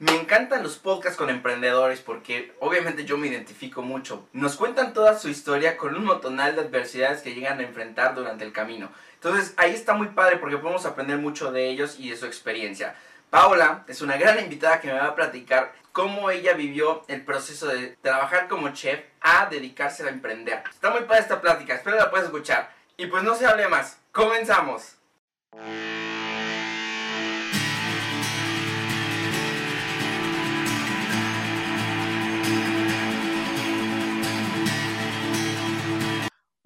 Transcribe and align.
Me 0.00 0.16
encantan 0.16 0.62
los 0.62 0.78
podcasts 0.78 1.18
con 1.18 1.28
emprendedores 1.28 2.00
porque 2.00 2.54
obviamente 2.58 3.04
yo 3.04 3.18
me 3.18 3.26
identifico 3.26 3.82
mucho. 3.82 4.26
Nos 4.32 4.56
cuentan 4.56 4.94
toda 4.94 5.18
su 5.18 5.28
historia 5.28 5.76
con 5.76 5.94
un 5.94 6.06
montonal 6.06 6.54
de 6.54 6.62
adversidades 6.62 7.20
que 7.20 7.34
llegan 7.34 7.60
a 7.60 7.64
enfrentar 7.64 8.14
durante 8.14 8.46
el 8.46 8.52
camino. 8.54 8.90
Entonces 9.16 9.52
ahí 9.58 9.74
está 9.74 9.92
muy 9.92 10.08
padre 10.08 10.38
porque 10.38 10.56
podemos 10.56 10.86
aprender 10.86 11.18
mucho 11.18 11.52
de 11.52 11.68
ellos 11.68 11.96
y 11.98 12.08
de 12.08 12.16
su 12.16 12.24
experiencia. 12.24 12.94
Paola 13.28 13.84
es 13.88 14.00
una 14.00 14.16
gran 14.16 14.38
invitada 14.38 14.80
que 14.80 14.86
me 14.88 14.94
va 14.94 15.04
a 15.04 15.14
platicar 15.14 15.74
cómo 15.92 16.30
ella 16.30 16.54
vivió 16.54 17.04
el 17.06 17.22
proceso 17.22 17.66
de 17.66 17.88
trabajar 18.00 18.48
como 18.48 18.70
chef 18.70 19.00
a 19.20 19.50
dedicarse 19.50 20.02
a 20.06 20.08
emprender. 20.08 20.62
Está 20.70 20.88
muy 20.88 21.02
padre 21.02 21.20
esta 21.20 21.42
plática, 21.42 21.74
espero 21.74 21.98
la 21.98 22.10
puedas 22.10 22.24
escuchar. 22.24 22.72
Y 22.96 23.04
pues 23.04 23.22
no 23.22 23.34
se 23.34 23.44
hable 23.44 23.68
más, 23.68 23.98
comenzamos. 24.12 24.96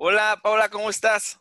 Hola, 0.06 0.38
Paula, 0.42 0.68
¿cómo 0.68 0.90
estás? 0.90 1.40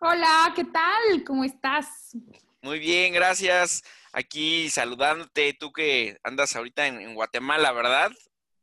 Hola, 0.00 0.52
¿qué 0.54 0.64
tal? 0.64 1.24
¿Cómo 1.26 1.44
estás? 1.44 2.14
Muy 2.60 2.78
bien, 2.78 3.14
gracias. 3.14 3.82
Aquí 4.12 4.68
saludándote, 4.68 5.54
tú 5.54 5.72
que 5.72 6.18
andas 6.22 6.54
ahorita 6.54 6.86
en, 6.88 7.14
Guatemala, 7.14 7.72
¿verdad? 7.72 8.12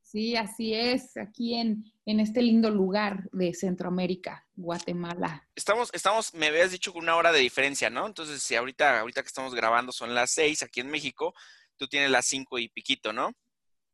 Sí, 0.04 0.36
así 0.36 0.76
es, 0.76 1.18
aquí 1.18 1.56
en, 1.56 1.84
en 2.06 2.20
este 2.20 2.44
lindo 2.44 2.70
lugar 2.70 3.28
de 3.32 3.56
Centroamérica, 3.56 4.46
Guatemala. 4.56 5.48
Estamos, 5.56 5.90
estamos, 5.94 6.36
me 6.36 6.50
habías 6.50 6.70
dicho 6.70 6.94
con 6.94 7.02
una 7.02 7.16
hora 7.16 7.32
de 7.32 7.40
diferencia, 7.40 7.90
¿no? 7.90 8.06
Entonces, 8.06 8.40
si 8.40 8.54
ahorita, 8.54 9.00
ahorita 9.00 9.24
que 9.24 9.30
estamos 9.30 9.56
grabando 9.56 9.92
son 9.92 10.14
las 10.14 10.30
seis 10.30 10.62
aquí 10.62 10.80
en 10.80 10.92
México, 10.92 11.34
tú 11.78 11.88
tienes 11.88 12.12
las 12.12 12.28
cinco 12.28 12.60
y 12.60 12.70
piquito, 12.70 13.12
¿no? 13.12 13.32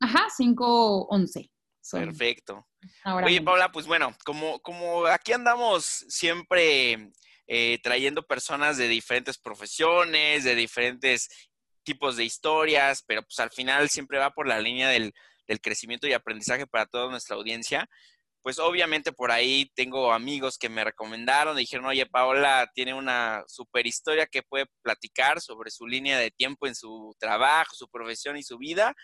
Ajá, 0.01 0.27
cinco 0.35 1.05
once. 1.05 1.49
Perfecto. 1.91 2.67
Oye, 3.05 3.41
Paula, 3.41 3.71
pues 3.71 3.85
bueno, 3.85 4.15
como, 4.25 4.59
como 4.59 5.05
aquí 5.05 5.33
andamos 5.33 5.85
siempre 6.07 7.11
eh, 7.47 7.79
trayendo 7.81 8.25
personas 8.25 8.77
de 8.77 8.87
diferentes 8.87 9.37
profesiones, 9.37 10.43
de 10.43 10.55
diferentes 10.55 11.29
tipos 11.83 12.17
de 12.17 12.25
historias, 12.25 13.03
pero 13.07 13.23
pues 13.23 13.39
al 13.39 13.49
final 13.49 13.89
siempre 13.89 14.19
va 14.19 14.31
por 14.31 14.47
la 14.47 14.59
línea 14.59 14.89
del, 14.89 15.13
del 15.47 15.59
crecimiento 15.59 16.07
y 16.07 16.13
aprendizaje 16.13 16.67
para 16.67 16.85
toda 16.85 17.09
nuestra 17.09 17.35
audiencia. 17.35 17.89
Pues 18.41 18.57
obviamente 18.59 19.11
por 19.11 19.31
ahí 19.31 19.69
tengo 19.75 20.13
amigos 20.13 20.57
que 20.57 20.69
me 20.69 20.83
recomendaron, 20.83 21.57
dijeron, 21.57 21.87
oye, 21.87 22.05
Paola 22.05 22.69
tiene 22.73 22.93
una 22.93 23.43
super 23.47 23.85
historia 23.85 24.27
que 24.27 24.43
puede 24.43 24.67
platicar 24.81 25.41
sobre 25.41 25.71
su 25.71 25.85
línea 25.87 26.17
de 26.17 26.31
tiempo 26.31 26.67
en 26.67 26.75
su 26.75 27.13
trabajo, 27.19 27.75
su 27.75 27.89
profesión 27.89 28.37
y 28.37 28.43
su 28.43 28.57
vida. 28.57 28.95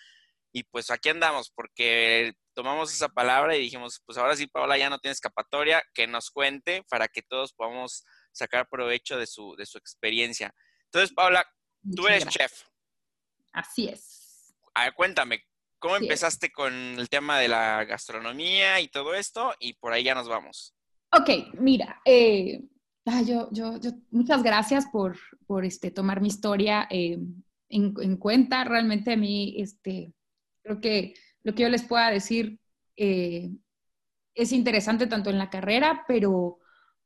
Y 0.56 0.64
pues 0.64 0.90
aquí 0.90 1.10
andamos, 1.10 1.52
porque 1.54 2.32
tomamos 2.54 2.94
esa 2.94 3.10
palabra 3.10 3.58
y 3.58 3.60
dijimos, 3.60 4.02
pues 4.06 4.18
ahora 4.18 4.38
sí, 4.38 4.48
Paola, 4.48 4.78
ya 4.78 4.90
no 4.90 5.00
tiene 5.00 5.12
escapatoria, 5.12 5.84
que 5.94 6.08
nos 6.08 6.32
cuente 6.32 6.82
para 6.90 7.10
que 7.10 7.22
todos 7.22 7.52
podamos 7.52 8.06
sacar 8.32 8.70
provecho 8.70 9.20
de 9.20 9.28
su, 9.28 9.54
de 9.58 9.66
su 9.66 9.78
experiencia. 9.78 10.56
Entonces, 10.86 11.14
Paola, 11.14 11.46
tú 11.94 12.08
eres 12.08 12.26
chef. 12.28 12.54
Así 13.52 13.90
es. 13.90 14.56
A 14.74 14.86
ver, 14.86 14.94
cuéntame, 14.94 15.44
¿cómo 15.78 15.98
empezaste 15.98 16.50
con 16.54 16.74
el 16.74 17.10
tema 17.10 17.38
de 17.38 17.50
la 17.50 17.84
gastronomía 17.84 18.80
y 18.80 18.88
todo 18.88 19.14
esto? 19.14 19.54
Y 19.60 19.74
por 19.74 19.92
ahí 19.92 20.06
ya 20.06 20.16
nos 20.16 20.30
vamos. 20.30 20.74
Ok, 21.12 21.54
mira, 21.60 22.02
eh, 22.06 22.62
yo, 23.26 23.50
yo, 23.52 23.78
yo, 23.78 23.92
muchas 24.10 24.42
gracias 24.42 24.86
por, 24.90 25.18
por 25.48 25.66
este, 25.66 25.92
tomar 25.92 26.22
mi 26.22 26.30
historia 26.30 26.88
eh, 26.90 27.20
en, 27.68 27.94
en, 28.00 28.16
cuenta. 28.16 28.64
Realmente 28.64 29.12
a 29.12 29.18
mí, 29.18 29.56
este, 29.58 30.14
creo 30.66 30.82
que 30.82 31.14
lo 31.44 31.54
que 31.54 31.64
yo 31.64 31.70
les 31.70 31.84
pueda 31.84 32.10
decir 32.10 32.60
eh, 32.98 33.52
es 34.34 34.52
interesante 34.52 35.08
tanto 35.08 35.30
en 35.30 35.38
la 35.38 35.50
carrera, 35.50 36.04
pero, 36.08 36.58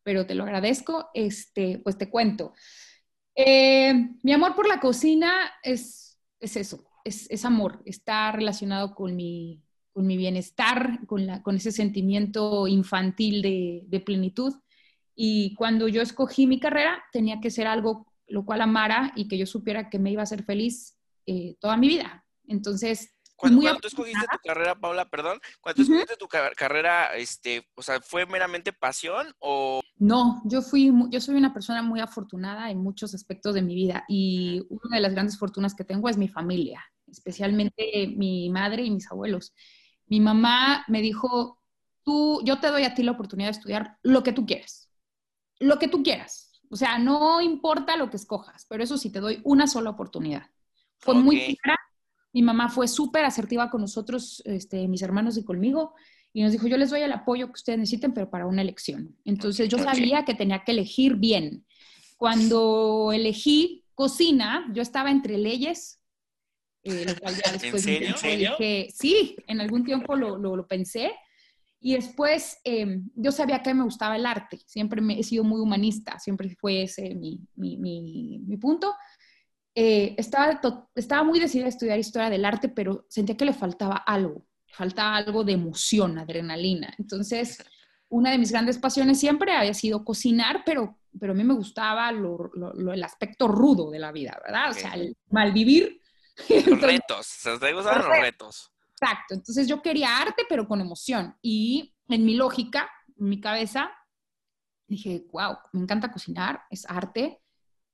pero 0.02 0.26
te 0.26 0.34
lo 0.34 0.44
agradezco. 0.44 1.10
Este, 1.14 1.80
pues 1.80 1.98
te 1.98 2.10
cuento. 2.10 2.54
Eh, 3.36 3.94
mi 4.24 4.32
amor 4.32 4.56
por 4.56 4.68
la 4.68 4.80
cocina 4.80 5.52
es, 5.62 6.20
es 6.40 6.56
eso, 6.56 6.86
es, 7.04 7.30
es, 7.30 7.46
amor, 7.46 7.82
está 7.86 8.32
relacionado 8.32 8.96
con 8.96 9.16
mi, 9.16 9.62
con 9.92 10.08
mi 10.08 10.18
bienestar, 10.18 11.06
con, 11.06 11.28
la, 11.28 11.44
con 11.44 11.58
ese 11.58 11.72
sentimiento 11.72 12.68
infantil 12.68 13.42
de, 13.42 14.00
plenitud. 14.06 14.56
Y 15.16 15.54
cuando 15.56 15.88
yo 15.90 16.02
escogí 16.02 16.48
mi 16.48 16.60
carrera, 16.60 17.04
tenía 17.12 17.42
que 17.42 17.52
ser 17.52 17.68
algo 17.68 18.08
lo 18.28 18.46
cual 18.46 18.62
amara 18.62 19.12
y 19.16 19.28
que 19.28 19.38
yo 19.38 19.48
supiera 19.48 19.90
que 19.90 19.98
me 19.98 20.12
iba 20.12 20.22
a 20.22 20.24
hacer 20.24 20.44
feliz 20.44 20.98
eh, 21.26 21.56
toda 21.60 21.78
mi 21.78 21.88
vida. 21.88 22.26
Entonces, 22.48 23.16
cuando, 23.40 23.62
tú 23.80 23.88
escogiste 23.88 24.26
tu 24.30 24.38
carrera, 24.44 24.76
Paula, 24.76 25.10
perdón, 25.10 25.40
cuando 25.62 25.78
tú 25.78 25.82
escogiste 25.84 26.18
tu 26.18 26.28
carrera, 26.28 27.16
este, 27.16 27.66
o 27.76 27.82
sea, 27.82 28.02
¿fue 28.02 28.26
meramente 28.26 28.74
pasión 28.74 29.34
o...? 29.40 29.82
No, 29.98 30.42
yo 30.46 30.62
fui, 30.62 30.92
yo 31.10 31.22
soy 31.22 31.36
una 31.36 31.54
persona 31.54 31.82
muy 31.82 32.02
afortunada 32.02 32.70
en 32.70 32.80
muchos 32.84 33.14
aspectos 33.14 33.56
de 33.56 33.62
mi 33.62 33.76
vida 33.76 34.04
y 34.08 34.66
una 34.70 34.98
de 34.98 35.02
las 35.02 35.14
grandes 35.14 35.38
fortunas 35.38 35.74
que 35.74 35.86
tengo 35.86 36.10
es 36.10 36.18
mi 36.18 36.28
familia, 36.28 36.84
especialmente 37.08 38.08
mi 38.16 38.50
madre 38.50 38.84
y 38.84 38.92
mis 38.92 39.10
abuelos. 39.10 39.54
Mi 40.08 40.20
mamá 40.20 40.84
me 40.88 41.02
dijo, 41.02 41.62
tú, 42.04 42.42
yo 42.44 42.60
te 42.60 42.68
doy 42.68 42.84
a 42.84 42.94
ti 42.94 43.04
la 43.04 43.12
oportunidad 43.12 43.48
de 43.48 43.58
estudiar 43.58 43.98
lo 44.04 44.24
que 44.24 44.34
tú 44.34 44.46
quieras, 44.46 44.90
lo 45.60 45.80
que 45.80 45.88
tú 45.88 46.04
quieras. 46.04 46.52
O 46.70 46.76
sea, 46.76 47.00
no 47.00 47.42
importa 47.42 47.98
lo 47.98 48.10
que 48.10 48.18
escojas, 48.18 48.66
pero 48.70 48.84
eso 48.84 48.98
sí, 48.98 49.10
te 49.12 49.20
doy 49.20 49.42
una 49.44 49.66
sola 49.66 49.90
oportunidad. 49.90 50.50
Fue 50.98 51.16
muy 51.16 51.58
clara 51.58 51.80
mi 52.34 52.42
mamá 52.42 52.70
fue 52.70 52.88
súper 52.88 53.26
asertiva 53.26 53.70
con 53.70 53.82
nosotros, 53.82 54.42
este, 54.46 54.88
mis 54.88 55.02
hermanos 55.02 55.38
y 55.38 55.44
conmigo, 55.44 55.94
y 56.32 56.44
nos 56.44 56.52
dijo, 56.52 56.68
yo 56.68 56.78
les 56.78 56.92
doy 56.92 57.02
el 57.02 57.12
apoyo 57.12 57.48
que 57.48 57.54
ustedes 57.54 57.80
necesiten, 57.80 58.14
pero 58.14 58.30
para 58.30 58.46
una 58.46 58.62
elección. 58.62 59.16
Entonces 59.26 59.68
yo 59.68 59.80
sabía 59.80 60.26
que 60.26 60.36
tenía 60.36 60.64
que 60.64 60.74
elegir 60.74 61.16
bien. 61.16 61.66
Cuando 62.18 63.12
elegí 63.12 63.84
cocina, 63.96 64.70
yo 64.74 64.82
estaba 64.82 65.10
entre 65.10 65.38
leyes, 65.38 66.00
eh, 66.84 67.06
¿En 67.54 68.18
serio? 68.18 68.56
Dije, 68.58 68.88
sí, 68.94 69.36
en 69.48 69.62
algún 69.62 69.84
tiempo 69.84 70.16
lo, 70.16 70.38
lo, 70.38 70.68
pensé. 70.68 71.12
Y 71.82 71.94
después 71.94 72.58
em, 72.64 73.10
yo 73.16 73.32
sabía 73.32 73.62
que 73.62 73.74
me 73.74 73.84
gustaba 73.84 74.16
el 74.16 74.26
arte, 74.26 74.60
siempre 74.66 75.02
me, 75.02 75.20
he 75.20 75.24
sido 75.24 75.44
muy 75.44 75.62
humanista, 75.62 76.20
siempre 76.20 76.50
fue 76.60 76.84
ese 76.84 77.16
mi, 77.16 77.40
mi, 77.56 77.78
mi, 77.78 78.40
mi 78.40 78.58
punto. 78.58 78.94
Eh, 79.82 80.14
estaba, 80.18 80.60
estaba 80.94 81.24
muy 81.24 81.40
decidida 81.40 81.68
a 81.68 81.70
estudiar 81.70 81.98
historia 81.98 82.30
del 82.30 82.44
arte, 82.44 82.68
pero 82.68 83.06
sentía 83.08 83.38
que 83.38 83.46
le 83.46 83.54
faltaba 83.54 83.96
algo, 83.96 84.46
faltaba 84.68 85.16
algo 85.16 85.46
de 85.46 85.54
emoción, 85.54 86.18
adrenalina. 86.18 86.94
Entonces, 86.98 87.64
una 88.10 88.30
de 88.30 88.40
mis 88.40 88.52
grandes 88.52 88.78
pasiones 88.78 89.22
siempre 89.22 89.56
había 89.56 89.74
sido 89.74 90.04
cocinar, 90.04 90.64
pero, 90.66 90.98
pero 91.18 91.32
a 91.32 91.36
mí 91.36 91.46
me 91.46 91.54
gustaba 91.54 92.12
lo, 92.12 92.52
el 92.92 93.02
aspecto 93.02 93.48
rudo 93.48 93.90
de 93.90 94.00
la 94.00 94.12
vida, 94.12 94.38
¿verdad? 94.46 94.72
O 94.72 94.74
sea, 94.74 94.96
el 94.96 95.16
malvivir. 95.30 96.02
Los 96.50 96.82
retos, 96.82 97.40
te 97.42 97.74
gustaban 97.74 98.10
los 98.10 98.20
retos. 98.20 98.72
Exacto, 98.92 99.34
entonces 99.34 99.66
yo 99.66 99.82
quería 99.82 100.18
arte, 100.18 100.44
pero 100.50 100.68
con 100.68 100.82
emoción. 100.82 101.38
Y 101.42 101.96
en 102.10 102.26
mi 102.26 102.36
lógica, 102.36 102.92
en 103.18 103.30
mi 103.30 103.40
cabeza, 103.40 103.90
dije, 104.88 105.26
wow, 105.32 105.56
me 105.72 105.80
encanta 105.84 106.12
cocinar, 106.12 106.64
es 106.70 106.86
arte, 106.90 107.42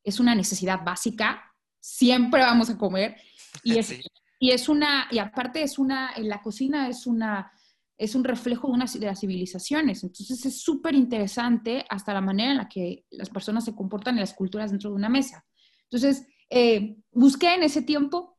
es 0.03 0.19
una 0.19 0.34
necesidad 0.34 0.84
básica, 0.84 1.51
siempre 1.85 2.41
vamos 2.41 2.69
a 2.69 2.78
comer. 2.78 3.16
Y 3.63 3.78
es, 3.79 3.94
y 4.40 4.51
es 4.51 4.68
una, 4.68 5.07
y 5.12 5.19
aparte 5.19 5.62
es 5.62 5.78
una, 5.78 6.12
en 6.16 6.28
la 6.28 6.41
cocina 6.41 6.90
es 6.90 7.06
una, 7.06 7.51
es 7.97 8.16
un 8.16 8.23
reflejo 8.23 8.68
de, 8.68 8.73
una, 8.73 8.85
de 8.85 9.06
las 9.06 9.19
civilizaciones. 9.19 10.03
Entonces 10.03 10.45
es 10.45 10.62
súper 10.62 10.95
interesante 10.95 11.85
hasta 11.90 12.13
la 12.13 12.22
manera 12.22 12.51
en 12.51 12.57
la 12.57 12.68
que 12.68 13.06
las 13.12 13.29
personas 13.29 13.66
se 13.66 13.75
comportan 13.75 14.16
en 14.16 14.22
las 14.22 14.34
culturas 14.34 14.72
dentro 14.72 14.90
de 14.90 14.95
una 14.95 15.09
mesa. 15.09 15.45
Entonces, 15.84 16.28
eh, 16.50 16.97
busqué 17.12 17.53
en 17.53 17.63
ese 17.63 17.84
tiempo, 17.84 18.38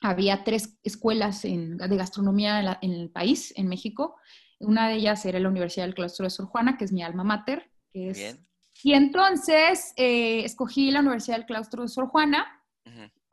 había 0.00 0.44
tres 0.44 0.78
escuelas 0.84 1.42
de 1.42 1.96
gastronomía 1.96 2.78
en, 2.80 2.92
el 2.92 3.10
país, 3.10 3.52
en 3.56 3.66
México. 3.66 4.16
Una 4.60 4.88
de 4.88 4.94
ellas 4.94 5.26
era 5.26 5.40
la 5.40 5.48
Universidad 5.48 5.86
del 5.86 5.94
Claustro 5.94 6.24
de 6.24 6.30
Sor 6.30 6.46
Juana, 6.46 6.78
que 6.78 6.84
es 6.84 6.92
mi 6.92 7.02
alma 7.02 7.24
mater. 7.24 7.68
Que 7.90 8.10
es, 8.10 8.38
Y 8.84 8.94
entonces 8.94 9.92
eh, 9.96 10.44
escogí 10.44 10.92
la 10.92 11.00
Universidad 11.00 11.36
del 11.36 11.46
Claustro 11.46 11.82
de 11.82 11.88
Sor 11.88 12.06
Juana 12.06 12.57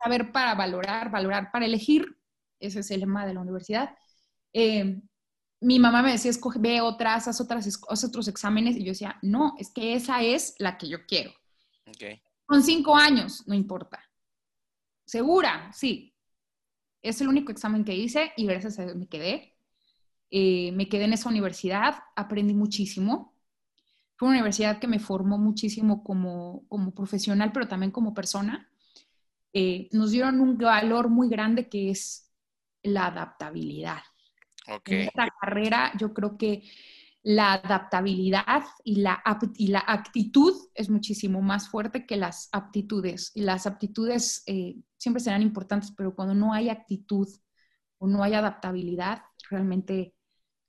saber 0.02 0.32
para 0.32 0.54
valorar, 0.54 1.10
valorar 1.10 1.50
para 1.50 1.66
elegir, 1.66 2.16
ese 2.60 2.80
es 2.80 2.90
el 2.90 3.00
lema 3.00 3.26
de 3.26 3.34
la 3.34 3.40
universidad. 3.40 3.96
Eh, 4.52 5.00
mi 5.60 5.78
mamá 5.78 6.02
me 6.02 6.12
decía, 6.12 6.30
escoge, 6.30 6.58
ve 6.58 6.80
otras, 6.80 7.28
haz, 7.28 7.40
otras, 7.40 7.80
haz 7.88 8.04
otros 8.04 8.28
exámenes, 8.28 8.76
y 8.76 8.84
yo 8.84 8.92
decía, 8.92 9.18
no, 9.22 9.54
es 9.58 9.72
que 9.72 9.94
esa 9.94 10.22
es 10.22 10.54
la 10.58 10.78
que 10.78 10.88
yo 10.88 11.06
quiero. 11.06 11.32
Con 12.46 12.62
cinco 12.62 12.96
años, 12.96 13.46
no 13.46 13.54
importa. 13.54 14.00
¿Segura? 15.04 15.70
Sí. 15.72 16.14
Es 17.02 17.20
el 17.20 17.28
único 17.28 17.52
examen 17.52 17.84
que 17.84 17.94
hice 17.94 18.32
y 18.36 18.46
gracias 18.46 18.78
a 18.78 18.84
Dios 18.84 18.96
me 18.96 19.06
quedé. 19.06 19.54
Eh, 20.30 20.72
me 20.72 20.88
quedé 20.88 21.04
en 21.04 21.12
esa 21.12 21.28
universidad, 21.28 22.02
aprendí 22.16 22.54
muchísimo. 22.54 23.34
Fue 24.16 24.28
una 24.28 24.38
universidad 24.38 24.80
que 24.80 24.88
me 24.88 24.98
formó 24.98 25.38
muchísimo 25.38 26.02
como, 26.02 26.66
como 26.68 26.92
profesional, 26.92 27.52
pero 27.52 27.68
también 27.68 27.92
como 27.92 28.14
persona. 28.14 28.68
Eh, 29.58 29.88
nos 29.92 30.10
dieron 30.10 30.42
un 30.42 30.58
valor 30.58 31.08
muy 31.08 31.30
grande 31.30 31.66
que 31.66 31.88
es 31.88 32.30
la 32.82 33.06
adaptabilidad. 33.06 34.02
En 34.84 35.00
esta 35.00 35.28
carrera 35.40 35.92
yo 35.98 36.12
creo 36.12 36.36
que 36.36 36.62
la 37.22 37.54
adaptabilidad 37.54 38.64
y 38.84 38.96
la, 38.96 39.22
y 39.54 39.68
la 39.68 39.82
actitud 39.86 40.52
es 40.74 40.90
muchísimo 40.90 41.40
más 41.40 41.70
fuerte 41.70 42.04
que 42.04 42.18
las 42.18 42.50
aptitudes. 42.52 43.32
Y 43.34 43.40
las 43.40 43.66
aptitudes 43.66 44.42
eh, 44.44 44.76
siempre 44.98 45.22
serán 45.22 45.40
importantes, 45.40 45.90
pero 45.96 46.14
cuando 46.14 46.34
no 46.34 46.52
hay 46.52 46.68
actitud 46.68 47.26
o 47.96 48.06
no 48.06 48.22
hay 48.22 48.34
adaptabilidad, 48.34 49.22
realmente 49.48 50.15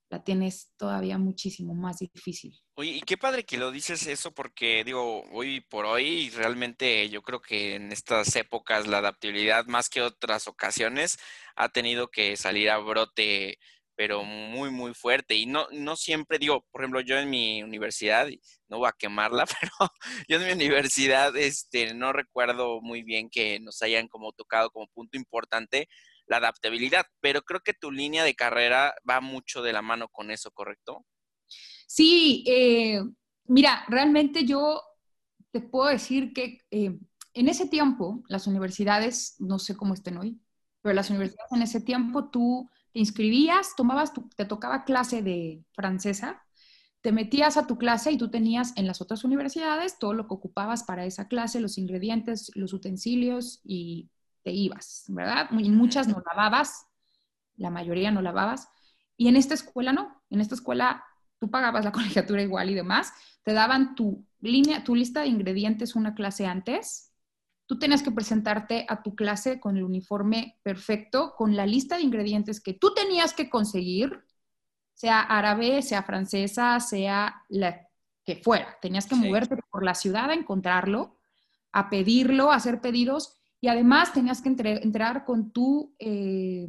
la 0.10 0.24
tienes 0.24 0.72
todavía 0.78 1.18
muchísimo 1.18 1.74
más 1.74 1.98
difícil. 2.00 2.58
Oye, 2.76 2.92
y 2.92 3.02
qué 3.02 3.18
padre 3.18 3.44
que 3.44 3.58
lo 3.58 3.72
dices 3.72 4.08
eso 4.08 4.32
porque 4.32 4.84
digo, 4.84 5.24
hoy 5.32 5.62
por 5.62 5.86
hoy 5.86 6.30
realmente 6.30 7.10
yo 7.10 7.22
creo 7.22 7.42
que 7.42 7.76
en 7.76 7.92
estas 7.92 8.36
épocas 8.36 8.88
la 8.88 9.00
adaptabilidad 9.00 9.66
más 9.66 9.90
que 9.90 10.02
otras 10.02 10.48
ocasiones 10.48 11.18
ha 11.56 11.70
tenido 11.70 12.08
que 12.08 12.38
salir 12.38 12.70
a 12.70 12.78
brote 12.78 13.58
pero 13.98 14.24
muy, 14.24 14.70
muy 14.70 14.94
fuerte. 14.94 15.34
Y 15.34 15.48
no, 15.48 15.68
no 15.72 15.96
siempre 15.96 16.38
digo, 16.38 16.64
por 16.72 16.82
ejemplo, 16.82 17.02
yo 17.02 17.18
en 17.18 17.32
mi 17.32 17.64
universidad, 17.64 18.28
no 18.70 18.78
voy 18.78 18.88
a 18.88 18.96
quemarla, 18.98 19.46
pero 19.60 19.92
yo 20.30 20.40
en 20.40 20.46
mi 20.46 20.54
universidad 20.66 21.36
este, 21.36 21.94
no 21.96 22.14
recuerdo 22.14 22.80
muy 22.82 23.02
bien 23.02 23.28
que 23.30 23.60
nos 23.60 23.82
hayan 23.82 24.08
como 24.08 24.32
tocado 24.34 24.70
como 24.70 24.88
punto 24.94 25.18
importante 25.18 25.90
la 26.28 26.38
adaptabilidad, 26.38 27.06
pero 27.20 27.42
creo 27.42 27.62
que 27.62 27.74
tu 27.74 27.92
línea 27.92 28.24
de 28.24 28.36
carrera 28.36 28.94
va 29.10 29.22
mucho 29.22 29.62
de 29.62 29.74
la 29.74 29.82
mano 29.82 30.10
con 30.10 30.32
eso, 30.32 30.52
¿correcto? 30.52 31.06
Sí, 31.88 32.44
eh, 32.48 33.02
mira, 33.46 33.86
realmente 33.88 34.46
yo 34.46 34.82
te 35.52 35.62
puedo 35.62 35.88
decir 35.88 36.34
que 36.34 36.60
eh, 36.72 36.98
en 37.34 37.48
ese 37.50 37.68
tiempo 37.68 38.24
las 38.28 38.48
universidades, 38.48 39.36
no 39.40 39.60
sé 39.60 39.76
cómo 39.76 39.94
estén 39.94 40.18
hoy, 40.18 40.40
pero 40.82 40.94
las 40.94 41.10
universidades 41.10 41.52
en 41.52 41.62
ese 41.62 41.82
tiempo 41.82 42.30
tú 42.30 42.70
te 42.94 43.00
inscribías, 43.00 43.76
tomabas, 43.76 44.12
te 44.36 44.46
tocaba 44.46 44.84
clase 44.84 45.22
de 45.22 45.64
francesa, 45.74 46.44
te 47.02 47.12
metías 47.12 47.56
a 47.58 47.68
tu 47.68 47.78
clase 47.78 48.12
y 48.12 48.18
tú 48.18 48.30
tenías 48.30 48.74
en 48.76 48.88
las 48.88 49.02
otras 49.02 49.24
universidades 49.24 49.98
todo 50.00 50.14
lo 50.14 50.28
que 50.28 50.34
ocupabas 50.34 50.84
para 50.84 51.06
esa 51.06 51.28
clase, 51.28 51.62
los 51.62 51.78
ingredientes, 51.78 52.52
los 52.56 52.74
utensilios 52.74 53.62
y 53.64 54.10
te 54.48 54.54
ibas, 54.54 55.04
¿verdad? 55.10 55.52
Muchas 55.52 56.08
no 56.08 56.24
lavabas, 56.26 56.88
la 57.58 57.70
mayoría 57.70 58.12
no 58.12 58.22
lavabas. 58.22 58.70
Y 59.18 59.28
en 59.28 59.36
esta 59.36 59.54
escuela 59.54 59.92
no, 59.92 60.24
en 60.30 60.40
esta 60.40 60.56
escuela 60.56 61.04
tú 61.38 61.52
pagabas 61.52 61.84
la 61.84 61.92
colegiatura 61.98 62.42
igual 62.42 62.70
y 62.70 62.74
demás, 62.74 63.12
te 63.44 63.52
daban 63.52 63.94
tu 63.94 64.26
línea, 64.40 64.86
tu 64.86 64.96
lista 64.96 65.20
de 65.20 65.28
ingredientes 65.28 65.98
una 65.98 66.16
clase 66.16 66.46
antes. 66.46 67.14
Tú 67.66 67.78
tenías 67.78 68.02
que 68.02 68.12
presentarte 68.12 68.86
a 68.88 69.04
tu 69.04 69.16
clase 69.16 69.60
con 69.60 69.76
el 69.76 69.84
uniforme 69.84 70.58
perfecto, 70.64 71.34
con 71.36 71.58
la 71.58 71.66
lista 71.66 71.98
de 71.98 72.04
ingredientes 72.04 72.62
que 72.62 72.72
tú 72.72 72.94
tenías 72.94 73.34
que 73.34 73.50
conseguir, 73.50 74.24
sea 74.94 75.20
árabe, 75.20 75.82
sea 75.82 76.04
francesa, 76.04 76.80
sea 76.80 77.44
la 77.50 77.86
que 78.24 78.38
fuera. 78.38 78.78
Tenías 78.82 79.08
que 79.08 79.16
moverte 79.16 79.58
por 79.70 79.84
la 79.84 79.94
ciudad 79.94 80.30
a 80.30 80.36
encontrarlo, 80.36 81.20
a 81.74 81.90
pedirlo, 81.90 82.50
a 82.50 82.56
hacer 82.56 82.80
pedidos 82.80 83.37
y 83.60 83.68
además 83.70 84.14
tenías 84.14 84.42
que 84.42 84.50
entrar 84.50 85.26
con 85.26 85.52
tu, 85.52 85.96
eh, 86.00 86.68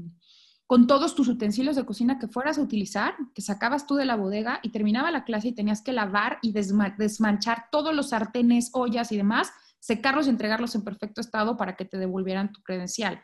con 0.66 0.86
todos 0.86 1.14
tus 1.14 1.28
utensilios 1.28 1.76
de 1.76 1.84
cocina 1.84 2.18
que 2.18 2.28
fueras 2.28 2.58
a 2.58 2.62
utilizar, 2.62 3.14
que 3.34 3.42
sacabas 3.42 3.86
tú 3.86 3.94
de 3.94 4.06
la 4.06 4.16
bodega 4.16 4.60
y 4.62 4.70
terminaba 4.70 5.10
la 5.10 5.24
clase 5.24 5.48
y 5.48 5.54
tenías 5.54 5.82
que 5.82 5.92
lavar 5.92 6.38
y 6.42 6.52
desmanchar 6.52 7.66
todos 7.70 7.94
los 7.94 8.10
sartenes, 8.10 8.70
ollas 8.72 9.12
y 9.12 9.16
demás, 9.16 9.52
secarlos 9.80 10.26
y 10.26 10.30
entregarlos 10.30 10.74
en 10.74 10.84
perfecto 10.84 11.20
estado 11.20 11.56
para 11.56 11.76
que 11.76 11.84
te 11.84 11.98
devolvieran 11.98 12.52
tu 12.52 12.62
credencial. 12.62 13.22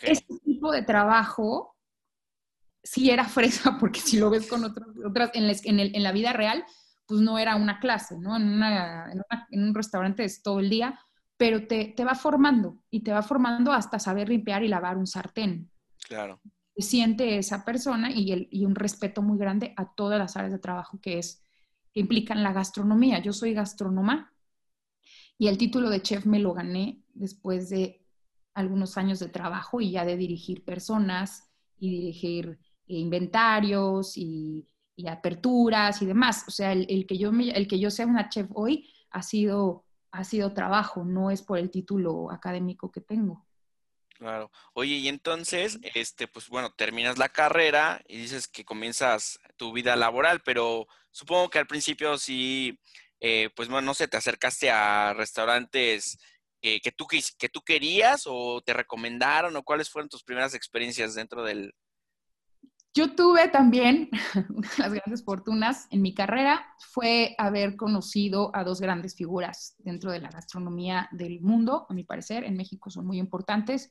Este 0.00 0.34
tipo 0.44 0.70
de 0.70 0.82
trabajo 0.82 1.76
sí 2.82 3.10
era 3.10 3.24
fresa, 3.28 3.78
porque 3.78 4.00
si 4.00 4.18
lo 4.18 4.30
ves 4.30 4.46
con 4.46 4.64
otras, 4.64 5.30
en, 5.34 5.80
en, 5.80 6.02
la 6.02 6.12
vida 6.12 6.32
real, 6.32 6.64
pues 7.06 7.20
no 7.20 7.38
era 7.38 7.56
una 7.56 7.80
clase, 7.80 8.16
¿no? 8.18 8.36
En, 8.36 8.62
en 9.50 9.62
un 9.62 9.74
restaurante 9.74 10.24
es 10.24 10.42
todo 10.42 10.60
el 10.60 10.70
día, 10.70 10.98
pero 11.42 11.66
te, 11.66 12.04
va 12.04 12.14
formando 12.14 12.78
y 12.88 13.00
te 13.00 13.10
va 13.10 13.20
formando 13.20 13.72
hasta 13.72 13.98
saber 13.98 14.28
limpiar 14.28 14.62
y 14.62 14.68
lavar 14.68 14.96
un 14.96 15.08
sartén. 15.08 15.68
Claro. 16.06 16.40
Siente 16.76 17.36
esa 17.36 17.64
persona 17.64 18.12
y, 18.12 18.30
el, 18.30 18.46
y 18.52 18.64
un 18.64 18.76
respeto 18.76 19.22
muy 19.22 19.38
grande 19.38 19.74
a 19.76 19.92
todas 19.92 20.20
las 20.20 20.36
áreas 20.36 20.52
de 20.52 20.60
trabajo 20.60 21.00
que, 21.00 21.18
es, 21.18 21.42
que 21.92 21.98
implican 21.98 22.44
la 22.44 22.52
gastronomía. 22.52 23.20
Yo 23.20 23.32
soy 23.32 23.54
gastrónoma 23.54 24.32
y 25.36 25.48
el 25.48 25.58
título 25.58 25.90
de 25.90 26.00
chef 26.00 26.26
me 26.26 26.38
lo 26.38 26.54
gané 26.54 27.02
después 27.12 27.70
de 27.70 28.06
algunos 28.54 28.96
años 28.96 29.18
de 29.18 29.28
trabajo 29.28 29.80
y 29.80 29.90
ya 29.90 30.04
de 30.04 30.16
dirigir 30.16 30.64
personas 30.64 31.50
y 31.76 31.90
dirigir 31.90 32.56
inventarios 32.86 34.16
y, 34.16 34.68
aperturas 35.08 36.00
y 36.02 36.06
demás. 36.06 36.44
O 36.46 36.52
sea, 36.52 36.70
el, 36.70 37.04
que 37.08 37.18
yo 37.18 37.32
el 37.32 37.66
que 37.66 37.80
yo 37.80 37.90
sea 37.90 38.06
una 38.06 38.28
chef 38.28 38.46
hoy 38.54 38.88
ha 39.10 39.22
sido 39.22 39.86
ha 40.12 40.24
sido 40.24 40.52
trabajo, 40.52 41.04
no 41.04 41.30
es 41.30 41.42
por 41.42 41.58
el 41.58 41.70
título 41.70 42.30
académico 42.30 42.92
que 42.92 43.00
tengo. 43.00 43.46
Claro. 44.18 44.52
Oye, 44.74 44.94
y 44.96 45.08
entonces, 45.08 45.80
este, 45.94 46.28
pues 46.28 46.48
bueno, 46.48 46.72
terminas 46.74 47.18
la 47.18 47.28
carrera 47.28 48.00
y 48.06 48.18
dices 48.18 48.46
que 48.46 48.64
comienzas 48.64 49.40
tu 49.56 49.72
vida 49.72 49.96
laboral, 49.96 50.42
pero 50.44 50.86
supongo 51.10 51.50
que 51.50 51.58
al 51.58 51.66
principio 51.66 52.16
sí, 52.18 52.78
eh, 53.18 53.50
pues 53.56 53.68
bueno, 53.68 53.86
no 53.86 53.94
sé, 53.94 54.06
te 54.06 54.18
acercaste 54.18 54.70
a 54.70 55.12
restaurantes 55.14 56.18
que, 56.60 56.92
tú, 56.96 57.08
que 57.08 57.48
tú 57.48 57.62
querías 57.62 58.22
o 58.26 58.62
te 58.62 58.72
recomendaron 58.72 59.56
o 59.56 59.64
cuáles 59.64 59.90
fueron 59.90 60.08
tus 60.08 60.22
primeras 60.22 60.54
experiencias 60.54 61.14
dentro 61.14 61.42
del, 61.42 61.74
yo 62.94 63.14
tuve 63.14 63.48
también 63.48 64.10
una 64.50 64.68
de 64.68 64.78
las 64.78 64.92
grandes 64.92 65.24
fortunas 65.24 65.86
en 65.90 66.02
mi 66.02 66.14
carrera 66.14 66.66
fue 66.78 67.34
haber 67.38 67.76
conocido 67.76 68.50
a 68.54 68.64
dos 68.64 68.80
grandes 68.80 69.14
figuras 69.14 69.74
dentro 69.78 70.12
de 70.12 70.20
la 70.20 70.30
gastronomía 70.30 71.08
del 71.12 71.40
mundo, 71.40 71.86
a 71.88 71.94
mi 71.94 72.04
parecer, 72.04 72.44
en 72.44 72.56
México 72.56 72.90
son 72.90 73.06
muy 73.06 73.18
importantes. 73.18 73.88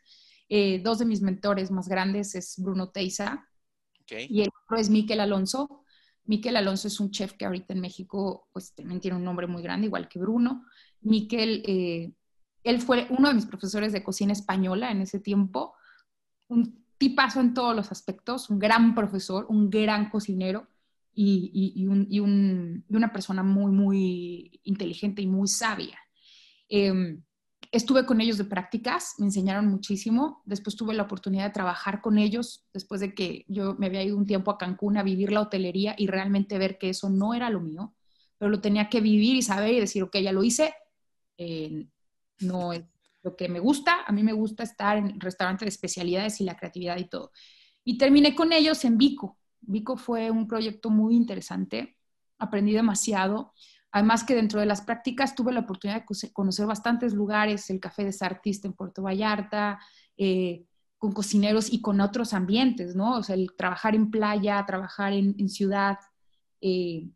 Eh, 0.49 0.81
dos 0.83 0.99
de 0.99 1.05
mis 1.05 1.21
mentores 1.21 1.71
más 1.71 1.87
grandes 1.87 2.35
es 2.35 2.55
Bruno 2.57 2.89
Teiza 2.89 3.47
y 4.09 4.41
el 4.41 4.49
otro 4.65 4.77
es 4.77 4.89
Miquel 4.89 5.21
Alonso. 5.21 5.85
Miquel 6.25 6.57
Alonso 6.57 6.87
es 6.87 6.99
un 6.99 7.09
chef 7.09 7.33
que 7.33 7.45
ahorita 7.45 7.73
en 7.73 7.79
México 7.79 8.49
pues 8.51 8.75
también 8.75 8.99
tiene 8.99 9.17
un 9.17 9.23
nombre 9.23 9.47
muy 9.47 9.63
grande, 9.63 9.87
igual 9.87 10.09
que 10.09 10.19
Bruno. 10.19 10.65
Miquel, 10.99 11.63
eh, 11.65 12.13
él 12.63 12.81
fue 12.81 13.07
uno 13.09 13.29
de 13.29 13.33
mis 13.33 13.45
profesores 13.45 13.93
de 13.93 14.03
cocina 14.03 14.33
española 14.33 14.91
en 14.91 15.01
ese 15.01 15.19
tiempo, 15.19 15.73
un 16.49 16.80
tipazo 17.01 17.41
en 17.41 17.55
todos 17.55 17.75
los 17.75 17.91
aspectos, 17.91 18.51
un 18.51 18.59
gran 18.59 18.93
profesor, 18.93 19.47
un 19.49 19.71
gran 19.71 20.11
cocinero 20.11 20.67
y, 21.15 21.87
una 21.87 23.11
persona 23.11 23.41
muy, 23.41 23.71
muy 23.71 24.61
inteligente 24.65 25.23
y 25.23 25.25
muy 25.25 25.47
sabia. 25.47 25.97
Em, 26.69 27.23
estuve 27.71 28.05
con 28.05 28.21
ellos 28.21 28.37
de 28.37 28.45
prácticas, 28.45 29.15
me 29.17 29.25
enseñaron 29.25 29.65
muchísimo. 29.67 30.43
Después 30.45 30.75
tuve 30.75 30.93
la 30.93 31.01
oportunidad 31.01 31.45
de 31.45 31.53
trabajar 31.53 32.01
con 32.01 32.19
ellos, 32.19 32.67
después 32.71 33.01
de 33.01 33.15
que 33.15 33.45
yo 33.47 33.73
me 33.79 33.87
había 33.87 34.03
ido 34.03 34.15
un 34.15 34.27
tiempo 34.27 34.51
a 34.51 34.59
Cancún 34.59 34.95
a 34.97 35.03
vivir 35.03 35.31
la 35.31 35.41
hotelería 35.41 35.95
y 35.97 36.05
realmente 36.05 36.59
ver 36.59 36.77
que 36.77 36.89
eso 36.89 37.09
no 37.09 37.33
era 37.33 37.49
lo 37.49 37.61
mío, 37.61 37.95
pero 38.37 38.51
lo 38.51 38.61
tenía 38.61 38.89
que 38.89 39.01
vivir 39.01 39.35
y 39.35 39.41
saber 39.41 39.73
y 39.73 39.79
decir, 39.79 40.03
ok, 40.03 40.17
ya 40.17 40.33
lo 40.33 40.43
hice, 40.43 40.71
eh, 41.39 41.87
no 42.41 42.73
es 42.73 42.83
lo 43.23 43.35
que 43.35 43.49
me 43.49 43.59
gusta, 43.59 44.03
a 44.05 44.11
mí 44.11 44.23
me 44.23 44.33
gusta 44.33 44.63
estar 44.63 44.97
en 44.97 45.19
restaurantes 45.19 45.65
de 45.65 45.69
especialidades 45.69 46.41
y 46.41 46.43
la 46.43 46.57
creatividad 46.57 46.97
y 46.97 47.05
todo. 47.05 47.31
Y 47.83 47.97
terminé 47.97 48.35
con 48.35 48.51
ellos 48.51 48.83
en 48.85 48.97
Vico. 48.97 49.37
Vico 49.61 49.97
fue 49.97 50.31
un 50.31 50.47
proyecto 50.47 50.89
muy 50.89 51.15
interesante, 51.15 51.97
aprendí 52.39 52.73
demasiado. 52.73 53.53
Además 53.91 54.23
que 54.23 54.35
dentro 54.35 54.59
de 54.59 54.65
las 54.65 54.81
prácticas 54.81 55.35
tuve 55.35 55.51
la 55.51 55.61
oportunidad 55.61 56.03
de 56.03 56.31
conocer 56.33 56.65
bastantes 56.65 57.13
lugares, 57.13 57.69
el 57.69 57.79
Café 57.79 58.05
de 58.05 58.13
Sartista 58.13 58.67
en 58.67 58.73
Puerto 58.73 59.03
Vallarta, 59.03 59.79
eh, 60.17 60.65
con 60.97 61.11
cocineros 61.11 61.71
y 61.71 61.81
con 61.81 61.99
otros 61.99 62.33
ambientes, 62.33 62.95
¿no? 62.95 63.17
O 63.17 63.23
sea, 63.23 63.35
el 63.35 63.53
trabajar 63.57 63.95
en 63.95 64.11
playa, 64.11 64.63
trabajar 64.65 65.13
en, 65.13 65.49
ciudad, 65.49 65.97
eh, 66.61 67.09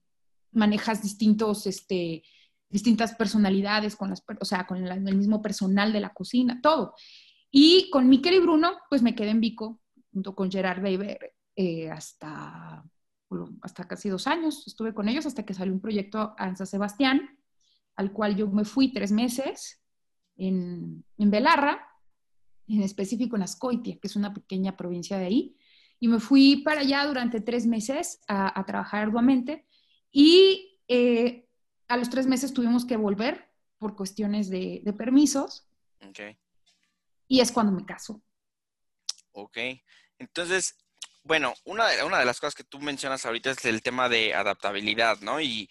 manejas 0.52 1.02
distintos 1.02 1.68
este, 1.68 2.24
distintas 2.70 3.16
personalidades, 3.16 3.96
con 3.96 4.10
las, 4.10 4.24
o 4.40 4.46
sea, 4.46 4.66
con 4.68 4.86
el 4.86 5.16
mismo 5.16 5.42
personal 5.42 5.94
de 5.94 6.00
la 6.00 6.14
cocina, 6.14 6.60
todo. 6.62 6.94
Y 7.52 7.90
con 7.90 8.10
Miquel 8.10 8.34
y 8.36 8.40
Bruno, 8.40 8.74
pues 8.90 9.02
me 9.02 9.16
quedé 9.16 9.30
en 9.30 9.40
Vico, 9.40 9.82
junto 10.12 10.36
con 10.36 10.52
Gerard 10.52 10.84
Weber, 10.84 11.34
eh, 11.56 11.90
hasta, 11.90 12.84
hasta 13.62 13.88
casi 13.88 14.10
dos 14.10 14.28
años. 14.28 14.68
Estuve 14.68 14.94
con 14.94 15.08
ellos 15.08 15.26
hasta 15.26 15.44
que 15.44 15.54
salió 15.54 15.74
un 15.74 15.80
proyecto 15.80 16.36
a 16.38 16.56
San 16.56 16.68
Sebastián, 16.68 17.40
al 17.96 18.12
cual 18.12 18.36
yo 18.36 18.50
me 18.50 18.66
fui 18.66 18.92
tres 18.92 19.12
meses 19.12 19.82
en, 20.36 21.06
en 21.18 21.32
Belarra, 21.32 21.88
en 22.68 22.82
específico 22.82 23.36
en 23.36 23.44
Ascoitia, 23.44 24.00
que 24.02 24.08
es 24.08 24.16
una 24.16 24.34
pequeña 24.34 24.76
provincia 24.76 25.18
de 25.18 25.26
ahí. 25.26 25.58
Y 26.00 26.10
me 26.10 26.20
fui 26.20 26.58
para 26.58 26.82
allá 26.82 27.06
durante 27.06 27.40
tres 27.40 27.66
meses 27.66 28.20
a, 28.28 28.60
a 28.60 28.66
trabajar 28.66 29.04
arduamente. 29.04 29.66
Y 30.12 30.75
a 31.96 31.98
los 31.98 32.10
tres 32.10 32.28
meses 32.28 32.54
tuvimos 32.54 32.86
que 32.86 32.98
volver 32.98 33.50
por 33.78 33.96
cuestiones 33.96 34.50
de, 34.50 34.82
permisos. 34.98 35.68
y 37.28 37.40
es 37.40 37.52
cuando 37.52 37.72
me 37.72 37.86
caso. 37.86 38.22
Ok, 39.32 39.58
entonces, 40.20 40.76
bueno, 41.24 41.54
una 41.66 41.88
de, 41.88 42.04
una 42.04 42.20
de 42.20 42.26
las 42.26 42.40
cosas 42.40 42.56
que 42.56 42.64
tú 42.64 42.80
mencionas 42.80 43.26
ahorita 43.26 43.52
es 43.52 43.66
el 43.66 43.82
tema 43.82 44.08
de 44.08 44.34
adaptabilidad, 44.34 45.20
¿no? 45.22 45.42
Y, 45.42 45.70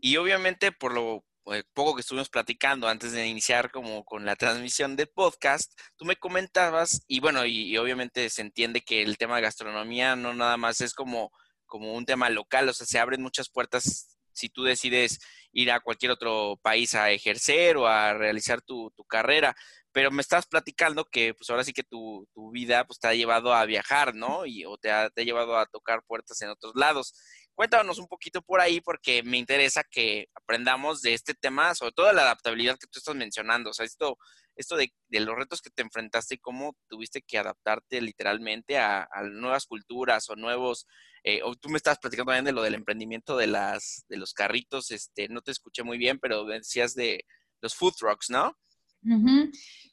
y 0.00 0.16
obviamente 0.16 0.72
por 0.72 0.92
lo 0.92 1.24
eh, 1.52 1.64
poco 1.72 1.94
que 1.94 2.02
estuvimos 2.02 2.28
platicando 2.28 2.86
antes 2.86 3.12
de 3.12 3.26
iniciar 3.26 3.70
como 3.70 4.04
con 4.04 4.24
la 4.24 4.36
transmisión 4.36 4.94
del 4.96 5.08
podcast, 5.08 5.72
tú 5.96 6.04
me 6.04 6.16
comentabas, 6.16 7.02
y 7.06 7.20
bueno, 7.20 7.44
y, 7.46 7.76
obviamente 7.78 8.28
se 8.30 8.42
entiende 8.42 8.82
que 8.82 9.02
el 9.02 9.18
tema 9.18 9.36
de 9.36 9.42
gastronomía 9.42 10.16
no 10.16 10.34
nada 10.34 10.56
más 10.56 10.80
es 10.80 10.94
como, 10.94 11.32
como 11.66 11.94
un 11.94 12.06
tema 12.06 12.30
local, 12.30 12.68
o 12.68 12.72
sea, 12.72 12.86
se 12.86 12.98
abren 12.98 13.22
muchas 13.22 13.48
puertas 13.48 14.19
si 14.40 14.48
tú 14.48 14.64
decides 14.64 15.20
ir 15.52 15.70
a 15.70 15.80
cualquier 15.80 16.12
otro 16.12 16.58
país 16.62 16.94
a 16.94 17.10
ejercer 17.10 17.76
o 17.76 17.86
a 17.86 18.14
realizar 18.14 18.62
tu, 18.62 18.90
tu 18.96 19.04
carrera 19.04 19.54
pero 19.92 20.10
me 20.10 20.22
estás 20.22 20.46
platicando 20.46 21.04
que 21.04 21.34
pues 21.34 21.50
ahora 21.50 21.64
sí 21.64 21.72
que 21.72 21.82
tu, 21.82 22.28
tu 22.32 22.50
vida 22.50 22.84
pues 22.86 23.00
te 23.00 23.08
ha 23.08 23.14
llevado 23.14 23.52
a 23.52 23.64
viajar, 23.64 24.14
¿no? 24.14 24.46
Y, 24.46 24.64
o 24.64 24.76
te 24.78 24.90
ha, 24.90 25.10
te 25.10 25.22
ha 25.22 25.24
llevado 25.24 25.58
a 25.58 25.66
tocar 25.66 26.02
puertas 26.06 26.40
en 26.42 26.50
otros 26.50 26.72
lados. 26.76 27.14
Cuéntanos 27.54 27.98
un 27.98 28.06
poquito 28.06 28.40
por 28.42 28.60
ahí 28.60 28.80
porque 28.80 29.22
me 29.22 29.36
interesa 29.36 29.82
que 29.90 30.28
aprendamos 30.34 31.02
de 31.02 31.14
este 31.14 31.34
tema, 31.34 31.74
sobre 31.74 31.92
todo 31.92 32.12
la 32.12 32.22
adaptabilidad 32.22 32.78
que 32.78 32.86
tú 32.86 32.98
estás 32.98 33.14
mencionando, 33.14 33.70
o 33.70 33.74
sea, 33.74 33.84
esto, 33.84 34.16
esto 34.56 34.76
de, 34.76 34.92
de 35.08 35.20
los 35.20 35.36
retos 35.36 35.60
que 35.60 35.70
te 35.70 35.82
enfrentaste 35.82 36.36
y 36.36 36.38
cómo 36.38 36.76
tuviste 36.88 37.22
que 37.22 37.38
adaptarte 37.38 38.00
literalmente 38.00 38.78
a 38.78 39.08
nuevas 39.30 39.66
culturas 39.66 40.30
o 40.30 40.36
nuevos, 40.36 40.86
eh, 41.24 41.40
o 41.42 41.54
tú 41.54 41.68
me 41.68 41.76
estabas 41.76 41.98
platicando 41.98 42.30
también 42.30 42.44
de 42.44 42.52
lo 42.52 42.62
del 42.62 42.74
emprendimiento 42.74 43.36
de, 43.36 43.46
las, 43.46 44.04
de 44.08 44.16
los 44.16 44.32
carritos, 44.32 44.90
este, 44.90 45.28
no 45.28 45.40
te 45.40 45.50
escuché 45.50 45.82
muy 45.82 45.98
bien, 45.98 46.18
pero 46.18 46.44
decías 46.44 46.94
de 46.94 47.24
los 47.60 47.74
food 47.74 47.94
trucks, 47.98 48.30
¿no? 48.30 48.56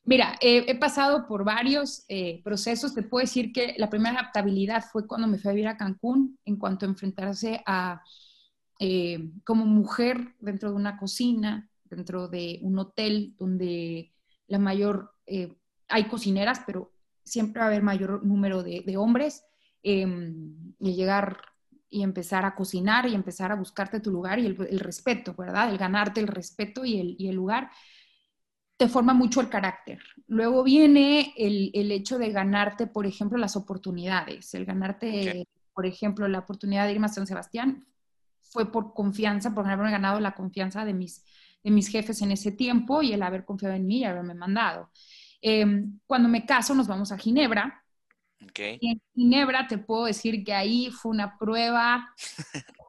Mira, 0.03 0.37
he 0.41 0.75
pasado 0.75 1.27
por 1.27 1.43
varios 1.45 2.03
eh, 2.09 2.41
procesos. 2.43 2.93
Te 2.93 3.03
puedo 3.03 3.23
decir 3.23 3.51
que 3.51 3.73
la 3.77 3.89
primera 3.89 4.19
adaptabilidad 4.19 4.83
fue 4.91 5.07
cuando 5.07 5.27
me 5.27 5.37
fui 5.37 5.49
a 5.49 5.53
vivir 5.53 5.67
a 5.67 5.77
Cancún, 5.77 6.37
en 6.45 6.57
cuanto 6.57 6.85
a 6.85 6.89
enfrentarse 6.89 7.61
a, 7.65 8.01
eh, 8.79 9.31
como 9.43 9.65
mujer 9.65 10.35
dentro 10.39 10.69
de 10.69 10.75
una 10.75 10.97
cocina, 10.97 11.69
dentro 11.85 12.27
de 12.27 12.59
un 12.61 12.77
hotel 12.79 13.33
donde 13.37 14.13
la 14.47 14.59
mayor, 14.59 15.13
eh, 15.25 15.53
hay 15.87 16.05
cocineras, 16.05 16.61
pero 16.65 16.93
siempre 17.23 17.59
va 17.59 17.65
a 17.65 17.69
haber 17.69 17.83
mayor 17.83 18.25
número 18.25 18.63
de, 18.63 18.97
hombres, 18.97 19.43
em, 19.83 20.66
y 20.79 20.93
llegar 20.93 21.37
y 21.89 22.03
empezar 22.03 22.45
a 22.45 22.55
cocinar 22.55 23.07
y 23.07 23.15
empezar 23.15 23.51
a 23.51 23.55
buscarte 23.55 23.99
tu 23.99 24.11
lugar 24.11 24.39
y 24.39 24.45
el, 24.45 24.79
respeto, 24.79 25.33
¿verdad? 25.33 25.69
El 25.69 25.77
ganarte 25.77 26.19
el 26.19 26.27
respeto 26.27 26.83
y 26.83 26.99
el, 26.99 27.15
y 27.17 27.29
el 27.29 27.35
lugar 27.35 27.69
te 28.77 28.87
forma 28.87 29.13
mucho 29.13 29.41
el 29.41 29.49
carácter. 29.49 29.99
Luego 30.27 30.63
viene 30.63 31.33
el, 31.35 31.91
hecho 31.91 32.19
de 32.19 32.31
ganarte, 32.31 32.85
por 32.85 33.07
ejemplo, 33.07 33.37
las 33.37 33.55
oportunidades. 33.55 34.53
El 34.53 34.65
ganarte, 34.65 35.47
por 35.73 35.85
ejemplo, 35.85 36.27
la 36.27 36.39
oportunidad 36.39 36.85
de 36.85 36.93
irme 36.93 37.07
a 37.07 37.09
San 37.09 37.25
Sebastián 37.25 37.87
fue 38.43 38.71
por 38.71 38.93
confianza, 38.93 39.53
por 39.53 39.65
haberme 39.65 39.91
ganado 39.91 40.19
la 40.19 40.35
confianza 40.35 40.85
de 40.85 40.93
mis, 40.93 41.25
de 41.63 41.71
mis 41.71 41.87
jefes 41.87 42.21
en 42.21 42.31
ese 42.31 42.51
tiempo 42.51 43.01
y 43.01 43.13
el 43.13 43.23
haber 43.23 43.45
confiado 43.45 43.75
en 43.75 43.87
mí 43.87 43.99
y 43.99 44.03
haberme 44.03 44.35
mandado. 44.35 44.91
Em, 45.41 45.99
cuando 46.05 46.29
me 46.29 46.45
caso 46.45 46.75
nos 46.75 46.87
vamos 46.87 47.11
a 47.11 47.17
Ginebra. 47.17 47.83
Y 48.79 48.91
en 48.91 49.01
Ginebra 49.13 49.67
te 49.67 49.77
puedo 49.77 50.05
decir 50.05 50.43
que 50.43 50.53
ahí 50.53 50.91
fue 50.91 51.11
una 51.11 51.37
prueba 51.37 52.13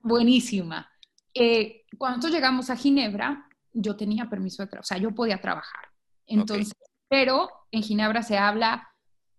buenísima. 0.00 0.90
Eh, 1.34 1.84
cuando 1.96 2.28
llegamos 2.28 2.70
a 2.70 2.76
Ginebra, 2.76 3.48
yo 3.72 3.96
tenía 3.96 4.28
permiso 4.28 4.62
de 4.62 4.68
trabajo, 4.68 4.84
o 4.84 4.88
sea, 4.88 4.98
yo 4.98 5.14
podía 5.14 5.40
trabajar. 5.40 5.88
Entonces, 6.26 6.74
pero 7.08 7.48
en 7.70 7.82
Ginebra 7.82 8.22
se 8.22 8.36
habla 8.36 8.88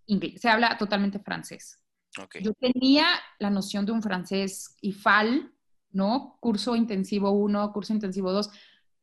inglés, 0.06 0.42
se 0.42 0.50
habla 0.50 0.78
totalmente 0.78 1.20
francés. 1.20 1.78
Yo 2.42 2.54
tenía 2.54 3.06
la 3.38 3.50
noción 3.50 3.86
de 3.86 3.92
un 3.92 4.02
francés 4.02 4.76
IFAL, 4.82 5.54
¿no? 5.92 6.38
Curso 6.40 6.76
intensivo 6.76 7.32
1, 7.32 7.72
curso 7.72 7.94
intensivo 7.94 8.32
2, 8.32 8.50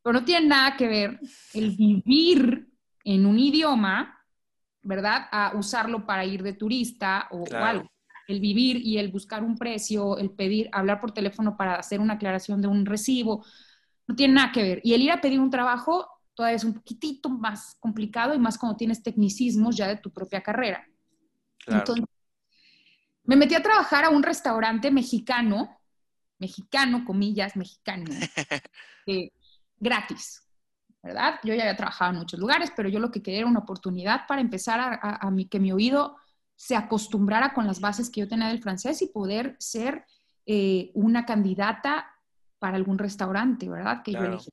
pero 0.03 0.13
no 0.13 0.25
tiene 0.25 0.49
nada 0.49 0.77
que 0.77 0.89
ver 0.89 1.21
el 1.55 1.71
vivir 1.77 2.69
en 3.05 3.27
un 3.27 3.39
idioma, 3.39 4.16
¿verdad? 4.87 5.27
A 5.31 5.53
usarlo 5.57 6.07
para 6.07 6.25
ir 6.25 6.43
de 6.43 6.53
turista 6.53 7.29
o, 7.31 7.43
o 7.43 7.57
algo. 7.57 7.91
El 8.29 8.41
vivir 8.41 8.79
y 8.79 8.99
el 8.99 9.11
buscar 9.11 9.45
un 9.45 9.57
precio, 9.57 10.19
el 10.19 10.31
pedir, 10.31 10.69
hablar 10.73 11.01
por 11.01 11.13
teléfono 11.13 11.57
para 11.57 11.75
hacer 11.75 12.01
una 12.01 12.15
aclaración 12.15 12.61
de 12.61 12.69
un 12.69 12.87
recibo, 12.87 13.45
no 14.07 14.15
tiene 14.15 14.35
nada 14.35 14.53
que 14.53 14.63
ver. 14.63 14.81
Y 14.85 14.95
el 14.95 15.03
ir 15.03 15.13
a 15.13 15.21
pedir 15.21 15.41
un 15.41 15.51
trabajo 15.51 16.09
todavía 16.35 16.57
es 16.57 16.65
un 16.65 16.75
poquitito 16.75 17.29
más 17.29 17.77
complicado 17.81 18.35
y 18.35 18.39
más 18.39 18.59
cuando 18.59 18.77
tienes 18.77 19.03
tecnicismos 19.03 19.77
ya 19.77 19.89
de 19.89 19.97
tu 19.97 20.11
propia 20.11 20.43
carrera. 20.43 20.87
Entonces, 21.67 22.05
me 23.25 23.37
metí 23.37 23.55
a 23.55 23.63
trabajar 23.63 24.05
a 24.05 24.11
un 24.11 24.23
restaurante 24.23 24.91
mexicano, 24.91 25.81
mexicano, 26.39 27.05
comillas, 27.05 27.57
mexicano, 27.57 28.05
eh, 29.07 29.31
gratis, 29.79 30.46
¿verdad? 31.07 31.41
Yo 31.43 31.55
ya 31.55 31.63
había 31.63 31.77
trabajado 31.77 32.13
en 32.13 32.19
muchos 32.19 32.39
lugares, 32.39 32.73
pero 32.77 32.89
yo 32.89 32.99
lo 32.99 33.11
que 33.11 33.23
quería 33.23 33.41
era 33.41 33.49
una 33.49 33.61
oportunidad 33.61 34.27
para 34.27 34.41
empezar 34.41 35.01
a, 35.03 35.33
que 35.51 35.61
mi 35.61 35.73
oído 35.73 36.17
se 36.55 36.77
acostumbrara 36.77 37.55
con 37.55 37.67
las 37.67 37.81
bases 37.81 38.11
que 38.11 38.21
yo 38.21 38.29
tenía 38.29 38.49
del 38.49 38.63
francés 38.63 39.01
y 39.03 39.07
poder 39.07 39.57
ser 39.59 40.05
eh, 40.47 40.91
una 40.95 41.25
candidata 41.25 42.07
para 42.59 42.77
algún 42.77 42.99
restaurante, 42.99 43.69
¿verdad? 43.69 44.03
Que 44.03 44.13
yo 44.13 44.25
elegí. 44.25 44.51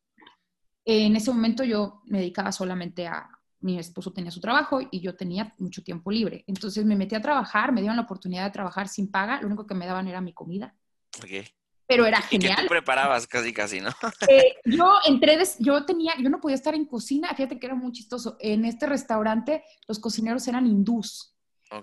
En 0.86 1.16
ese 1.16 1.32
momento 1.32 1.64
yo 1.64 2.02
me 2.06 2.20
dedicaba 2.20 2.52
solamente 2.52 3.08
a, 3.08 3.30
mi 3.64 3.80
esposo 3.80 4.12
tenía 4.12 4.30
su 4.30 4.42
trabajo 4.42 4.82
y 4.92 5.00
yo 5.00 5.16
tenía 5.16 5.54
mucho 5.58 5.82
tiempo 5.82 6.12
libre. 6.12 6.44
Entonces 6.48 6.86
me 6.86 6.96
metí 6.96 7.16
a 7.16 7.22
trabajar, 7.22 7.72
me 7.72 7.80
dieron 7.80 7.96
la 7.96 8.04
oportunidad 8.04 8.44
de 8.44 8.52
trabajar 8.52 8.90
sin 8.90 9.10
paga, 9.10 9.40
lo 9.40 9.48
único 9.48 9.66
que 9.66 9.74
me 9.74 9.86
daban 9.86 10.08
era 10.08 10.20
mi 10.20 10.34
comida. 10.34 10.76
Okay. 11.18 11.48
Pero 11.94 12.08
era 12.08 12.22
genial. 12.22 12.58
¿Y 12.58 12.62
tú 12.64 12.68
preparabas 12.68 13.28
casi, 13.28 13.54
casi, 13.54 13.80
¿no? 13.80 13.92
Eh, 14.30 14.56
yo 14.66 14.96
entré, 15.06 15.38
yo 15.60 15.86
tenía, 15.86 16.14
yo 16.20 16.30
no 16.30 16.40
podía 16.40 16.56
estar 16.56 16.74
en 16.74 16.86
cocina, 16.86 17.30
fíjate 17.36 17.60
que 17.60 17.66
era 17.66 17.76
muy 17.76 17.92
chistoso. 17.92 18.36
En 18.40 18.66
este 18.66 18.88
restaurante 18.88 19.64
los 19.88 20.00
cocineros 20.00 20.48
eran 20.48 20.66
hindús. 20.66 21.34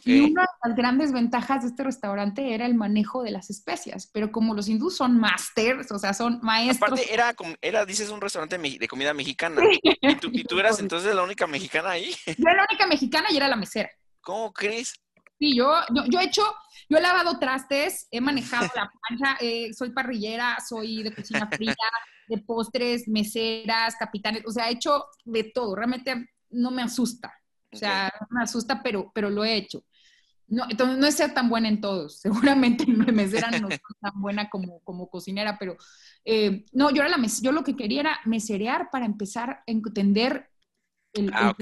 Y 0.05 0.21
una 0.21 0.43
de 0.43 0.69
las 0.69 0.77
grandes 0.77 1.13
ventajas 1.13 1.63
de 1.63 1.69
este 1.69 1.83
restaurante 1.83 2.55
era 2.55 2.67
el 2.67 2.75
manejo 2.75 3.23
de 3.23 3.31
las 3.31 3.51
especias, 3.51 4.09
pero 4.13 4.31
como 4.31 4.55
los 4.55 4.69
hindús 4.69 4.97
son 4.97 5.19
masters, 5.19 5.91
o 5.91 5.99
sea, 5.99 6.15
son 6.15 6.39
maestros. 6.43 6.93
Aparte, 6.93 7.13
era, 7.13 7.35
era 7.61 7.85
dices, 7.85 8.11
un 8.11 8.21
restaurante 8.21 8.59
de 8.59 8.89
comida 8.89 9.13
mexicana. 9.15 9.61
¿Y, 9.83 10.45
tú, 10.45 10.59
eras 10.59 10.79
entonces 10.81 11.15
la 11.15 11.23
única 11.23 11.47
mexicana 11.47 11.91
ahí? 11.91 12.15
Yo 12.27 12.35
era 12.39 12.55
la 12.55 12.67
única 12.71 12.87
mexicana 12.87 13.29
y 13.31 13.37
era 13.37 13.49
la 13.49 13.57
mesera. 13.57 13.91
¿Cómo 14.21 14.53
crees? 14.53 14.95
Sí, 15.41 15.57
yo, 15.57 15.73
yo, 16.11 16.21
he 16.21 16.25
hecho, 16.25 16.43
yo 16.91 16.99
he 16.99 17.01
lavado 17.01 17.39
trastes, 17.39 18.07
he 18.11 18.21
manejado 18.21 18.69
la 18.77 18.93
plancha, 19.09 19.39
eh, 19.41 19.73
soy 19.73 19.91
parrillera, 19.91 20.59
soy 20.61 21.03
de 21.03 21.15
cocina 21.15 21.49
fría, 21.49 21.75
de 22.29 22.39
postres, 22.39 23.09
meseras, 23.09 23.97
capitanes, 23.99 24.43
o 24.47 24.51
sea, 24.51 24.69
he 24.69 24.75
hecho 24.75 25.07
de 25.25 25.45
todo, 25.45 25.75
realmente 25.75 26.29
no 26.51 26.71
me 26.71 26.83
asusta. 26.83 27.33
O 27.73 27.77
sea, 27.77 28.13
me 28.29 28.43
asusta, 28.43 28.83
pero, 28.83 29.11
pero 29.15 29.31
lo 29.31 29.45
he 29.45 29.57
hecho. 29.57 29.83
No, 30.49 30.65
entonces 30.69 30.99
no 30.99 31.07
es 31.07 31.15
ser 31.15 31.33
tan 31.33 31.49
buena 31.49 31.69
en 31.69 31.81
todos. 31.81 32.21
Seguramente 32.21 32.85
mi 32.85 32.97
mesera 33.13 33.51
no 33.59 33.69
es 33.69 33.81
tan 34.01 34.21
buena 34.21 34.51
como, 34.51 34.81
como 34.81 35.09
cocinera, 35.09 35.57
pero 35.59 35.77
eh, 36.25 36.67
no, 36.73 36.91
yo, 36.91 37.03
era 37.03 37.17
la 37.17 37.25
yo 37.41 37.53
lo 37.53 37.65
que 37.65 37.77
quería 37.77 38.01
era 38.01 38.21
meserear 38.27 38.91
para 38.91 39.07
empezar 39.07 39.51
a 39.51 39.63
entender 39.67 40.51
el, 41.15 41.31
ah, 41.33 41.55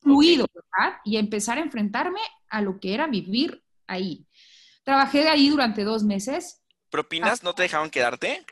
fluido, 0.00 0.46
¿verdad? 0.54 0.98
Y 1.04 1.18
empezar 1.18 1.58
a 1.58 1.62
enfrentarme 1.62 2.20
a 2.50 2.62
lo 2.62 2.80
que 2.80 2.94
era 2.94 3.06
vivir 3.06 3.62
ahí. 3.86 4.26
Trabajé 4.84 5.28
ahí 5.28 5.50
durante 5.50 5.84
dos 5.84 6.02
meses. 6.02 6.62
¿Propinas 6.90 7.42
no 7.42 7.54
te 7.54 7.62
dejaban 7.62 7.90
quedarte? 7.90 8.44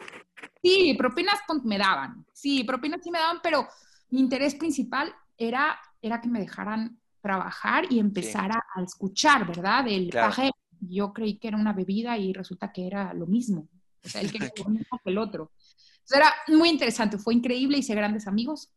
Sí, 0.63 0.95
propinas 0.99 1.41
me 1.65 1.79
daban. 1.79 2.27
Sí, 2.33 2.65
propinas 2.65 3.01
sí 3.03 3.11
me 3.11 3.19
daban, 3.19 3.41
pero 3.43 3.67
mi 4.11 4.21
interés 4.21 4.55
principal 4.55 5.15
era 5.39 5.79
era 6.07 6.21
que 6.21 6.29
me 6.29 6.41
dejaran 6.41 6.99
trabajar 7.21 7.85
y 7.91 7.99
empezar 7.99 8.51
a, 8.53 8.83
escuchar, 8.83 9.47
¿verdad? 9.47 9.87
El 9.89 10.11
claro. 10.11 10.51
yo 10.81 11.13
creí 11.13 11.39
que 11.39 11.49
era 11.49 11.57
una 11.57 11.73
bebida 11.73 12.17
y 12.17 12.33
resulta 12.33 12.73
que 12.73 12.87
era 12.87 13.13
lo 13.15 13.27
mismo. 13.27 13.69
O 14.05 14.09
sea, 14.09 14.21
él 14.21 14.31
quería 14.31 14.53
lo 14.57 14.71
mismo 14.71 15.01
que 15.03 15.11
el 15.11 15.19
otro. 15.19 15.51
Entonces 15.59 16.19
era 16.19 16.33
muy 16.57 16.69
interesante, 16.69 17.19
fue 17.19 17.35
increíble, 17.35 17.79
hice 17.79 17.95
grandes 17.95 18.29
amigos, 18.29 18.73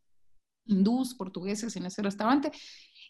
hindús, 0.66 1.14
portugueses 1.14 1.76
en 1.76 1.86
ese 1.86 2.02
restaurante. 2.02 2.52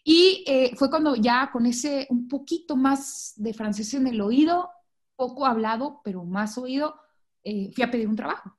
Y 0.04 0.44
eh, 0.46 0.72
fue 0.76 0.88
cuando 0.88 1.14
ya 1.14 1.50
con 1.52 1.66
ese 1.66 2.06
un 2.10 2.28
poquito 2.28 2.76
más 2.76 3.34
de 3.36 3.52
francés 3.52 3.92
en 3.94 4.06
el 4.06 4.20
oído, 4.20 4.70
poco 5.16 5.46
hablado, 5.46 6.00
pero 6.02 6.24
más 6.24 6.56
oído, 6.56 6.96
eh, 7.44 7.70
fui 7.74 7.84
a 7.84 7.90
pedir 7.90 8.08
un 8.08 8.16
trabajo. 8.16 8.56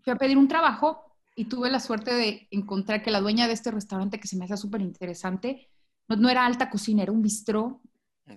Fui 0.00 0.12
a 0.12 0.16
pedir 0.16 0.38
un 0.38 0.48
trabajo 0.48 1.02
y 1.36 1.44
tuve 1.44 1.70
la 1.70 1.80
suerte 1.80 2.12
de 2.14 2.48
encontrar 2.50 3.02
que 3.02 3.10
la 3.10 3.20
dueña 3.20 3.46
de 3.46 3.52
este 3.52 3.70
restaurante, 3.70 4.18
que 4.18 4.28
se 4.28 4.36
me 4.36 4.46
hace 4.46 4.56
súper 4.56 4.80
interesante, 4.80 5.68
no, 6.08 6.28
era 6.28 6.44
alta 6.44 6.68
cocina, 6.68 7.02
era 7.02 7.12
un 7.12 7.22
bistró 7.22 7.80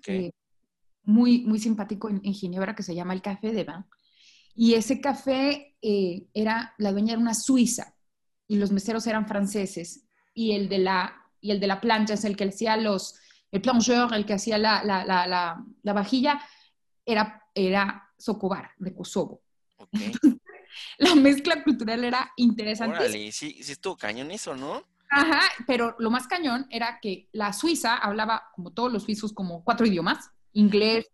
eh, 0.07 0.31
muy, 1.03 1.41
muy 1.41 1.59
simpático 1.59 2.09
en, 2.09 2.21
Ginebra 2.21 2.75
que 2.75 2.83
se 2.83 2.95
llama 2.95 3.13
el 3.13 3.21
Café 3.21 3.51
de 3.51 3.63
Vin. 3.63 3.85
Y 4.53 4.75
ese 4.75 5.01
café 5.01 5.75
era, 5.81 6.73
la 6.77 6.91
dueña 6.93 7.13
era 7.13 7.21
una 7.21 7.33
suiza 7.33 7.95
y 8.47 8.55
los 8.55 8.71
meseros 8.71 9.05
eran 9.07 9.27
franceses 9.27 10.05
y 10.33 10.53
el 10.53 10.69
de 10.69 10.77
la, 10.77 11.24
y 11.45 11.51
el 11.51 11.59
de 11.59 11.67
la 11.67 11.79
plancha 11.79 12.15
es 12.15 12.25
el 12.25 12.35
que 12.35 12.45
hacía 12.45 12.75
los, 12.75 13.19
el 13.51 13.61
plongeur, 13.61 14.11
el 14.15 14.25
que 14.25 14.33
hacía 14.33 14.57
la, 14.57 14.83
la, 14.83 15.05
la, 15.05 15.63
la 15.83 15.93
vajilla, 15.93 16.41
era, 17.05 17.43
era 17.53 18.09
Socobar, 18.17 18.71
de 18.79 18.95
Kosovo. 18.95 19.43
la 20.97 21.13
mezcla 21.13 21.63
cultural 21.63 22.03
era 22.03 22.31
interesante. 22.37 22.97
Órale, 22.97 23.31
sí, 23.31 23.61
sí 23.61 23.71
estuvo 23.71 23.95
cañón 23.95 24.31
eso, 24.31 24.55
¿no? 24.55 24.81
Ajá, 25.11 25.41
pero 25.67 25.95
lo 25.99 26.09
más 26.09 26.25
cañón 26.25 26.65
era 26.71 26.97
que 26.99 27.29
la 27.31 27.53
Suiza 27.53 27.95
hablaba, 27.95 28.49
como 28.55 28.71
todos 28.71 28.91
los 28.91 29.03
suizos, 29.03 29.31
como 29.31 29.63
cuatro 29.63 29.85
idiomas, 29.85 30.31
inglés, 30.53 31.05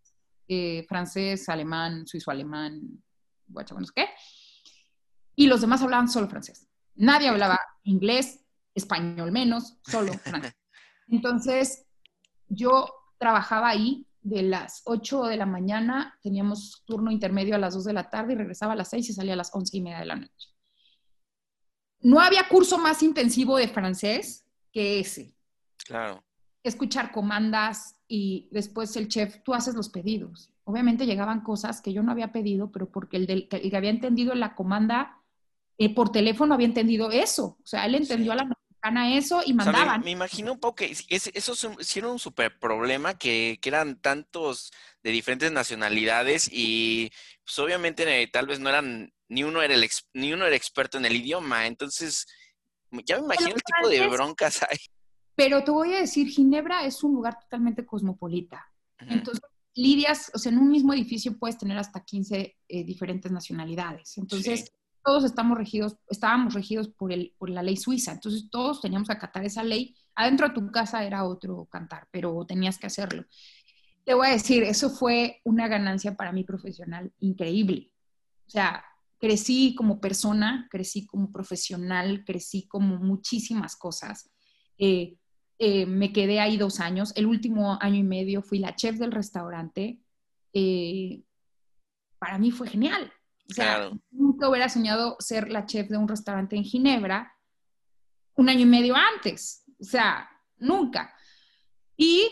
eh, 0.47 0.85
francés, 0.87 1.49
alemán, 1.49 2.07
suizo-alemán, 2.07 3.03
guachabonos, 3.47 3.91
¿qué? 3.91 4.07
Y 5.35 5.47
los 5.47 5.59
demás 5.59 5.81
hablaban 5.81 6.07
solo 6.07 6.29
francés. 6.29 6.69
Nadie 6.95 7.27
hablaba 7.27 7.59
inglés, 7.83 8.40
español 8.75 9.31
menos, 9.31 9.77
solo 9.83 10.13
francés. 10.23 10.55
Entonces, 11.07 11.85
yo 12.47 12.93
trabajaba 13.17 13.69
ahí 13.69 14.07
de 14.21 14.43
las 14.43 14.81
8 14.85 15.25
de 15.25 15.37
la 15.37 15.45
mañana, 15.45 16.17
teníamos 16.21 16.83
turno 16.85 17.11
intermedio 17.11 17.55
a 17.55 17.59
las 17.59 17.73
2 17.73 17.85
de 17.85 17.93
la 17.93 18.09
tarde 18.09 18.33
y 18.33 18.35
regresaba 18.35 18.73
a 18.73 18.75
las 18.75 18.89
6 18.89 19.09
y 19.09 19.13
salía 19.13 19.33
a 19.33 19.37
las 19.37 19.53
11 19.53 19.77
y 19.77 19.81
media 19.81 19.99
de 19.99 20.05
la 20.05 20.15
noche. 20.15 20.49
No 22.01 22.19
había 22.19 22.47
curso 22.47 22.77
más 22.77 23.03
intensivo 23.03 23.57
de 23.57 23.67
francés 23.67 24.45
que 24.71 24.99
ese. 24.99 25.35
Claro. 25.85 26.23
Escuchar 26.63 27.11
comandas 27.11 27.95
y 28.07 28.49
después 28.51 28.95
el 28.95 29.07
chef, 29.07 29.43
tú 29.43 29.53
haces 29.53 29.75
los 29.75 29.89
pedidos. 29.89 30.51
Obviamente 30.63 31.05
llegaban 31.05 31.41
cosas 31.41 31.81
que 31.81 31.93
yo 31.93 32.03
no 32.03 32.11
había 32.11 32.31
pedido, 32.31 32.71
pero 32.71 32.89
porque 32.91 33.17
el, 33.17 33.25
del, 33.25 33.47
que 33.47 33.75
había 33.75 33.89
entendido 33.89 34.35
la 34.35 34.55
comanda 34.55 35.17
eh, 35.77 35.93
por 35.93 36.11
teléfono 36.11 36.53
había 36.53 36.67
entendido 36.67 37.11
eso. 37.11 37.57
O 37.63 37.65
sea, 37.65 37.85
él 37.85 37.95
entendió 37.95 38.31
a 38.31 38.35
la 38.35 38.45
mexicana 38.81 39.17
eso 39.17 39.41
y 39.45 39.53
mandaban. 39.53 40.01
me, 40.01 40.11
imagino 40.11 40.53
un 40.53 40.59
poco 40.59 40.75
que 40.75 40.95
eso 41.09 41.55
sí 41.55 41.99
era 41.99 42.07
un 42.07 42.19
súper 42.19 42.57
problema, 42.59 43.17
que, 43.17 43.59
que, 43.61 43.69
eran 43.69 44.01
tantos 44.01 44.71
de 45.03 45.11
diferentes 45.11 45.51
nacionalidades 45.51 46.49
y 46.51 47.11
pues 47.43 47.59
obviamente 47.59 48.27
tal 48.27 48.47
vez 48.47 48.59
no 48.59 48.69
eran 48.69 49.13
ni 49.29 49.43
uno 49.43 49.61
era 49.61 49.73
el 49.73 49.89
ni 50.13 50.33
uno 50.33 50.45
era 50.45 50.55
experto 50.55 50.97
en 50.97 51.05
el 51.05 51.15
idioma, 51.15 51.67
entonces 51.67 52.27
ya 53.05 53.17
me 53.17 53.25
imagino 53.25 53.55
el 53.55 53.63
tipo 53.63 53.89
de 53.89 54.07
broncas 54.07 54.61
hay. 54.69 54.77
Pero 55.35 55.63
te 55.63 55.71
voy 55.71 55.93
a 55.93 56.01
decir, 56.01 56.27
Ginebra 56.27 56.85
es 56.85 57.03
un 57.03 57.13
lugar 57.13 57.39
totalmente 57.39 57.85
cosmopolita. 57.85 58.67
Entonces, 58.99 59.41
lidias, 59.73 60.29
o 60.33 60.37
sea, 60.37 60.51
en 60.51 60.59
un 60.59 60.69
mismo 60.69 60.93
edificio 60.93 61.39
puedes 61.39 61.57
tener 61.57 61.77
hasta 61.77 62.03
15 62.03 62.57
eh, 62.67 62.83
diferentes 62.83 63.31
nacionalidades. 63.31 64.17
Entonces, 64.17 64.71
todos 65.03 65.23
estamos 65.23 65.57
regidos, 65.57 65.97
estábamos 66.09 66.53
regidos 66.53 66.87
por, 66.87 67.11
el, 67.11 67.33
por 67.37 67.49
la 67.49 67.63
ley 67.63 67.77
suiza. 67.77 68.11
Entonces, 68.11 68.49
todos 68.49 68.81
teníamos 68.81 69.07
que 69.07 69.13
acatar 69.13 69.43
esa 69.45 69.63
ley. 69.63 69.95
Adentro 70.15 70.47
de 70.47 70.53
tu 70.53 70.71
casa 70.71 71.03
era 71.03 71.23
otro 71.23 71.65
cantar, 71.65 72.07
pero 72.11 72.45
tenías 72.45 72.77
que 72.77 72.87
hacerlo. 72.87 73.25
Te 74.03 74.13
voy 74.13 74.27
a 74.27 74.31
decir, 74.31 74.63
eso 74.63 74.89
fue 74.89 75.41
una 75.43 75.67
ganancia 75.67 76.15
para 76.15 76.31
mí 76.31 76.43
profesional 76.43 77.11
increíble. 77.19 77.91
O 78.47 78.49
sea, 78.49 78.83
crecí 79.19 79.75
como 79.75 80.01
persona, 80.01 80.67
crecí 80.69 81.05
como 81.05 81.31
profesional, 81.31 82.23
crecí 82.25 82.67
como 82.67 82.97
muchísimas 82.97 83.75
cosas. 83.75 84.31
Eh, 84.77 85.17
eh, 85.59 85.85
me 85.85 86.11
quedé 86.11 86.39
ahí 86.39 86.57
dos 86.57 86.79
años. 86.79 87.13
El 87.15 87.27
último 87.27 87.77
año 87.79 87.97
y 87.97 88.03
medio 88.03 88.41
fui 88.41 88.57
la 88.57 88.75
chef 88.75 88.97
del 88.97 89.11
restaurante. 89.11 89.99
Eh, 90.53 91.21
para 92.17 92.39
mí 92.39 92.49
fue 92.49 92.67
genial. 92.67 93.13
O 93.51 93.53
sea, 93.53 93.91
nunca 94.09 94.49
hubiera 94.49 94.69
soñado 94.69 95.15
ser 95.19 95.49
la 95.49 95.65
chef 95.65 95.89
de 95.89 95.97
un 95.97 96.07
restaurante 96.07 96.55
en 96.55 96.63
Ginebra 96.63 97.37
un 98.35 98.49
año 98.49 98.61
y 98.61 98.65
medio 98.65 98.95
antes. 98.95 99.63
O 99.79 99.83
sea, 99.83 100.27
nunca. 100.57 101.13
Y 101.95 102.29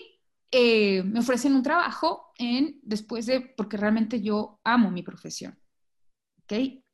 me 0.51 1.19
ofrecen 1.19 1.53
un 1.53 1.61
trabajo 1.61 2.31
en, 2.37 2.79
después 2.81 3.27
de, 3.27 3.41
porque 3.55 3.77
realmente 3.77 4.21
yo 4.21 4.59
amo 4.63 4.89
mi 4.89 5.03
profesión. 5.03 5.59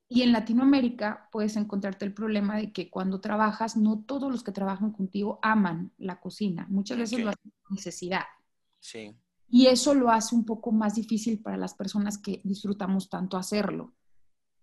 Y 0.07 0.21
en 0.21 0.33
Latinoamérica 0.33 1.29
puedes 1.31 1.55
encontrarte 1.55 2.05
el 2.05 2.13
problema 2.13 2.57
de 2.57 2.73
que 2.73 2.89
cuando 2.89 3.21
trabajas, 3.21 3.77
no 3.77 4.03
todos 4.03 4.31
los 4.31 4.43
que 4.43 4.51
trabajan 4.51 4.91
contigo 4.91 5.39
aman 5.41 5.93
la 5.97 6.19
cocina. 6.19 6.67
Muchas 6.69 6.97
veces 6.97 7.21
lo 7.21 7.29
hacen 7.29 7.51
por 7.61 7.71
necesidad. 7.71 8.25
Sí. 8.79 9.15
Y 9.47 9.67
eso 9.67 9.93
lo 9.93 10.11
hace 10.11 10.35
un 10.35 10.45
poco 10.45 10.71
más 10.71 10.95
difícil 10.95 11.41
para 11.41 11.57
las 11.57 11.73
personas 11.73 12.17
que 12.17 12.41
disfrutamos 12.43 13.09
tanto 13.09 13.37
hacerlo. 13.37 13.94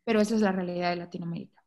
Pero 0.04 0.20
esa 0.20 0.34
es 0.34 0.40
la 0.40 0.52
realidad 0.52 0.90
de 0.90 0.96
Latinoamérica. 0.96 1.64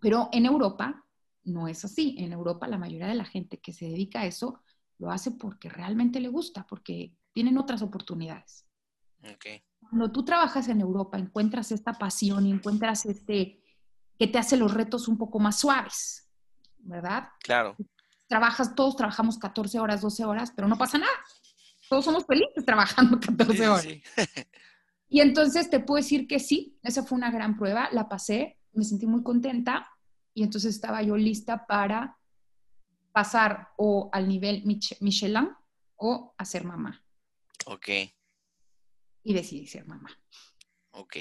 Pero 0.00 0.28
en 0.32 0.46
Europa 0.46 1.04
no 1.44 1.68
es 1.68 1.84
así. 1.84 2.16
En 2.18 2.32
Europa 2.32 2.66
la 2.66 2.78
mayoría 2.78 3.06
de 3.06 3.14
la 3.14 3.24
gente 3.24 3.58
que 3.58 3.72
se 3.72 3.86
dedica 3.86 4.20
a 4.20 4.26
eso 4.26 4.60
lo 4.98 5.10
hace 5.10 5.32
porque 5.32 5.68
realmente 5.68 6.20
le 6.20 6.28
gusta, 6.28 6.66
porque 6.66 7.12
tienen 7.32 7.58
otras 7.58 7.82
oportunidades. 7.82 8.66
Okay 9.34 9.62
cuando 9.88 10.10
tú 10.10 10.24
trabajas 10.24 10.68
en 10.68 10.80
Europa, 10.80 11.18
encuentras 11.18 11.72
esta 11.72 11.92
pasión 11.92 12.46
y 12.46 12.50
encuentras 12.50 13.06
este 13.06 13.62
que 14.18 14.26
te 14.26 14.38
hace 14.38 14.56
los 14.56 14.72
retos 14.72 15.08
un 15.08 15.18
poco 15.18 15.38
más 15.38 15.58
suaves, 15.58 16.28
¿verdad? 16.78 17.28
Claro. 17.40 17.76
Trabajas, 18.26 18.74
todos 18.74 18.96
trabajamos 18.96 19.38
14 19.38 19.78
horas, 19.80 20.00
12 20.00 20.24
horas, 20.24 20.52
pero 20.54 20.68
no 20.68 20.78
pasa 20.78 20.98
nada. 20.98 21.12
Todos 21.88 22.04
somos 22.04 22.24
felices 22.26 22.64
trabajando 22.64 23.20
14 23.20 23.68
horas. 23.68 23.86
y 25.08 25.20
entonces 25.20 25.70
te 25.70 25.80
puedo 25.80 26.02
decir 26.02 26.26
que 26.26 26.38
sí, 26.38 26.78
esa 26.82 27.04
fue 27.04 27.16
una 27.16 27.30
gran 27.30 27.56
prueba, 27.56 27.88
la 27.92 28.08
pasé, 28.08 28.58
me 28.72 28.84
sentí 28.84 29.06
muy 29.06 29.22
contenta 29.22 29.88
y 30.32 30.42
entonces 30.42 30.74
estaba 30.74 31.02
yo 31.02 31.16
lista 31.16 31.66
para 31.66 32.18
pasar 33.12 33.68
o 33.76 34.10
al 34.12 34.28
nivel 34.28 34.64
Michelin 34.64 35.50
o 35.96 36.34
a 36.36 36.44
ser 36.44 36.64
mamá. 36.64 37.04
Ok 37.66 37.88
y 39.24 39.32
decidí 39.32 39.66
ser 39.66 39.86
mamá. 39.86 40.16
Ok. 40.92 41.16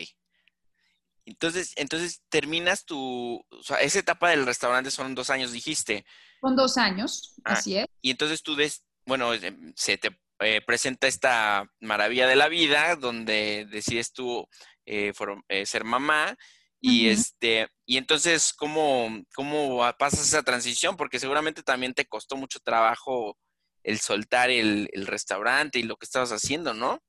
Entonces, 1.26 1.72
entonces 1.78 2.22
terminas 2.30 2.86
tu, 2.86 3.44
o 3.50 3.64
sea, 3.64 3.78
esa 3.78 4.00
etapa 4.00 4.30
del 4.30 4.46
restaurante 4.46 4.92
son 4.92 5.16
dos 5.16 5.30
años, 5.30 5.54
dijiste. 5.54 6.06
Son 6.42 6.56
dos 6.56 6.78
años, 6.78 7.34
ah, 7.46 7.54
así 7.54 7.78
es. 7.78 7.88
Y 8.02 8.12
entonces 8.12 8.44
tú, 8.44 8.56
des, 8.56 8.84
bueno, 9.06 9.34
em, 9.34 9.74
se 9.76 9.98
te 9.98 10.20
eh, 10.40 10.62
presenta 10.66 11.08
esta 11.08 11.66
maravilla 11.80 12.28
de 12.28 12.36
la 12.36 12.48
vida 12.50 12.96
donde 12.96 13.68
decides 13.70 14.14
tú 14.14 14.48
eh, 14.86 15.14
eh, 15.48 15.66
ser 15.66 15.84
mamá 15.84 16.36
y 16.80 17.08
este, 17.08 17.70
y 17.86 17.98
entonces, 17.98 18.52
¿cómo, 18.54 19.10
¿cómo 19.36 19.80
pasas 19.98 20.28
esa 20.28 20.44
transición? 20.44 20.98
Porque 20.98 21.20
seguramente 21.20 21.64
también 21.64 21.94
te 21.94 22.06
costó 22.06 22.36
mucho 22.36 22.60
trabajo 22.60 23.38
el 23.84 24.00
soltar 24.00 24.50
el, 24.50 24.90
el 24.92 25.08
restaurante 25.08 25.80
y 25.80 25.84
lo 25.84 25.96
que 25.96 26.06
estabas 26.06 26.32
haciendo, 26.32 26.74
¿no? 26.74 27.02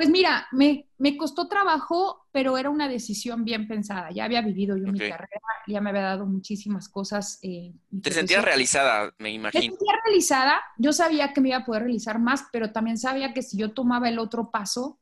Pues 0.00 0.08
mira, 0.08 0.48
me, 0.50 0.88
costó 1.18 1.46
trabajo, 1.46 2.26
pero 2.32 2.56
era 2.56 2.70
una 2.70 2.88
decisión 2.88 3.44
bien 3.44 3.68
pensada. 3.68 4.10
Ya 4.12 4.24
había 4.24 4.40
vivido 4.40 4.74
yo 4.78 4.86
mi 4.90 4.98
carrera, 4.98 5.42
ya 5.66 5.82
me 5.82 5.90
había 5.90 6.00
dado 6.00 6.24
muchísimas 6.24 6.88
cosas. 6.88 7.38
Eh, 7.42 7.74
Te 8.00 8.10
sentías 8.10 8.42
realizada, 8.42 9.12
me 9.18 9.30
imagino. 9.30 9.62
Me 9.62 9.68
sentía 9.68 9.92
realizada, 10.02 10.58
yo 10.78 10.94
sabía 10.94 11.34
que 11.34 11.42
me 11.42 11.50
iba 11.50 11.58
a 11.58 11.66
poder 11.66 11.82
realizar 11.82 12.18
más, 12.18 12.46
pero 12.50 12.72
también 12.72 12.96
sabía 12.96 13.34
que 13.34 13.42
si 13.42 13.58
yo 13.58 13.74
tomaba 13.74 14.08
el 14.08 14.18
otro 14.18 14.50
paso, 14.50 14.98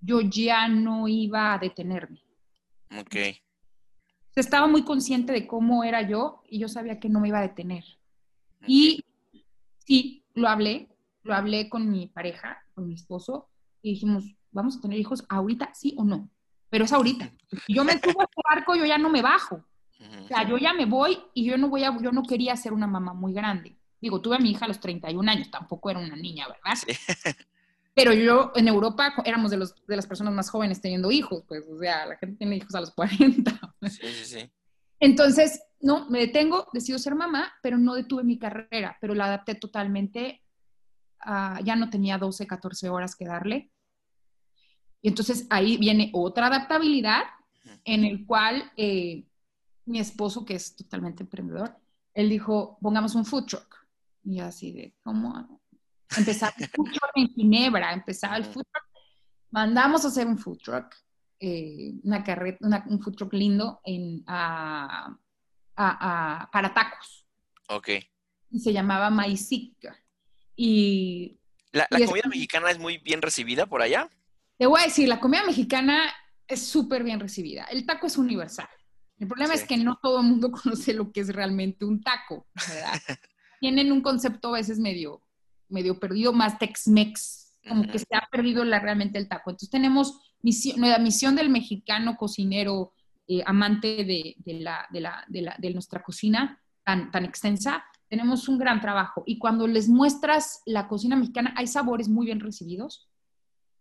yo 0.00 0.20
ya 0.20 0.68
no 0.68 1.08
iba 1.08 1.52
a 1.52 1.58
detenerme. 1.58 2.22
Ok. 2.96 3.16
Estaba 4.36 4.68
muy 4.68 4.84
consciente 4.84 5.32
de 5.32 5.48
cómo 5.48 5.82
era 5.82 6.02
yo 6.02 6.44
y 6.48 6.60
yo 6.60 6.68
sabía 6.68 7.00
que 7.00 7.08
no 7.08 7.18
me 7.18 7.26
iba 7.26 7.40
a 7.40 7.48
detener. 7.48 7.84
Y 8.68 9.04
sí, 9.78 10.22
lo 10.34 10.46
hablé, 10.46 10.90
lo 11.24 11.34
hablé 11.34 11.68
con 11.68 11.90
mi 11.90 12.06
pareja, 12.06 12.62
con 12.76 12.86
mi 12.86 12.94
esposo, 12.94 13.48
y 13.82 13.92
dijimos, 13.92 14.24
vamos 14.50 14.76
a 14.76 14.80
tener 14.80 14.98
hijos 14.98 15.24
ahorita, 15.28 15.72
sí 15.74 15.94
o 15.96 16.04
no. 16.04 16.28
Pero 16.70 16.84
es 16.84 16.92
ahorita. 16.92 17.32
Si 17.66 17.74
yo 17.74 17.84
me 17.84 17.92
subo 17.92 18.20
a 18.20 18.24
este 18.24 18.42
barco, 18.48 18.74
yo 18.74 18.84
ya 18.84 18.98
no 18.98 19.08
me 19.08 19.22
bajo. 19.22 19.64
O 20.24 20.28
sea, 20.28 20.46
yo 20.46 20.58
ya 20.58 20.72
me 20.72 20.84
voy 20.84 21.18
y 21.34 21.44
yo 21.44 21.58
no 21.58 21.68
voy 21.68 21.82
a, 21.84 21.96
yo 22.00 22.12
no 22.12 22.22
quería 22.22 22.56
ser 22.56 22.72
una 22.72 22.86
mamá 22.86 23.14
muy 23.14 23.32
grande. 23.32 23.76
Digo, 24.00 24.20
tuve 24.20 24.36
a 24.36 24.38
mi 24.38 24.50
hija 24.50 24.64
a 24.64 24.68
los 24.68 24.78
31 24.78 25.30
años, 25.30 25.50
tampoco 25.50 25.90
era 25.90 25.98
una 25.98 26.14
niña, 26.14 26.46
¿verdad? 26.46 26.78
Pero 27.94 28.12
yo 28.12 28.52
en 28.54 28.68
Europa 28.68 29.12
éramos 29.24 29.50
de, 29.50 29.56
los, 29.56 29.74
de 29.86 29.96
las 29.96 30.06
personas 30.06 30.32
más 30.32 30.50
jóvenes 30.50 30.80
teniendo 30.80 31.10
hijos, 31.10 31.42
pues, 31.48 31.64
o 31.68 31.78
sea, 31.80 32.06
la 32.06 32.16
gente 32.16 32.36
tiene 32.36 32.56
hijos 32.56 32.72
a 32.76 32.80
los 32.80 32.92
40. 32.92 33.50
Sí, 33.82 34.06
sí, 34.12 34.24
sí. 34.24 34.50
Entonces, 35.00 35.62
no, 35.80 36.08
me 36.08 36.20
detengo, 36.20 36.68
decido 36.72 36.98
ser 36.98 37.16
mamá, 37.16 37.52
pero 37.60 37.76
no 37.76 37.94
detuve 37.94 38.22
mi 38.22 38.38
carrera, 38.38 38.96
pero 39.00 39.14
la 39.14 39.26
adapté 39.26 39.56
totalmente 39.56 40.42
Ah, 41.20 41.60
ya 41.64 41.76
no 41.76 41.90
tenía 41.90 42.18
12, 42.18 42.46
14 42.46 42.88
horas 42.88 43.16
que 43.16 43.24
darle. 43.24 43.70
Y 45.00 45.08
entonces 45.08 45.46
ahí 45.50 45.76
viene 45.76 46.10
otra 46.12 46.46
adaptabilidad 46.46 47.22
en 47.84 48.04
el 48.04 48.26
cual 48.26 48.70
eh, 48.76 49.24
mi 49.84 50.00
esposo, 50.00 50.44
que 50.44 50.54
es 50.54 50.74
totalmente 50.76 51.22
emprendedor, 51.22 51.76
él 52.14 52.28
dijo, 52.28 52.78
pongamos 52.80 53.14
un 53.14 53.24
food 53.24 53.46
truck. 53.46 53.76
Y 54.24 54.40
así 54.40 54.72
de, 54.72 54.94
¿cómo? 55.02 55.60
Empezaba 56.16 56.52
el 56.58 56.68
food 56.68 56.90
truck 56.90 57.10
en 57.14 57.28
Ginebra, 57.28 57.92
empezaba 57.92 58.36
el 58.36 58.44
food 58.44 58.64
truck. 58.64 58.84
Mandamos 59.50 60.04
a 60.04 60.08
hacer 60.08 60.26
un 60.26 60.36
food 60.36 60.58
truck, 60.58 60.94
eh, 61.40 61.94
una 62.02 62.22
carreta, 62.24 62.84
un 62.88 63.00
food 63.00 63.14
truck 63.14 63.32
lindo 63.32 63.80
en, 63.84 64.24
para 64.24 65.18
tacos. 66.74 67.26
Ok. 67.68 67.88
y 68.50 68.60
se 68.60 68.72
llamaba 68.72 69.10
Maicica. 69.10 69.96
Y, 70.60 71.38
¿La, 71.70 71.86
comida 71.88 72.28
mexicana 72.28 72.72
es 72.72 72.80
muy 72.80 72.98
bien 72.98 73.22
recibida 73.22 73.66
por 73.66 73.80
allá? 73.80 74.10
Te 74.58 74.66
voy 74.66 74.80
a 74.80 74.84
decir, 74.84 75.08
la 75.08 75.20
comida 75.20 75.44
mexicana 75.44 76.12
es 76.48 76.66
súper 76.66 77.04
bien 77.04 77.20
recibida. 77.20 77.64
El 77.70 77.86
taco 77.86 78.08
es 78.08 78.18
universal. 78.18 78.68
El 79.18 79.28
problema 79.28 79.54
es 79.54 79.62
que 79.62 79.76
no 79.76 80.00
todo 80.02 80.20
el 80.20 80.26
mundo 80.26 80.50
conoce 80.62 80.94
lo 80.94 81.12
que 81.12 81.20
es 81.20 81.32
realmente 81.32 81.84
un 81.84 82.02
taco, 82.02 82.48
¿verdad? 82.68 82.92
Tienen 83.60 83.92
un 83.92 84.00
concepto 84.00 84.48
a 84.48 84.58
veces 84.58 84.80
medio, 84.80 85.22
medio 85.68 86.00
perdido, 86.00 86.32
más 86.32 86.58
Tex-Mex, 86.58 87.58
como 87.68 87.84
que 87.86 88.00
se 88.00 88.16
ha 88.16 88.26
perdido 88.28 88.64
la, 88.64 88.80
realmente 88.80 89.16
el 89.18 89.28
taco. 89.28 89.50
Entonces 89.50 89.70
tenemos 89.70 90.34
misión, 90.42 90.80
la 90.80 90.98
misión 90.98 91.36
del 91.36 91.50
mexicano 91.50 92.16
cocinero 92.16 92.94
eh, 93.28 93.44
amante 93.46 94.04
de, 94.04 94.34
la, 94.44 94.88
de, 94.90 95.00
la, 95.00 95.56
de, 95.58 95.70
nuestra 95.70 96.02
cocina 96.02 96.60
tan, 96.82 97.12
tan 97.12 97.24
extensa, 97.24 97.84
tenemos 98.08 98.48
un 98.48 98.58
gran 98.58 98.80
trabajo. 98.80 99.22
Y 99.26 99.38
cuando 99.38 99.66
les 99.66 99.88
muestras 99.88 100.62
la 100.66 100.88
cocina 100.88 101.16
mexicana, 101.16 101.54
hay 101.56 101.66
sabores 101.66 102.08
muy 102.08 102.26
bien 102.26 102.40
recibidos. 102.40 103.08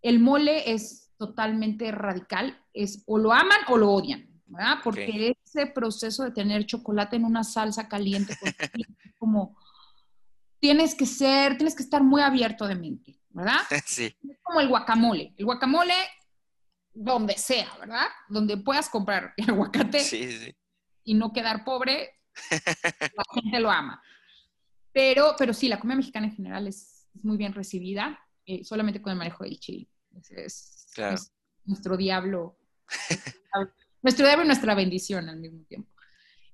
El 0.01 0.19
mole 0.19 0.71
es 0.71 1.13
totalmente 1.17 1.91
radical, 1.91 2.61
es 2.73 3.03
o 3.07 3.17
lo 3.17 3.33
aman 3.33 3.59
o 3.69 3.77
lo 3.77 3.91
odian, 3.91 4.29
¿verdad? 4.45 4.77
Porque 4.83 5.35
ese 5.43 5.67
proceso 5.67 6.23
de 6.23 6.31
tener 6.31 6.65
chocolate 6.65 7.15
en 7.15 7.25
una 7.25 7.43
salsa 7.43 7.87
caliente, 7.87 8.37
como 9.19 9.57
tienes 10.59 10.95
que 10.95 11.05
ser, 11.05 11.57
tienes 11.57 11.75
que 11.75 11.83
estar 11.83 12.03
muy 12.03 12.21
abierto 12.21 12.67
de 12.67 12.75
mente, 12.75 13.19
¿verdad? 13.29 13.61
Sí. 13.85 14.15
Es 14.29 14.37
como 14.43 14.59
el 14.59 14.67
guacamole. 14.67 15.33
El 15.37 15.45
guacamole, 15.45 15.95
donde 16.93 17.37
sea, 17.37 17.69
¿verdad? 17.79 18.07
Donde 18.29 18.57
puedas 18.57 18.89
comprar 18.89 19.33
el 19.37 19.49
aguacate 19.49 20.55
y 21.03 21.13
no 21.13 21.31
quedar 21.31 21.63
pobre, 21.63 22.19
la 23.15 23.23
gente 23.33 23.59
lo 23.59 23.71
ama. 23.71 24.01
Pero, 24.97 25.35
pero 25.37 25.53
sí, 25.53 25.67
la 25.67 25.79
comida 25.79 25.95
mexicana 25.95 26.25
en 26.25 26.35
general 26.35 26.65
es, 26.65 27.07
muy 27.21 27.37
bien 27.37 27.53
recibida, 27.53 28.19
eh, 28.47 28.63
solamente 28.63 28.99
con 28.99 29.11
el 29.11 29.17
manejo 29.19 29.43
del 29.43 29.59
chile. 29.59 29.87
Es, 30.31 30.91
nuestro 31.65 31.95
diablo. 31.95 32.57
nuestro 34.01 34.25
diablo 34.25 34.43
y 34.43 34.47
nuestra 34.47 34.73
bendición 34.73 35.29
al 35.29 35.37
mismo 35.37 35.63
tiempo. 35.65 35.91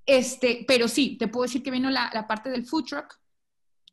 Este, 0.05 0.65
pero 0.67 0.89
sí, 0.89 1.15
te 1.17 1.29
puedo 1.29 1.43
decir 1.43 1.63
que 1.63 1.71
vino 1.71 1.89
la, 1.89 2.11
la 2.13 2.27
parte 2.27 2.49
del 2.49 2.65
food 2.65 2.83
truck, 2.83 3.17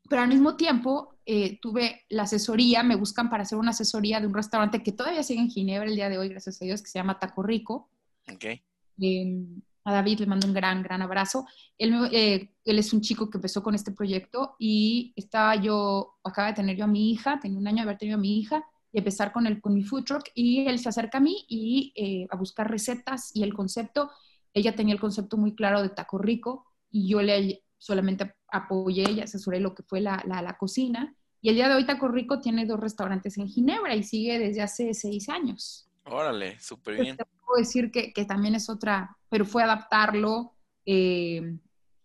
pero 0.08 0.22
al 0.22 0.28
mismo 0.28 0.56
tiempo 0.56 1.20
eh, 1.24 1.60
tuve 1.60 2.06
la 2.08 2.24
asesoría, 2.24 2.82
me 2.82 2.96
buscan 2.96 3.30
para 3.30 3.44
hacer 3.44 3.56
una 3.56 3.70
asesoría 3.70 4.18
de 4.18 4.26
un 4.26 4.34
restaurante 4.34 4.82
que 4.82 4.90
todavía 4.90 5.22
sigue 5.22 5.42
en 5.42 5.50
Ginebra 5.50 5.88
el 5.88 5.94
día 5.94 6.08
de 6.08 6.18
hoy, 6.18 6.28
gracias 6.28 6.60
a 6.60 6.64
Dios, 6.64 6.82
que 6.82 6.90
se 6.90 6.98
llama 6.98 7.20
Taco 7.20 7.44
Rico. 7.44 7.88
Okay. 8.34 8.64
Em, 9.00 9.62
a 9.84 9.92
David 9.92 10.20
le 10.20 10.26
mando 10.26 10.46
un 10.46 10.54
gran, 10.54 10.82
gran 10.82 11.02
abrazo. 11.02 11.46
Él, 11.78 12.08
eh, 12.12 12.50
él, 12.64 12.78
es 12.78 12.92
un 12.92 13.00
chico 13.00 13.30
que 13.30 13.38
empezó 13.38 13.62
con 13.62 13.74
este 13.74 13.92
proyecto 13.92 14.56
y 14.58 15.12
estaba 15.16 15.56
yo, 15.56 16.18
acaba 16.24 16.48
de 16.48 16.54
tener 16.54 16.76
yo 16.76 16.84
a 16.84 16.88
mi 16.88 17.10
hija, 17.10 17.40
tenía 17.40 17.58
un 17.58 17.66
año 17.66 17.76
de 17.76 17.82
haber 17.82 17.98
tenido 17.98 18.18
a 18.18 18.20
mi 18.20 18.38
hija 18.38 18.64
y 18.92 18.98
empezar 18.98 19.32
con, 19.32 19.46
el, 19.46 19.60
con 19.60 19.74
mi 19.74 19.82
food 19.82 20.04
truck 20.04 20.24
y 20.34 20.66
él 20.66 20.78
se 20.78 20.88
acerca 20.88 21.18
a 21.18 21.20
mí 21.20 21.44
y 21.48 21.92
eh, 21.96 22.26
a 22.30 22.36
buscar 22.36 22.70
recetas 22.70 23.34
y 23.34 23.42
el 23.42 23.54
concepto. 23.54 24.10
Ella 24.52 24.74
tenía 24.74 24.94
el 24.94 25.00
concepto 25.00 25.36
muy 25.36 25.54
claro 25.54 25.82
de 25.82 25.90
Taco 25.90 26.18
Rico 26.18 26.66
y 26.90 27.08
yo 27.08 27.22
le 27.22 27.62
solamente 27.78 28.34
apoyé 28.48 29.10
y 29.10 29.20
asesoré 29.20 29.60
lo 29.60 29.74
que 29.74 29.82
fue 29.82 30.00
la, 30.00 30.22
la, 30.26 30.56
cocina. 30.58 31.14
Y 31.40 31.48
el 31.48 31.54
día 31.54 31.68
de 31.68 31.74
hoy 31.74 31.86
Taco 31.86 32.08
Rico 32.08 32.40
tiene 32.40 32.66
dos 32.66 32.78
restaurantes 32.78 33.38
en 33.38 33.48
Ginebra 33.48 33.94
y 33.94 34.02
sigue 34.02 34.38
desde 34.38 34.60
hace 34.60 34.92
seis 34.92 35.28
años. 35.28 35.88
Órale, 36.04 36.58
súper 36.60 37.00
bien. 37.00 37.16
Te 37.16 37.24
puedo 37.46 37.58
decir 37.58 37.90
que, 37.90 38.12
que, 38.12 38.24
también 38.24 38.54
es 38.54 38.68
otra, 38.68 39.16
pero 39.30 39.46
fue 39.46 39.62
adaptarlo. 39.62 40.56
Eh, 40.84 41.58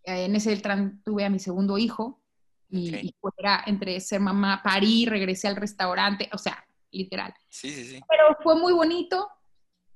en 0.04 0.36
ese 0.36 0.56
tran 0.58 1.02
tuve 1.04 1.26
a 1.26 1.30
mi 1.30 1.40
segundo 1.40 1.78
hijo 1.78 2.22
y, 2.70 2.96
y 2.96 3.16
era 3.38 3.64
entre 3.66 4.00
ser 4.00 4.22
mamá, 4.22 4.62
parí, 4.64 5.06
regresé 5.06 5.48
al 5.48 5.58
restaurante, 5.58 6.30
o 6.32 6.38
sea, 6.38 6.64
literal. 6.92 7.34
Sí, 7.50 7.72
sí, 7.72 7.84
sí. 7.86 8.02
Pero 8.08 8.38
fue 8.42 8.56
muy 8.56 8.72
bonito, 8.72 9.28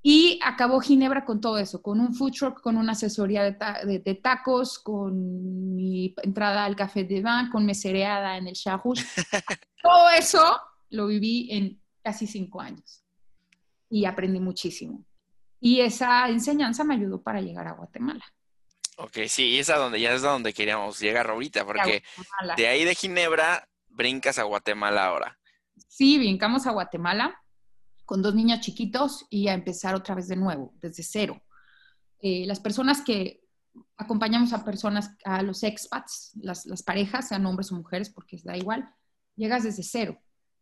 y 0.02 0.40
acabó 0.42 0.80
Ginebra 0.80 1.26
con 1.26 1.40
todo 1.40 1.58
eso, 1.58 1.82
con 1.82 2.00
un 2.00 2.14
food 2.14 2.32
truck, 2.32 2.60
con 2.62 2.76
una 2.78 2.92
asesoría 2.92 3.42
de, 3.44 4.20
tacos, 4.22 4.78
con 4.78 5.74
mi 5.76 6.14
entrada 6.22 6.64
al 6.64 6.74
café 6.74 7.04
de 7.04 7.16
vin, 7.16 7.50
con 7.52 7.66
mesereada 7.66 8.38
en 8.38 8.48
el 8.48 8.54
Shahush. 8.54 9.02
todo 9.82 10.08
eso 10.18 10.58
lo 10.88 11.06
viví 11.06 11.48
en 11.50 11.82
casi 12.02 12.26
cinco 12.26 12.62
años 12.62 13.04
y 13.90 14.06
aprendí 14.06 14.40
muchísimo. 14.40 15.04
Y 15.60 15.80
esa 15.80 16.28
enseñanza 16.28 16.84
me 16.84 16.94
ayudó 16.94 17.22
para 17.22 17.40
llegar 17.40 17.68
a 17.68 17.72
Guatemala. 17.72 18.24
Ok, 18.96 19.18
sí, 19.28 19.58
esa 19.58 19.76
donde 19.76 20.00
ya 20.00 20.12
es 20.12 20.22
donde 20.22 20.52
queríamos 20.52 20.98
llegar 21.00 21.30
ahorita, 21.30 21.64
porque 21.64 22.02
de 22.56 22.66
ahí 22.66 22.84
de 22.84 22.94
Ginebra 22.94 23.66
brincas 23.88 24.38
a 24.38 24.42
Guatemala 24.42 25.06
ahora. 25.06 25.38
Sí, 25.88 26.18
brincamos 26.18 26.66
a 26.66 26.72
Guatemala 26.72 27.42
con 28.04 28.22
dos 28.22 28.34
niños 28.34 28.60
chiquitos 28.60 29.26
y 29.30 29.48
a 29.48 29.54
empezar 29.54 29.94
otra 29.94 30.14
vez 30.14 30.28
de 30.28 30.36
nuevo, 30.36 30.74
desde 30.80 31.02
cero. 31.02 31.42
Eh, 32.20 32.44
las 32.46 32.60
personas 32.60 33.02
que 33.02 33.40
acompañamos 33.96 34.52
a 34.52 34.64
personas, 34.64 35.16
a 35.24 35.42
los 35.42 35.62
expats, 35.62 36.32
las, 36.42 36.82
parejas, 36.82 37.28
sean 37.28 37.46
hombres 37.46 37.70
o 37.70 37.76
mujeres, 37.76 38.10
porque 38.10 38.38
da 38.42 38.56
igual, 38.56 38.92
llegas 39.36 39.62
desde 39.62 39.82
cero. 39.82 40.20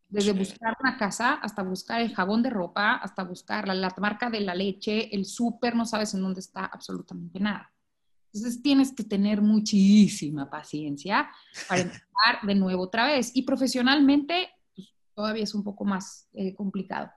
Desde 0.08 0.32
buscar 0.32 0.74
una 0.80 0.96
casa 0.96 1.34
hasta 1.34 1.62
buscar 1.62 2.00
el 2.00 2.14
jabón 2.14 2.42
de 2.42 2.50
ropa, 2.50 2.94
hasta 2.94 3.24
buscar 3.24 3.68
la, 3.68 3.74
la 3.74 3.94
marca 3.98 4.30
de 4.30 4.40
la 4.40 4.54
leche, 4.54 5.14
el 5.14 5.26
súper, 5.26 5.76
no 5.76 5.84
sabes 5.84 6.14
en 6.14 6.22
dónde 6.22 6.40
está 6.40 6.64
absolutamente 6.64 7.38
nada. 7.38 7.70
Entonces 8.32 8.62
tienes 8.62 8.92
que 8.92 9.04
tener 9.04 9.40
muchísima 9.40 10.48
paciencia 10.50 11.28
para 11.68 11.80
empezar 11.82 12.02
de 12.42 12.54
nuevo 12.54 12.84
otra 12.84 13.06
vez. 13.06 13.32
Y 13.34 13.42
profesionalmente, 13.42 14.48
pues, 14.74 14.94
todavía 15.14 15.44
es 15.44 15.54
un 15.54 15.64
poco 15.64 15.84
más 15.84 16.28
eh, 16.32 16.54
complicado. 16.54 17.10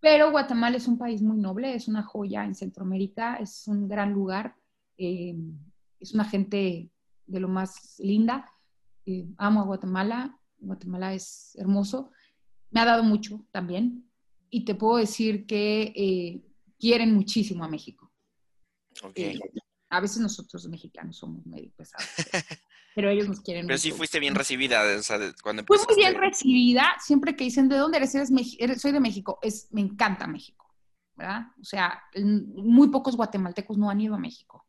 Pero 0.00 0.30
Guatemala 0.30 0.76
es 0.76 0.88
un 0.88 0.98
país 0.98 1.22
muy 1.22 1.38
noble, 1.38 1.74
es 1.74 1.88
una 1.88 2.02
joya 2.02 2.44
en 2.44 2.54
Centroamérica, 2.54 3.36
es 3.36 3.66
un 3.66 3.88
gran 3.88 4.12
lugar, 4.12 4.54
eh, 4.98 5.36
es 5.98 6.14
una 6.14 6.24
gente 6.24 6.90
de 7.26 7.40
lo 7.40 7.48
más 7.48 7.98
linda. 7.98 8.50
Eh, 9.04 9.26
amo 9.38 9.62
a 9.62 9.64
Guatemala, 9.64 10.38
Guatemala 10.58 11.14
es 11.14 11.56
hermoso. 11.56 12.10
Me 12.76 12.82
ha 12.82 12.84
dado 12.84 13.04
mucho 13.04 13.42
también 13.52 14.06
y 14.50 14.66
te 14.66 14.74
puedo 14.74 14.98
decir 14.98 15.46
que 15.46 15.94
eh, 15.96 16.42
quieren 16.78 17.14
muchísimo 17.14 17.64
a 17.64 17.68
México. 17.68 18.12
Okay. 19.02 19.38
a 19.88 20.00
veces 20.00 20.18
nosotros 20.18 20.64
los 20.64 20.70
mexicanos 20.70 21.16
somos 21.16 21.46
medio 21.46 21.70
pesados. 21.74 22.06
pero 22.94 23.08
ellos 23.10 23.28
nos 23.28 23.40
quieren. 23.40 23.66
Pero 23.66 23.78
sí 23.78 23.92
fuiste 23.92 24.20
bien 24.20 24.34
recibida, 24.34 24.82
o 24.94 25.02
sea, 25.02 25.18
cuando 25.42 25.64
Fui 25.64 25.78
muy 25.86 25.96
bien 25.96 26.16
recibida, 26.16 26.96
siempre 27.00 27.34
que 27.34 27.44
dicen, 27.44 27.66
¿de 27.70 27.78
dónde 27.78 27.96
eres? 27.96 28.14
eres 28.14 28.82
soy 28.82 28.92
de 28.92 29.00
México, 29.00 29.38
es, 29.40 29.68
me 29.72 29.80
encanta 29.80 30.26
México, 30.26 30.74
¿verdad? 31.14 31.46
O 31.58 31.64
sea, 31.64 32.02
muy 32.14 32.88
pocos 32.88 33.16
guatemaltecos 33.16 33.78
no 33.78 33.88
han 33.88 34.02
ido 34.02 34.14
a 34.14 34.18
México. 34.18 34.66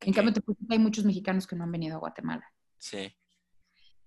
En 0.00 0.12
cambio, 0.12 0.34
hay 0.68 0.78
muchos 0.78 1.06
mexicanos 1.06 1.46
que 1.46 1.56
no 1.56 1.64
han 1.64 1.72
venido 1.72 1.96
a 1.96 2.00
Guatemala. 2.00 2.52
Sí. 2.76 3.16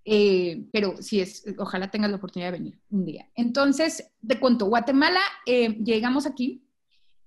Eh, 0.05 0.67
pero 0.71 0.95
sí, 1.01 1.19
es, 1.21 1.43
ojalá 1.57 1.91
tengas 1.91 2.09
la 2.09 2.17
oportunidad 2.17 2.51
de 2.51 2.57
venir 2.57 2.79
un 2.89 3.05
día. 3.05 3.29
Entonces, 3.35 4.11
te 4.25 4.39
cuento, 4.39 4.65
Guatemala, 4.65 5.21
eh, 5.45 5.77
llegamos 5.83 6.25
aquí, 6.25 6.65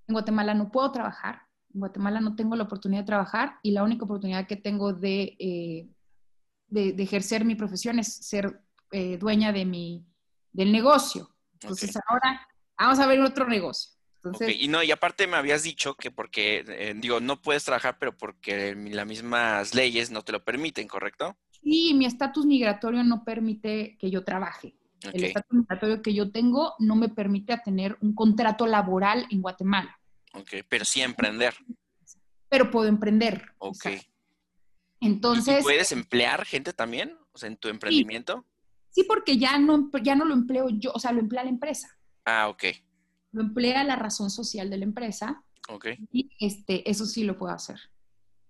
en 0.08 0.14
Guatemala 0.14 0.54
no 0.54 0.70
puedo 0.70 0.90
trabajar, 0.90 1.42
en 1.72 1.80
Guatemala 1.80 2.20
no 2.20 2.34
tengo 2.34 2.56
la 2.56 2.64
oportunidad 2.64 3.02
de 3.02 3.06
trabajar 3.06 3.56
y 3.62 3.70
la 3.70 3.82
única 3.82 4.04
oportunidad 4.04 4.46
que 4.46 4.56
tengo 4.56 4.92
de 4.92 5.36
eh, 5.38 5.88
de, 6.72 7.02
ejercer 7.02 7.44
mi 7.44 7.54
profesión 7.54 7.98
es 7.98 8.12
ser 8.12 8.60
eh, 8.90 9.18
dueña 9.18 9.52
de 9.52 9.64
mi, 9.64 10.04
del 10.52 10.72
negocio. 10.72 11.28
Entonces 11.54 11.96
ahora 12.08 12.48
vamos 12.78 12.98
a 12.98 13.06
ver 13.06 13.20
otro 13.20 13.46
negocio. 13.46 13.92
Entonces, 14.16 14.56
Y 14.58 14.68
no, 14.68 14.82
y 14.82 14.90
aparte 14.90 15.26
me 15.26 15.36
habías 15.36 15.64
dicho 15.64 15.94
que 15.94 16.10
porque, 16.10 16.64
eh, 16.66 16.94
digo, 16.96 17.20
no 17.20 17.42
puedes 17.42 17.64
trabajar, 17.64 17.98
pero 17.98 18.16
porque 18.16 18.74
las 18.74 19.06
mismas 19.06 19.74
leyes 19.74 20.10
no 20.10 20.22
te 20.22 20.32
lo 20.32 20.44
permiten, 20.44 20.88
¿correcto? 20.88 21.36
Sí, 21.62 21.94
mi 21.94 22.06
estatus 22.06 22.44
migratorio 22.44 23.04
no 23.04 23.24
permite 23.24 23.96
que 23.98 24.10
yo 24.10 24.24
trabaje. 24.24 24.74
El 25.12 25.24
estatus 25.24 25.58
migratorio 25.58 26.02
que 26.02 26.14
yo 26.14 26.30
tengo 26.30 26.74
no 26.78 26.96
me 26.96 27.08
permite 27.08 27.56
tener 27.58 27.96
un 28.00 28.14
contrato 28.14 28.66
laboral 28.66 29.26
en 29.30 29.42
Guatemala. 29.42 29.98
Ok, 30.34 30.50
pero 30.68 30.84
sí 30.84 31.00
emprender. 31.02 31.54
Pero 32.48 32.70
puedo 32.70 32.88
emprender. 32.88 33.44
Ok. 33.58 33.86
Entonces. 35.00 35.62
puedes 35.62 35.90
emplear 35.92 36.44
gente 36.44 36.72
también? 36.72 37.16
O 37.32 37.38
sea, 37.38 37.48
en 37.48 37.56
tu 37.56 37.68
emprendimiento. 37.68 38.46
Sí, 38.90 39.04
porque 39.04 39.38
ya 39.38 39.58
no, 39.58 39.90
ya 40.02 40.14
no 40.14 40.24
lo 40.24 40.34
empleo 40.34 40.68
yo, 40.68 40.92
o 40.94 40.98
sea, 40.98 41.12
lo 41.12 41.20
emplea 41.20 41.44
la 41.44 41.50
empresa. 41.50 41.96
Ah, 42.24 42.48
ok. 42.48 42.64
Lo 43.32 43.40
emplea 43.40 43.82
la 43.84 43.96
razón 43.96 44.30
social 44.30 44.68
de 44.68 44.76
la 44.76 44.84
empresa. 44.84 45.42
Ok. 45.68 45.86
Y 46.12 46.30
este, 46.38 46.88
eso 46.88 47.06
sí 47.06 47.24
lo 47.24 47.38
puedo 47.38 47.54
hacer. 47.54 47.80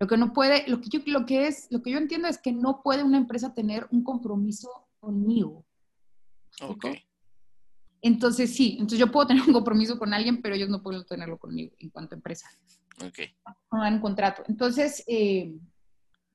Lo 0.03 0.09
que 0.09 0.17
no 0.17 0.33
puede, 0.33 0.69
lo 0.69 0.81
que 0.81 0.89
yo, 0.89 0.99
lo 1.07 1.25
que 1.27 1.47
es, 1.47 1.69
lo 1.71 1.81
que 1.81 1.93
yo 1.93 1.99
entiendo 1.99 2.27
es 2.27 2.37
que 2.37 2.51
no 2.51 2.83
puede 2.83 3.05
una 3.05 3.19
empresa 3.19 3.55
tener 3.55 3.87
un 3.93 4.03
compromiso 4.03 4.89
conmigo. 4.99 5.65
Ok. 6.61 6.87
Entonces 8.01 8.53
sí, 8.53 8.73
entonces 8.73 8.99
yo 8.99 9.13
puedo 9.13 9.29
tener 9.29 9.45
un 9.47 9.53
compromiso 9.53 10.01
con 10.01 10.13
alguien, 10.13 10.43
pero 10.43 10.57
ellos 10.57 10.71
no 10.71 10.83
pueden 10.83 11.05
tenerlo 11.07 11.39
conmigo 11.39 11.77
en 11.79 11.91
cuanto 11.91 12.17
a 12.17 12.19
empresa. 12.19 12.51
Ok. 13.07 13.21
No 13.71 13.81
dan 13.81 13.95
un 13.95 14.01
contrato. 14.01 14.43
Entonces, 14.49 15.05
eh, 15.07 15.55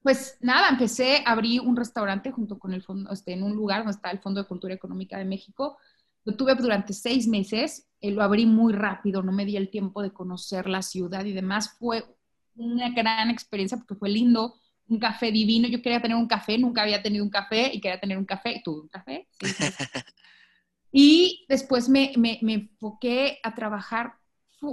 Pues 0.02 0.38
nada, 0.40 0.70
empecé, 0.70 1.22
abrí 1.26 1.60
un 1.60 1.76
restaurante 1.76 2.32
junto 2.32 2.58
con 2.58 2.72
el 2.74 2.82
fondo, 2.82 3.12
este, 3.12 3.34
en 3.34 3.44
un 3.44 3.54
lugar 3.54 3.80
donde 3.80 3.92
está 3.92 4.12
el 4.12 4.20
Fondo 4.20 4.42
de 4.42 4.48
Cultura 4.48 4.74
Económica 4.74 5.18
de 5.18 5.26
México. 5.26 5.78
Lo 6.24 6.38
tuve 6.38 6.56
durante 6.56 6.94
seis 6.94 7.28
meses, 7.28 7.90
eh, 8.00 8.12
lo 8.12 8.24
abrí 8.24 8.46
muy 8.46 8.72
rápido, 8.72 9.22
no 9.22 9.34
me 9.34 9.44
di 9.44 9.58
el 9.58 9.70
tiempo 9.70 10.02
de 10.02 10.14
conocer 10.14 10.70
la 10.70 10.82
ciudad 10.82 11.26
y 11.26 11.34
demás. 11.34 11.76
Fue 11.78 12.06
una 12.58 12.90
gran 12.90 13.30
experiencia 13.30 13.78
porque 13.78 13.96
fue 13.96 14.10
lindo, 14.10 14.56
un 14.88 15.00
café 15.00 15.32
divino. 15.32 15.68
Yo 15.68 15.82
quería 15.82 16.02
tener 16.02 16.18
un 16.18 16.28
café, 16.28 16.58
nunca 16.58 16.84
había 16.84 17.02
tenido 17.02 17.24
un 17.24 17.30
café 17.30 17.72
y 17.74 17.82
quería 17.82 18.00
tener 18.00 18.18
un 18.18 18.26
café. 18.26 18.54
Y 18.54 18.64
tuve 18.64 18.82
un 18.82 18.88
café. 18.88 19.28
y 20.92 21.46
después 21.50 21.90
me, 21.90 22.14
me, 22.18 22.40
me, 22.42 22.54
enfoqué 22.54 23.40
a 23.44 23.54
trabajar 23.54 24.16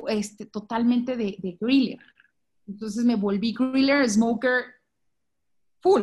este, 0.08 0.46
totalmente 0.46 1.16
de, 1.16 1.36
de 1.38 1.56
griller. 1.60 2.00
Entonces 2.66 3.04
me 3.04 3.16
volví 3.16 3.52
griller, 3.52 4.08
smoker, 4.08 4.64
full. 5.80 6.02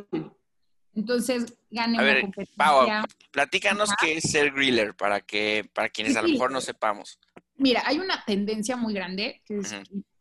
Entonces 0.94 1.58
gané 1.70 1.98
a 1.98 2.02
ver, 2.02 2.30
Pau, 2.56 2.86
platícanos 3.32 3.90
qué 4.00 4.18
es 4.18 4.30
ser 4.30 4.52
griller 4.52 4.94
para 4.94 5.22
que 5.22 5.70
para 5.74 5.90
quienes 5.90 6.18
a 6.18 6.22
lo 6.22 6.28
mejor 6.28 6.52
no 6.52 6.60
sepamos. 6.60 7.18
Mira, 7.56 7.84
hay 7.86 8.00
una 8.00 8.24
tendencia 8.26 8.76
muy 8.76 8.94
grande 8.94 9.42
que 9.46 9.60
es, 9.60 9.74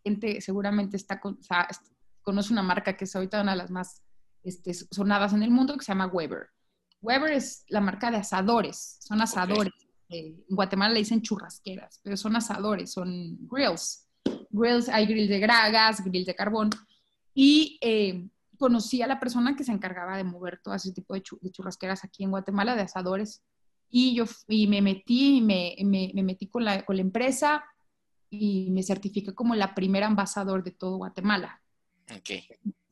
gente 0.05 0.41
seguramente 0.41 0.97
está 0.97 1.21
con, 1.21 1.39
conoce 2.23 2.53
una 2.53 2.63
marca 2.63 2.97
que 2.97 3.05
es 3.05 3.15
ahorita 3.17 3.43
una 3.43 3.53
de 3.53 3.59
las 3.59 3.71
más 3.71 4.03
este, 4.43 4.73
sonadas 4.75 5.33
en 5.33 5.43
el 5.43 5.51
mundo 5.51 5.77
que 5.77 5.85
se 5.85 5.93
llama 5.93 6.07
Weber. 6.07 6.49
Weber 7.03 7.33
es 7.33 7.65
la 7.69 7.81
marca 7.81 8.11
de 8.11 8.19
asadores, 8.19 8.99
son 9.01 9.21
asadores. 9.21 9.73
en 10.09 10.45
Guatemala 10.49 10.93
le 10.93 11.01
dicen 11.01 11.23
churrasqueras, 11.23 12.01
pero 12.03 12.17
son 12.17 12.37
asadores, 12.37 12.93
son 12.93 13.39
grills. 13.49 14.07
Grills, 14.51 14.89
hay 14.89 15.07
grill 15.07 15.29
de 15.29 15.39
gragas, 15.39 16.05
grill 16.05 16.25
de 16.25 16.35
carbón. 16.35 16.71
Y 17.33 17.79
eh, 17.81 18.29
conocí 18.59 19.01
a 19.03 19.07
la 19.07 19.21
persona 19.21 19.57
que 19.57 19.65
se 19.65 19.73
encargaba 19.73 20.17
de 20.17 20.25
mover 20.25 20.61
todo 20.63 20.75
ese 20.75 20.93
tipo 20.93 21.15
de, 21.15 21.23
churrasqueras 21.23 22.05
aquí 22.05 22.25
en 22.25 22.31
Guatemala, 22.31 22.75
de 22.75 22.83
asadores. 22.83 23.43
Y 23.89 24.15
yo 24.15 24.25
y 24.49 24.67
me 24.67 24.83
metí, 24.83 25.41
me, 25.41 25.77
me, 25.85 26.11
me 26.15 26.23
metí 26.23 26.49
con 26.49 26.65
la, 26.65 26.85
con 26.85 26.97
la 26.97 27.03
empresa 27.03 27.65
y 28.31 28.71
me 28.71 28.83
certifiqué 28.83 29.35
como 29.35 29.55
la 29.55 29.75
primera 29.75 30.07
ambasador 30.07 30.63
de 30.63 30.71
todo 30.71 30.97
Guatemala. 30.99 31.61
Okay. 32.19 32.49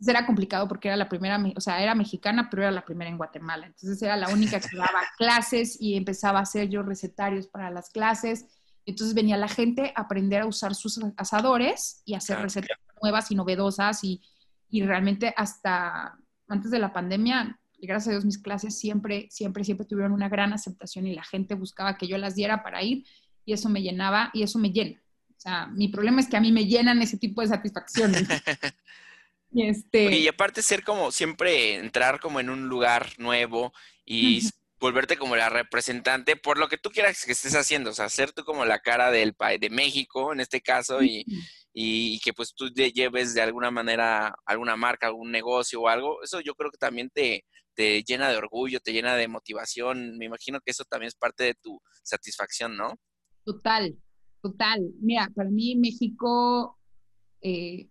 era 0.06 0.26
complicado 0.26 0.68
porque 0.68 0.86
era 0.86 0.96
la 0.96 1.08
primera, 1.08 1.42
o 1.56 1.60
sea, 1.60 1.82
era 1.82 1.96
mexicana, 1.96 2.48
pero 2.48 2.62
era 2.62 2.70
la 2.70 2.84
primera 2.84 3.10
en 3.10 3.16
Guatemala. 3.16 3.66
Entonces 3.66 4.00
era 4.02 4.16
la 4.16 4.28
única 4.28 4.60
que 4.60 4.76
daba 4.76 5.00
clases 5.18 5.80
y 5.80 5.96
empezaba 5.96 6.38
a 6.38 6.42
hacer 6.42 6.68
yo 6.68 6.82
recetarios 6.82 7.46
para 7.48 7.70
las 7.70 7.90
clases. 7.90 8.46
Entonces 8.86 9.14
venía 9.14 9.36
la 9.36 9.48
gente 9.48 9.92
a 9.96 10.02
aprender 10.02 10.42
a 10.42 10.46
usar 10.46 10.74
sus 10.74 11.00
asadores 11.16 12.02
y 12.04 12.14
hacer 12.14 12.38
recetas 12.38 12.78
nuevas 13.02 13.30
y 13.30 13.34
novedosas 13.34 14.02
y, 14.04 14.22
y, 14.70 14.82
realmente 14.82 15.34
hasta 15.36 16.16
antes 16.48 16.70
de 16.70 16.78
la 16.78 16.92
pandemia, 16.92 17.60
gracias 17.80 18.08
a 18.08 18.10
Dios 18.12 18.24
mis 18.24 18.38
clases 18.38 18.78
siempre, 18.78 19.28
siempre, 19.30 19.62
siempre 19.64 19.86
tuvieron 19.86 20.12
una 20.12 20.28
gran 20.28 20.52
aceptación 20.52 21.06
y 21.06 21.14
la 21.14 21.22
gente 21.22 21.54
buscaba 21.54 21.96
que 21.96 22.08
yo 22.08 22.18
las 22.18 22.34
diera 22.34 22.62
para 22.62 22.82
ir 22.82 23.04
y 23.44 23.52
eso 23.52 23.68
me 23.68 23.82
llenaba 23.82 24.30
y 24.32 24.42
eso 24.42 24.58
me 24.58 24.70
llena. 24.70 25.00
O 25.38 25.40
sea, 25.40 25.68
mi 25.68 25.86
problema 25.86 26.20
es 26.20 26.28
que 26.28 26.36
a 26.36 26.40
mí 26.40 26.50
me 26.50 26.66
llenan 26.66 27.00
ese 27.00 27.16
tipo 27.16 27.40
de 27.40 27.48
satisfacciones. 27.48 28.26
Y, 29.50 29.66
este... 29.66 30.14
y 30.14 30.28
aparte 30.28 30.60
ser 30.60 30.84
como 30.84 31.10
siempre 31.10 31.76
entrar 31.76 32.20
como 32.20 32.38
en 32.38 32.50
un 32.50 32.68
lugar 32.68 33.12
nuevo 33.16 33.72
y 34.04 34.46
volverte 34.78 35.16
como 35.16 35.36
la 35.36 35.48
representante 35.48 36.36
por 36.36 36.58
lo 36.58 36.68
que 36.68 36.76
tú 36.76 36.90
quieras 36.90 37.24
que 37.24 37.32
estés 37.32 37.54
haciendo, 37.54 37.88
o 37.88 37.94
sea, 37.94 38.10
ser 38.10 38.32
tú 38.32 38.44
como 38.44 38.66
la 38.66 38.80
cara 38.80 39.10
del 39.10 39.34
de 39.58 39.70
México 39.70 40.34
en 40.34 40.40
este 40.40 40.60
caso 40.60 41.02
y, 41.02 41.24
y, 41.72 42.20
que 42.20 42.34
pues 42.34 42.54
tú 42.54 42.68
lleves 42.68 43.32
de 43.32 43.40
alguna 43.40 43.70
manera 43.70 44.34
alguna 44.44 44.76
marca, 44.76 45.06
algún 45.06 45.30
negocio 45.30 45.80
o 45.80 45.88
algo, 45.88 46.22
eso 46.22 46.42
yo 46.42 46.54
creo 46.54 46.70
que 46.70 46.76
también 46.76 47.08
te, 47.08 47.46
te 47.72 48.02
llena 48.02 48.28
de 48.28 48.36
orgullo, 48.36 48.80
te 48.80 48.92
llena 48.92 49.16
de 49.16 49.28
motivación, 49.28 50.18
me 50.18 50.26
imagino 50.26 50.60
que 50.60 50.72
eso 50.72 50.84
también 50.84 51.08
es 51.08 51.14
parte 51.14 51.44
de 51.44 51.54
tu 51.54 51.80
satisfacción, 52.02 52.76
¿no? 52.76 53.00
Total, 53.46 53.96
total. 54.40 54.92
Mira, 55.00 55.30
para 55.34 55.50
mí 55.50 55.76
México, 55.76 56.78
eh, 57.40 57.88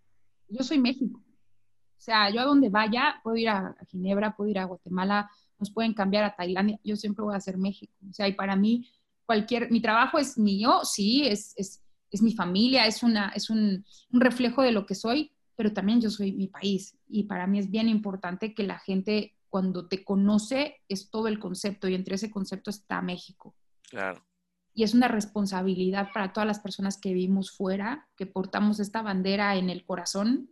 yo 0.48 0.64
soy 0.64 0.80
México. 0.80 1.20
O 1.20 2.00
sea, 2.00 2.30
yo 2.30 2.42
a 2.42 2.46
donde 2.46 2.70
vaya, 2.70 3.20
puedo 3.24 3.36
ir 3.36 3.50
a, 3.50 3.76
Ginebra, 3.90 4.36
puedo 4.36 4.50
ir 4.50 4.60
a 4.60 4.66
Guatemala, 4.66 5.30
nos 5.60 5.72
pueden 5.72 5.94
cambiar 5.94 6.24
a 6.24 6.36
Tailandia, 6.36 6.80
yo 6.84 6.96
siempre 6.96 7.24
voy 7.24 7.36
a 7.36 7.40
ser 7.40 7.58
México. 7.58 7.94
O 8.10 8.14
sea, 8.14 8.28
y 8.28 8.34
para 8.34 8.56
mí, 8.56 8.88
cualquier, 9.26 9.72
mi 9.72 9.82
trabajo 9.82 10.20
es 10.20 10.38
mío, 10.38 10.82
sí, 10.84 11.26
es, 11.26 11.54
es, 11.58 11.84
es 12.12 12.22
mi 12.22 12.34
familia, 12.34 12.86
es, 12.86 13.02
una, 13.04 13.30
es 13.30 13.50
un, 13.50 13.84
un, 14.12 14.22
reflejo 14.22 14.62
de 14.62 14.72
lo 14.72 14.86
que 14.86 14.96
soy, 14.96 15.32
pero 15.56 15.74
también 15.74 16.00
yo 16.00 16.10
soy 16.10 16.32
mi 16.32 16.48
país. 16.48 16.98
Y 17.08 17.24
para 17.24 17.48
mí 17.48 17.60
es 17.60 17.72
bien 17.72 17.90
importante 17.90 18.54
que 18.54 18.64
la 18.64 18.78
gente, 18.78 19.36
cuando 19.50 19.88
te 19.88 20.04
conoce, 20.04 20.78
es 20.88 21.10
todo 21.10 21.28
el 21.28 21.40
concepto, 21.40 21.88
y 21.88 21.96
entre 21.96 22.16
ese 22.16 22.30
concepto 22.30 22.70
está 22.70 23.02
México. 23.02 23.56
Claro. 23.90 24.27
Y 24.78 24.84
es 24.84 24.94
una 24.94 25.08
responsabilidad 25.08 26.10
para 26.14 26.32
todas 26.34 26.46
las 26.46 26.60
personas 26.60 27.00
que 27.02 27.12
vivimos 27.12 27.50
fuera, 27.50 28.08
que 28.16 28.28
portamos 28.28 28.80
esta 28.80 29.02
bandera 29.02 29.56
en 29.56 29.72
el 29.72 29.84
corazón, 29.84 30.52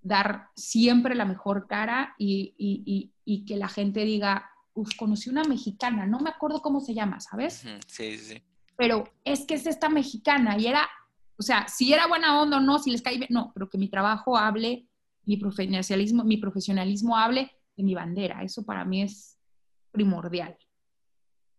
dar 0.00 0.48
siempre 0.56 1.14
la 1.14 1.26
mejor 1.26 1.66
cara 1.66 2.14
y, 2.16 3.12
que 3.46 3.56
la 3.58 3.68
gente 3.68 4.06
diga, 4.06 4.50
uff, 4.72 4.96
conocí 4.96 5.28
una 5.28 5.44
mexicana, 5.44 6.06
no 6.06 6.18
me 6.20 6.30
acuerdo 6.30 6.62
cómo 6.62 6.80
se 6.80 6.94
llama, 6.94 7.20
¿sabes? 7.20 7.56
Sí, 7.56 7.76
sí, 7.88 8.16
sí. 8.16 8.42
Pero 8.74 9.04
es 9.22 9.44
que 9.44 9.52
es 9.52 9.66
esta 9.66 9.90
mexicana 9.90 10.56
y 10.58 10.68
era, 10.68 10.88
o 11.36 11.42
sea, 11.42 11.68
si 11.68 11.92
era 11.92 12.06
buena 12.06 12.40
onda 12.40 12.56
o 12.56 12.60
no, 12.60 12.78
si 12.78 12.90
les 12.90 13.02
cae 13.02 13.18
bien, 13.18 13.28
no, 13.28 13.52
pero 13.52 13.68
que 13.68 13.76
mi 13.76 13.90
trabajo 13.90 14.38
hable, 14.38 14.88
mi 15.26 15.36
profesionalismo, 15.36 16.24
mi 16.24 16.38
profesionalismo 16.38 17.18
hable 17.18 17.52
de 17.76 17.82
mi 17.82 17.94
bandera. 17.94 18.42
Eso 18.42 18.64
para 18.64 18.86
mí 18.86 19.02
es 19.02 19.36
primordial 19.90 20.56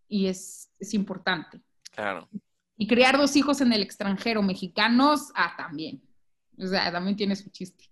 y 0.07 0.25
es, 0.25 0.71
es 0.79 0.95
importante. 0.95 1.61
Claro. 1.93 2.29
Y 2.77 2.87
criar 2.87 3.17
dos 3.17 3.35
hijos 3.35 3.61
en 3.61 3.71
el 3.71 3.81
extranjero 3.81 4.41
mexicanos, 4.41 5.31
ah, 5.35 5.53
también. 5.55 6.01
O 6.57 6.67
sea, 6.67 6.91
también 6.91 7.15
tiene 7.15 7.35
su 7.35 7.49
chiste. 7.49 7.89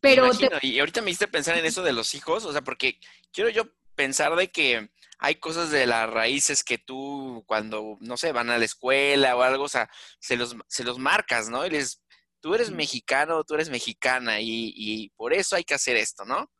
Pero 0.00 0.30
y 0.62 0.78
ahorita 0.78 1.02
me 1.02 1.10
hiciste 1.10 1.28
pensar 1.28 1.58
en 1.58 1.64
eso 1.64 1.82
de 1.82 1.92
los 1.92 2.14
hijos, 2.14 2.44
o 2.44 2.52
sea, 2.52 2.62
porque 2.62 2.98
quiero 3.32 3.50
yo 3.50 3.64
pensar 3.94 4.34
de 4.34 4.50
que 4.50 4.90
hay 5.18 5.34
cosas 5.34 5.70
de 5.70 5.86
las 5.86 6.08
raíces 6.08 6.64
que 6.64 6.78
tú 6.78 7.44
cuando, 7.46 7.98
no 8.00 8.16
sé, 8.16 8.32
van 8.32 8.48
a 8.48 8.56
la 8.56 8.64
escuela 8.64 9.36
o 9.36 9.42
algo, 9.42 9.64
o 9.64 9.68
sea, 9.68 9.90
se 10.18 10.36
los, 10.36 10.56
se 10.68 10.84
los 10.84 10.98
marcas, 10.98 11.50
¿no? 11.50 11.66
Y 11.66 11.70
les, 11.70 12.02
tú 12.40 12.54
eres 12.54 12.70
mexicano, 12.70 13.44
tú 13.44 13.54
eres 13.54 13.68
mexicana 13.68 14.40
y, 14.40 14.72
y 14.74 15.10
por 15.10 15.34
eso 15.34 15.56
hay 15.56 15.64
que 15.64 15.74
hacer 15.74 15.96
esto, 15.96 16.24
¿no? 16.24 16.50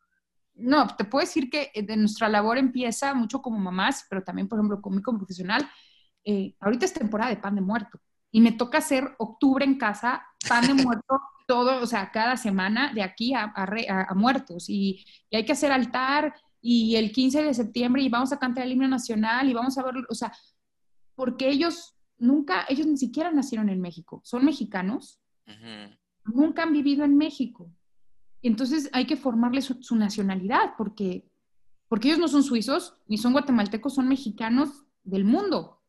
No, 0.54 0.86
te 0.94 1.04
puedo 1.04 1.24
decir 1.24 1.48
que 1.48 1.70
eh, 1.74 1.82
de 1.82 1.96
nuestra 1.96 2.28
labor 2.28 2.58
empieza 2.58 3.14
mucho 3.14 3.40
como 3.40 3.58
mamás, 3.58 4.04
pero 4.10 4.22
también, 4.22 4.48
por 4.48 4.58
ejemplo, 4.58 4.80
conmigo 4.82 5.04
como 5.04 5.18
profesional. 5.18 5.70
Eh, 6.24 6.54
ahorita 6.60 6.84
es 6.84 6.92
temporada 6.92 7.30
de 7.30 7.36
pan 7.36 7.54
de 7.54 7.60
muerto 7.60 7.98
y 8.30 8.40
me 8.40 8.52
toca 8.52 8.78
hacer 8.78 9.14
octubre 9.18 9.64
en 9.64 9.78
casa, 9.78 10.22
pan 10.48 10.66
de 10.66 10.74
muerto 10.74 11.20
todo, 11.46 11.82
o 11.82 11.86
sea, 11.86 12.10
cada 12.12 12.36
semana 12.36 12.92
de 12.94 13.02
aquí 13.02 13.34
a, 13.34 13.52
a, 13.54 14.14
muertos 14.14 14.68
y, 14.68 15.04
hay 15.32 15.44
que 15.44 15.52
hacer 15.52 15.72
altar 15.72 16.34
y 16.60 16.94
el 16.96 17.10
15 17.10 17.42
de 17.42 17.54
septiembre 17.54 18.02
y 18.02 18.08
vamos 18.08 18.32
a 18.32 18.38
cantar 18.38 18.64
el 18.64 18.72
himno 18.72 18.86
nacional 18.86 19.48
y 19.48 19.54
vamos 19.54 19.76
a 19.78 19.82
ver, 19.82 19.94
o 20.08 20.14
sea, 20.14 20.32
porque 21.16 21.48
ellos 21.48 21.96
nunca, 22.18 22.66
ellos 22.68 22.86
ni 22.86 22.96
siquiera 22.96 23.32
nacieron 23.32 23.68
en 23.68 23.80
México, 23.80 24.20
son 24.24 24.44
mexicanos, 24.44 25.20
nunca 26.24 26.62
han 26.62 26.72
vivido 26.72 27.04
en 27.04 27.16
México. 27.16 27.72
Entonces 28.42 28.88
hay 28.92 29.06
que 29.06 29.16
formarles 29.16 29.74
su, 29.80 29.96
nacionalidad 29.96 30.74
porque, 30.78 31.28
porque 31.88 32.08
ellos 32.08 32.20
no 32.20 32.28
son 32.28 32.42
suizos 32.42 32.94
ni 33.06 33.18
son 33.18 33.32
guatemaltecos, 33.32 33.94
son 33.94 34.08
mexicanos 34.08 34.84
del 35.02 35.24
mundo. 35.24 35.79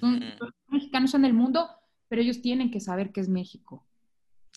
Son, 0.00 0.22
son 0.38 0.54
mexicanos 0.68 1.14
en 1.14 1.24
el 1.24 1.34
mundo, 1.34 1.68
pero 2.08 2.22
ellos 2.22 2.42
tienen 2.42 2.70
que 2.70 2.80
saber 2.80 3.12
que 3.12 3.20
es 3.20 3.28
México. 3.28 3.86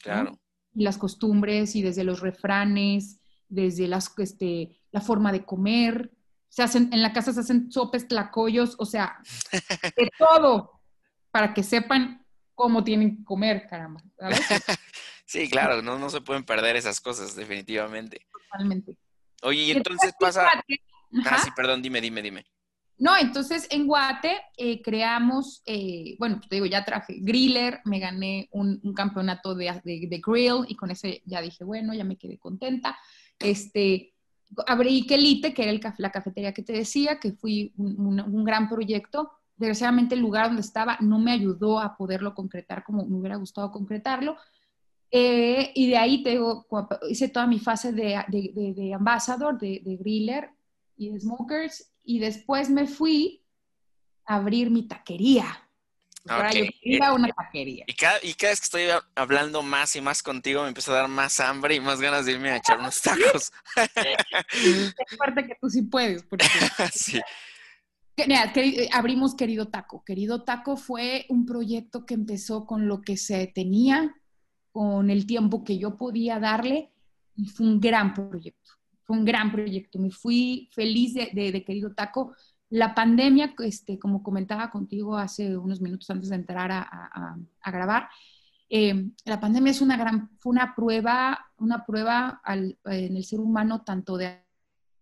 Claro 0.02 0.40
y 0.74 0.84
las 0.84 0.98
costumbres 0.98 1.76
y 1.76 1.82
desde 1.82 2.04
los 2.04 2.22
refranes, 2.22 3.20
desde 3.50 3.88
las, 3.88 4.12
este, 4.18 4.80
la 4.92 5.02
forma 5.02 5.32
de 5.32 5.46
comer. 5.46 6.12
Se 6.50 6.64
hacen, 6.64 6.90
en 6.92 7.02
la 7.02 7.14
casa 7.14 7.34
se 7.34 7.42
hacen 7.42 7.72
sopes, 7.72 8.08
tlacoyos, 8.08 8.76
o 8.78 8.86
sea, 8.86 9.18
de 9.98 10.10
todo, 10.18 10.82
para 11.32 11.54
que 11.54 11.64
sepan 11.64 12.26
cómo 12.56 12.84
tienen 12.84 13.18
que 13.18 13.24
comer, 13.24 13.68
caramba. 13.68 14.02
Sí, 15.24 15.50
claro, 15.50 15.82
no, 15.82 15.98
no 15.98 16.10
se 16.10 16.20
pueden 16.20 16.44
perder 16.44 16.76
esas 16.76 17.00
cosas, 17.00 17.38
definitivamente. 17.38 18.28
Totalmente. 18.34 18.98
Oye, 19.44 19.62
y 19.62 19.72
entonces 19.72 20.14
pasa... 20.20 20.46
Ah, 21.26 21.40
sí, 21.42 21.50
perdón, 21.56 21.82
dime, 21.82 22.02
dime, 22.02 22.22
dime. 22.22 22.46
No, 23.02 23.18
entonces 23.18 23.68
en 23.72 23.88
Guate 23.88 24.38
eh, 24.56 24.80
creamos, 24.84 25.64
eh, 25.66 26.16
bueno, 26.20 26.40
te 26.48 26.58
digo, 26.58 26.68
ya 26.68 26.86
traje 26.86 27.18
griller, 27.20 27.80
me 27.84 27.98
gané 27.98 28.48
un, 28.52 28.80
campeonato 28.94 29.56
de, 29.56 29.74
grill 30.24 30.66
y 30.68 30.76
con 30.76 30.92
ese 30.92 31.24
ya 31.26 31.42
dije, 31.42 31.64
bueno, 31.64 31.96
ya 31.96 32.04
me 32.04 32.16
quedé 32.16 32.38
contenta. 32.38 32.96
Este, 33.40 34.14
abrí 34.68 35.08
Quelite, 35.08 35.52
que 35.52 35.68
era 35.68 35.94
la 35.98 36.12
cafetería 36.12 36.54
que 36.54 36.62
te 36.62 36.74
decía, 36.74 37.20
que 37.20 37.32
fui 37.32 37.74
un, 37.76 38.44
gran 38.44 38.70
proyecto. 38.70 39.32
Desgraciadamente 39.56 40.14
el 40.14 40.22
lugar 40.22 40.50
donde 40.50 40.62
estaba 40.62 41.00
no 41.02 41.18
me 41.18 41.32
ayudó 41.32 41.80
a 41.80 41.98
poderlo 41.98 42.36
concretar 42.36 42.84
como 42.84 43.04
me 43.08 43.18
hubiera 43.18 43.38
gustado 43.38 43.72
concretarlo, 43.72 44.38
Eh, 45.14 45.72
y 45.76 45.90
de 45.90 45.98
ahí 45.98 46.24
te 46.24 46.40
hice 47.10 47.30
toda 47.30 47.48
mi 47.48 47.60
fase 47.60 47.92
de, 47.94 48.24
de, 48.28 48.74
de, 48.76 48.94
ambassador, 48.94 49.58
de, 49.58 49.98
griller 50.00 50.52
y 50.98 51.10
de 51.10 51.20
smokers. 51.20 51.91
Y 52.04 52.20
después 52.20 52.70
me 52.70 52.88
fui 52.88 53.44
a 54.26 54.36
abrir 54.36 54.70
mi 54.70 54.88
taquería. 54.88 55.68
Ahora 56.28 56.52
yo 56.52 56.66
iba 56.82 57.08
a 57.08 57.14
una 57.14 57.30
taquería. 57.30 57.84
Y 57.88 57.94
cada, 57.94 58.20
y 58.22 58.34
cada, 58.34 58.52
vez 58.52 58.60
que 58.60 58.66
estoy 58.66 59.02
hablando 59.16 59.64
más 59.64 59.96
y 59.96 60.02
más 60.02 60.22
contigo, 60.22 60.62
me 60.62 60.68
empieza 60.68 60.92
a 60.92 60.96
dar 60.96 61.08
más 61.08 61.40
hambre 61.40 61.76
y 61.76 61.80
más 61.80 62.00
ganas 62.00 62.26
de 62.26 62.34
irme 62.34 62.52
a 62.52 62.58
echar 62.58 62.80
unos 62.80 63.02
tacos. 63.02 63.52
es 64.66 65.18
fuerte 65.18 65.48
que 65.48 65.58
tú 65.60 65.70
sí 65.70 65.82
puedes. 65.84 66.24
Porque... 66.24 66.46
sí. 66.94 67.20
Eh, 68.18 68.90
abrimos 68.92 69.36
Querido 69.36 69.68
Taco. 69.70 70.04
Querido 70.04 70.44
Taco 70.44 70.78
fue 70.78 71.26
un 71.30 71.46
proyecto 71.46 72.06
que 72.06 72.14
empezó 72.14 72.66
con 72.66 72.88
lo 72.88 73.02
que 73.02 73.18
se 73.18 73.48
tenía, 73.48 74.16
con 74.72 75.10
el 75.10 75.26
tiempo 75.26 75.64
que 75.64 75.78
yo 75.80 75.98
podía 75.98 76.40
darle, 76.40 76.92
y 77.36 77.48
fue 77.48 77.66
un 77.66 77.80
gran 77.80 78.14
proyecto. 78.14 78.72
Fue 79.12 79.18
un 79.18 79.26
gran 79.26 79.52
proyecto. 79.52 80.00
Me 80.00 80.10
fui 80.10 80.70
feliz 80.72 81.14
de, 81.14 81.64
Querido 81.66 81.94
Taco. 81.94 82.34
La 82.70 82.96
pandemia, 82.96 83.54
este, 83.60 84.00
como 84.00 84.24
comentaba 84.24 84.72
contigo 84.72 85.18
hace 85.18 85.58
unos 85.58 85.82
minutos 85.82 86.10
antes 86.10 86.30
de 86.30 86.38
entrar 86.38 86.72
a, 86.72 87.36
grabar, 87.66 88.08
eh, 88.70 89.10
la 89.26 89.38
pandemia 89.42 89.72
es 89.72 89.82
una 89.82 89.98
gran, 89.98 90.30
fue 90.40 90.54
una 90.54 90.74
prueba, 90.74 91.52
una 91.58 91.86
prueba 91.86 92.42
en 92.46 93.18
el 93.18 93.24
ser 93.26 93.42
humano 93.42 93.84
tanto 93.84 94.16
de 94.16 94.46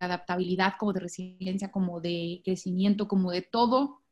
adaptabilidad, 0.00 0.74
como 0.76 0.92
de 0.92 1.00
resiliencia, 1.02 1.70
como 1.70 2.00
de 2.00 2.42
crecimiento, 2.44 3.06
como 3.06 3.30
de 3.30 3.42
todo 3.42 4.02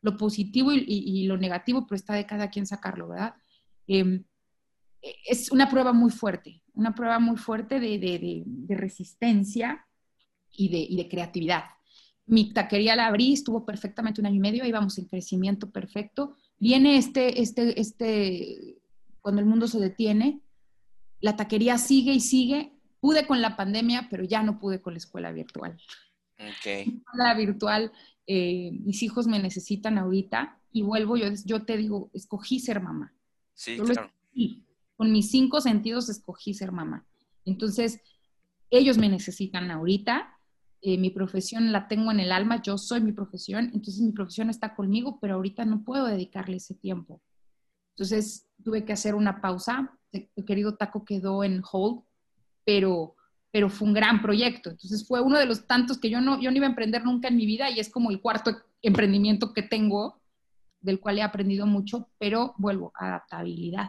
lo 0.00 0.16
positivo 0.16 0.72
y, 0.72 1.26
lo 1.26 1.36
negativo, 1.36 1.86
pero 1.86 1.96
está 1.96 2.14
de 2.14 2.24
cada 2.24 2.48
quien 2.48 2.66
sacarlo, 2.66 3.08
¿verdad? 3.08 3.34
Em, 3.86 4.24
es 5.26 5.50
una 5.50 5.68
prueba 5.68 5.92
muy 5.92 6.10
fuerte, 6.10 6.62
una 6.74 6.94
prueba 6.94 7.18
muy 7.18 7.36
fuerte 7.36 7.80
de, 7.80 8.44
resistencia 8.68 9.86
y, 10.50 10.96
de, 10.96 11.08
creatividad. 11.08 11.64
Mi 12.26 12.52
taquería 12.52 12.96
la 12.96 13.06
abrí, 13.06 13.32
estuvo 13.32 13.64
perfectamente 13.64 14.20
un 14.20 14.26
año 14.26 14.36
y 14.36 14.40
medio, 14.40 14.66
íbamos 14.66 14.98
en 14.98 15.06
crecimiento 15.06 15.70
perfecto. 15.70 16.36
Viene 16.58 16.98
este, 16.98 17.40
este, 17.40 17.80
este, 17.80 18.76
cuando 19.20 19.40
el 19.40 19.46
mundo 19.46 19.66
se 19.66 19.78
detiene, 19.78 20.42
la 21.20 21.36
taquería 21.36 21.78
sigue 21.78 22.12
y 22.12 22.20
sigue, 22.20 22.78
Pude 23.00 23.26
con 23.26 23.40
la 23.40 23.56
pandemia, 23.56 24.08
pero 24.10 24.24
ya 24.24 24.42
no 24.42 24.58
pude 24.58 24.80
con 24.80 24.94
la 24.94 24.98
escuela 24.98 25.30
virtual. 25.30 25.78
Ok. 26.38 26.92
La 27.14 27.34
virtual, 27.34 27.92
eh, 28.26 28.72
mis 28.72 29.02
hijos 29.02 29.26
me 29.26 29.38
necesitan 29.38 29.98
ahorita 29.98 30.60
y 30.72 30.82
vuelvo, 30.82 31.16
yo, 31.16 31.28
yo 31.44 31.64
te 31.64 31.76
digo, 31.76 32.10
escogí 32.12 32.58
ser 32.58 32.80
mamá. 32.80 33.14
Sí, 33.54 33.76
claro. 33.78 34.10
Con 34.98 35.12
mis 35.12 35.30
cinco 35.30 35.62
sentidos 35.62 36.10
escogí 36.10 36.52
ser 36.52 36.72
mamá. 36.72 37.06
Entonces, 37.46 38.02
ellos 38.68 38.98
me 38.98 39.08
necesitan 39.08 39.70
ahorita. 39.70 40.38
Eh, 40.82 40.98
mi 40.98 41.10
profesión 41.10 41.72
la 41.72 41.88
tengo 41.88 42.10
en 42.10 42.20
el 42.20 42.32
alma, 42.32 42.60
yo 42.60 42.76
soy 42.76 43.00
mi 43.00 43.12
profesión, 43.12 43.70
entonces 43.72 44.00
mi 44.00 44.12
profesión 44.12 44.50
está 44.50 44.76
conmigo, 44.76 45.18
pero 45.20 45.34
ahorita 45.34 45.64
no 45.64 45.82
puedo 45.82 46.04
dedicarle 46.04 46.58
ese 46.58 46.74
tiempo. 46.74 47.22
Entonces 47.96 48.46
tuve 48.62 48.84
que 48.84 48.92
hacer 48.92 49.14
una 49.14 49.40
pausa. 49.40 49.96
El 50.12 50.44
querido 50.44 50.76
Taco 50.76 51.04
quedó 51.04 51.42
en 51.42 51.62
hold 51.72 52.02
pero, 52.68 53.16
pero 53.50 53.70
fue 53.70 53.88
un 53.88 53.94
gran 53.94 54.20
proyecto. 54.20 54.68
Entonces 54.68 55.08
fue 55.08 55.22
uno 55.22 55.38
de 55.38 55.46
los 55.46 55.66
tantos 55.66 55.96
que 55.96 56.10
yo 56.10 56.20
no, 56.20 56.38
yo 56.38 56.50
no 56.50 56.56
iba 56.58 56.66
a 56.66 56.68
emprender 56.68 57.02
nunca 57.02 57.28
en 57.28 57.36
mi 57.36 57.46
vida 57.46 57.70
y 57.70 57.80
es 57.80 57.88
como 57.88 58.10
el 58.10 58.20
cuarto 58.20 58.58
emprendimiento 58.82 59.54
que 59.54 59.62
tengo, 59.62 60.20
del 60.82 61.00
cual 61.00 61.16
he 61.16 61.22
aprendido 61.22 61.66
mucho, 61.66 62.10
pero 62.18 62.54
vuelvo, 62.58 62.92
adaptabilidad. 62.94 63.88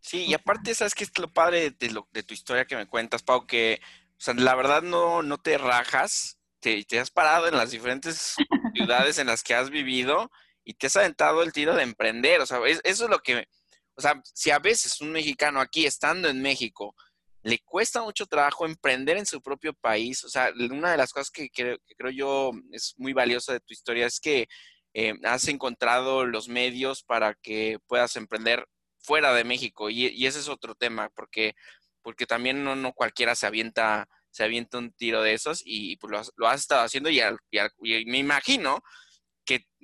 Sí, 0.00 0.24
y 0.26 0.34
aparte, 0.34 0.74
¿sabes 0.74 0.94
qué 0.94 1.04
es 1.04 1.10
lo 1.18 1.32
padre 1.32 1.70
de, 1.70 1.90
lo, 1.90 2.08
de 2.12 2.22
tu 2.22 2.34
historia 2.34 2.64
que 2.64 2.76
me 2.76 2.86
cuentas, 2.86 3.22
Pau? 3.22 3.46
Que, 3.46 3.80
o 4.12 4.20
sea, 4.20 4.34
la 4.34 4.54
verdad 4.54 4.82
no, 4.82 5.22
no 5.22 5.38
te 5.38 5.58
rajas, 5.58 6.38
te, 6.60 6.84
te 6.84 6.98
has 6.98 7.10
parado 7.10 7.48
en 7.48 7.56
las 7.56 7.70
diferentes 7.70 8.36
ciudades 8.74 9.18
en 9.18 9.26
las 9.26 9.42
que 9.42 9.54
has 9.54 9.70
vivido 9.70 10.30
y 10.64 10.74
te 10.74 10.86
has 10.86 10.96
aventado 10.96 11.42
el 11.42 11.52
tiro 11.52 11.74
de 11.74 11.82
emprender. 11.82 12.40
O 12.40 12.46
sea, 12.46 12.60
eso 12.66 13.04
es 13.04 13.10
lo 13.10 13.18
que, 13.20 13.46
o 13.94 14.00
sea, 14.00 14.20
si 14.34 14.50
a 14.50 14.58
veces 14.58 15.00
un 15.00 15.12
mexicano 15.12 15.60
aquí, 15.60 15.86
estando 15.86 16.28
en 16.28 16.40
México, 16.40 16.94
le 17.42 17.58
cuesta 17.60 18.02
mucho 18.02 18.26
trabajo 18.26 18.66
emprender 18.66 19.16
en 19.16 19.26
su 19.26 19.42
propio 19.42 19.72
país. 19.74 20.24
O 20.24 20.28
sea, 20.28 20.52
una 20.70 20.92
de 20.92 20.96
las 20.96 21.12
cosas 21.12 21.30
que, 21.30 21.50
creo, 21.50 21.78
yo 22.10 22.52
es 22.72 22.94
muy 22.98 23.12
valiosa 23.12 23.52
de 23.52 23.60
tu 23.60 23.72
historia 23.72 24.06
es 24.06 24.20
que 24.20 24.48
eh, 24.94 25.14
has 25.24 25.48
encontrado 25.48 26.24
los 26.24 26.48
medios 26.48 27.02
para 27.02 27.34
que 27.34 27.78
puedas 27.86 28.16
emprender 28.16 28.66
fuera 29.00 29.32
de 29.34 29.44
México. 29.44 29.90
Y, 29.90 30.26
ese 30.26 30.40
es 30.40 30.48
otro 30.48 30.74
tema, 30.74 31.10
porque, 31.10 31.54
porque 32.02 32.26
también 32.26 32.64
no, 32.64 32.76
no, 32.76 32.92
cualquiera 32.92 33.34
se 33.34 33.46
avienta, 33.46 34.08
se 34.30 34.44
avienta 34.44 34.78
un 34.78 34.92
tiro 34.92 35.22
de 35.22 35.34
esos 35.34 35.62
y, 35.64 35.96
pues 35.96 36.30
lo 36.36 36.48
has, 36.48 36.60
estado 36.60 36.82
haciendo 36.82 37.10
y, 37.10 37.20
y 37.20 38.04
me 38.06 38.18
imagino 38.18 38.82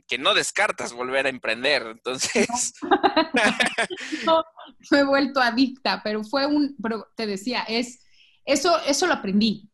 que, 0.06 0.18
no 0.18 0.34
descartas 0.34 0.92
volver 0.92 1.26
a 1.26 1.30
emprender. 1.30 1.82
Entonces. 1.86 2.74
No. 4.24 4.42
me 4.90 4.98
he 4.98 5.04
vuelto 5.04 5.40
adicta, 5.40 6.00
pero 6.02 6.22
fue 6.24 6.46
un, 6.46 6.76
pero 6.82 7.08
te 7.16 7.26
decía, 7.26 7.62
es, 7.62 8.04
eso, 8.44 8.78
eso 8.82 9.06
lo 9.06 9.14
aprendí. 9.14 9.70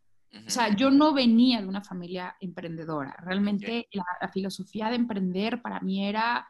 O 0.46 0.50
sea, 0.50 0.74
yo 0.74 0.90
no 0.90 1.12
venía 1.12 1.60
de 1.60 1.66
una 1.66 1.82
familia 1.82 2.36
emprendedora. 2.40 3.14
Realmente 3.18 3.88
la, 3.92 4.04
filosofía 4.32 4.88
de 4.88 4.96
emprender 4.96 5.60
para 5.60 5.80
mí 5.80 6.06
era 6.06 6.48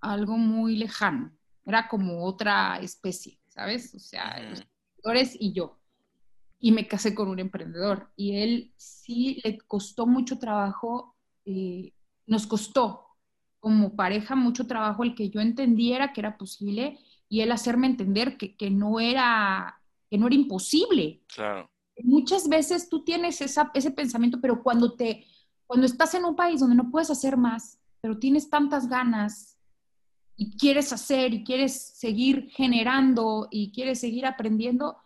algo 0.00 0.36
muy 0.36 0.76
lejano. 0.76 1.32
Era 1.64 1.88
como 1.88 2.24
otra 2.24 2.78
especie, 2.78 3.38
¿sabes? 3.48 3.94
O 3.94 3.98
sea, 3.98 4.40
los 4.40 4.60
emprendedores 4.60 5.36
y 5.38 5.52
yo. 5.52 5.78
Y 6.58 6.72
me 6.72 6.86
casé 6.86 7.14
con 7.14 7.28
un 7.28 7.38
emprendedor. 7.38 8.10
Y 8.16 8.36
él 8.36 8.72
sí 8.76 9.40
le 9.44 9.58
costó 9.58 10.06
mucho 10.06 10.38
trabajo 10.38 11.16
eh, 11.44 11.92
nos 12.26 12.46
costó 12.46 13.06
como 13.58 13.96
pareja 13.96 14.36
mucho 14.36 14.66
trabajo 14.66 15.02
el 15.02 15.14
que 15.14 15.30
yo 15.30 15.40
entendiera 15.40 16.12
que 16.12 16.20
era 16.20 16.38
posible 16.38 16.98
y 17.28 17.40
él 17.40 17.50
hacerme 17.50 17.88
entender 17.88 18.36
que, 18.36 18.70
no, 18.70 19.00
era, 19.00 19.80
que 20.08 20.16
no 20.16 20.26
era 20.26 20.36
imposible. 20.36 21.22
Claro. 21.34 21.68
Muchas 22.02 22.48
veces 22.48 22.88
tú 22.88 23.04
tienes 23.04 23.40
ese 23.40 23.90
pensamiento, 23.90 24.40
pero 24.40 24.62
cuando, 24.62 24.94
te, 24.94 25.26
cuando 25.66 25.86
estás 25.86 26.14
en 26.14 26.24
un 26.24 26.36
país 26.36 26.60
donde 26.60 26.76
no 26.76 26.90
puedes 26.90 27.10
hacer 27.10 27.36
más, 27.36 27.78
pero 28.00 28.18
tienes 28.18 28.48
tantas 28.48 28.88
ganas 28.88 29.49
y 30.40 30.56
quieres 30.56 30.90
hacer 30.90 31.34
y 31.34 31.44
quieres 31.44 31.78
seguir 31.78 32.48
generando 32.48 33.46
y 33.50 33.70
quieres 33.72 34.00
seguir 34.00 34.24
aprendiendo, 34.24 34.96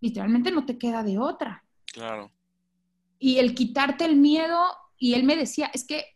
literalmente 0.00 0.50
no 0.50 0.64
te 0.64 0.78
queda 0.78 1.02
de 1.02 1.18
otra. 1.18 1.62
Claro. 1.92 2.32
Y 3.18 3.36
el 3.40 3.54
quitarte 3.54 4.06
el 4.06 4.16
miedo, 4.16 4.58
y 4.96 5.12
él 5.12 5.24
me 5.24 5.36
decía, 5.36 5.70
es 5.74 5.86
que 5.86 6.06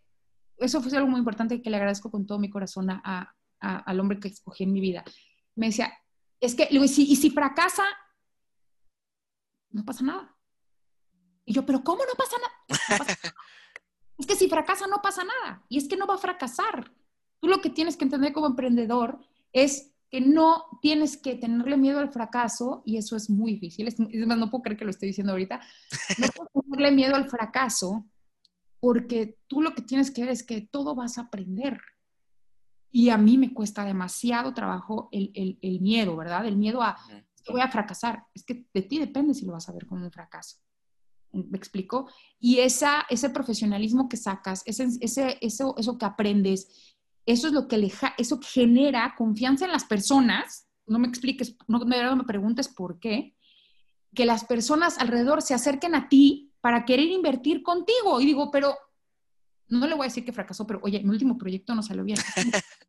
eso 0.57 0.81
fue 0.81 0.97
algo 0.97 1.11
muy 1.11 1.19
importante 1.19 1.61
que 1.61 1.69
le 1.69 1.77
agradezco 1.77 2.11
con 2.11 2.25
todo 2.25 2.39
mi 2.39 2.49
corazón 2.49 2.89
a, 2.89 3.35
al 3.61 4.01
hombre 4.01 4.19
que 4.19 4.29
escogí 4.29 4.65
en 4.65 4.73
mi 4.73 4.81
vida. 4.81 5.05
Me 5.57 5.67
decía, 5.67 5.93
es 6.41 6.55
que, 6.55 6.67
y 6.71 6.89
si, 6.89 7.03
y 7.03 7.17
si 7.17 7.29
fracasa, 7.29 7.85
no 9.73 9.85
pasa 9.85 10.05
nada. 10.05 10.35
Y 11.45 11.53
yo, 11.53 11.67
pero 11.67 11.85
¿cómo 11.85 12.03
no 12.07 12.15
pasa 12.17 12.37
nada? 12.39 13.05
es 14.19 14.27
que 14.27 14.37
si 14.37 14.49
fracasa, 14.49 14.87
no 14.87 15.03
pasa 15.03 15.23
nada. 15.23 15.67
Y 15.69 15.77
es 15.77 15.87
que 15.87 15.99
no 15.99 16.07
va 16.07 16.15
a 16.15 16.19
fracasar. 16.19 16.91
Tú 17.41 17.49
lo 17.49 17.61
que 17.61 17.71
tienes 17.71 17.97
que 17.97 18.05
entender 18.05 18.33
como 18.33 18.47
emprendedor 18.47 19.21
es 19.53 19.95
que 20.11 20.21
no 20.21 20.67
tienes 20.81 21.17
que 21.17 21.35
tenerle 21.35 21.77
miedo 21.77 21.99
al 21.99 22.13
fracaso, 22.13 22.83
y 22.87 22.99
eso 22.99 23.17
es 23.17 23.29
muy 23.29 23.55
difícil. 23.55 23.89
Es, 23.89 23.99
más, 23.99 24.39
no 24.39 24.51
puedo 24.51 24.63
creer 24.63 24.79
que 24.79 24.85
lo 24.85 24.93
estoy 24.93 25.09
diciendo 25.09 25.33
ahorita. 25.33 25.61
No 26.19 26.29
puedes 26.29 26.53
tenerle 26.53 26.93
miedo 26.93 27.17
al 27.17 27.29
fracaso 27.29 28.07
porque 28.79 29.39
tú 29.47 29.63
lo 29.63 29.75
que 29.75 29.83
tienes 29.83 30.11
que 30.11 30.21
ver 30.21 30.31
es 30.31 30.43
que 30.43 30.61
todo 30.61 30.95
vas 30.95 31.19
a 31.19 31.23
aprender. 31.23 31.81
Y 32.93 33.09
a 33.09 33.19
mí 33.19 33.39
me 33.39 33.53
cuesta 33.53 33.85
demasiado 33.85 34.55
trabajo 34.55 35.09
el, 35.11 35.59
miedo, 35.81 36.17
¿verdad? 36.17 36.47
El 36.47 36.57
miedo 36.57 36.83
a, 36.83 36.97
que 37.45 37.51
voy 37.51 37.63
a 37.63 37.71
fracasar. 37.71 38.25
Es 38.35 38.45
que 38.45 38.67
de 38.73 38.83
ti 38.83 38.99
depende 38.99 39.35
si 39.35 39.47
lo 39.47 39.55
vas 39.55 39.69
a 39.69 39.73
ver 39.73 39.87
como 39.87 40.05
un 40.05 40.13
fracaso. 40.13 40.59
¿Me 41.33 41.59
explico? 41.59 42.09
Y 42.39 42.59
esa, 42.59 43.05
ese 43.11 43.31
profesionalismo 43.31 44.09
que 44.09 44.17
sacas, 44.17 44.63
ese, 44.65 44.87
ese, 45.01 45.39
eso, 45.41 45.75
eso 45.77 45.99
que 45.99 46.05
aprendes, 46.05 46.94
eso 47.27 47.47
es 47.47 47.53
lo 47.53 47.69
que 47.69 47.79
le, 47.79 47.93
eso 48.19 48.41
genera 48.43 49.15
confianza 49.17 49.65
en 49.65 49.73
las 49.73 49.85
personas. 49.85 50.69
No 50.87 50.99
me 50.99 51.09
expliques, 51.09 51.57
no, 51.67 51.79
no 51.79 52.17
me 52.17 52.25
preguntes 52.25 52.69
por 52.69 52.99
qué. 52.99 53.35
Que 54.15 54.27
las 54.27 54.45
personas 54.45 54.99
alrededor 54.99 55.43
se 55.43 55.55
acerquen 55.55 55.95
a 55.95 56.09
ti 56.09 56.53
para 56.61 56.85
querer 56.85 57.07
invertir 57.07 57.63
contigo. 57.63 58.21
Y 58.21 58.27
digo, 58.27 58.51
pero 58.51 58.77
no 59.69 59.87
le 59.87 59.95
voy 59.95 60.05
a 60.05 60.09
decir 60.09 60.25
que 60.25 60.33
fracasó, 60.33 60.67
pero 60.67 60.81
oye, 60.83 61.03
mi 61.03 61.11
último 61.11 61.39
proyecto 61.39 61.75
no 61.75 61.83
salió 61.83 62.05
bien. 62.05 62.19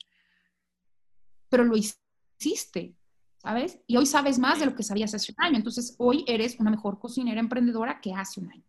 pero 1.49 1.63
lo 1.63 1.75
hiciste, 1.77 2.95
¿sabes? 3.37 3.79
Y 3.87 3.95
hoy 3.95 4.05
sabes 4.05 4.37
más 4.37 4.59
de 4.59 4.65
lo 4.65 4.75
que 4.75 4.83
sabías 4.83 5.13
hace 5.13 5.33
un 5.37 5.43
año. 5.43 5.57
Entonces, 5.57 5.95
hoy 5.97 6.25
eres 6.27 6.59
una 6.59 6.71
mejor 6.71 6.99
cocinera 6.99 7.39
emprendedora 7.39 8.01
que 8.01 8.13
hace 8.13 8.41
un 8.41 8.51
año. 8.51 8.65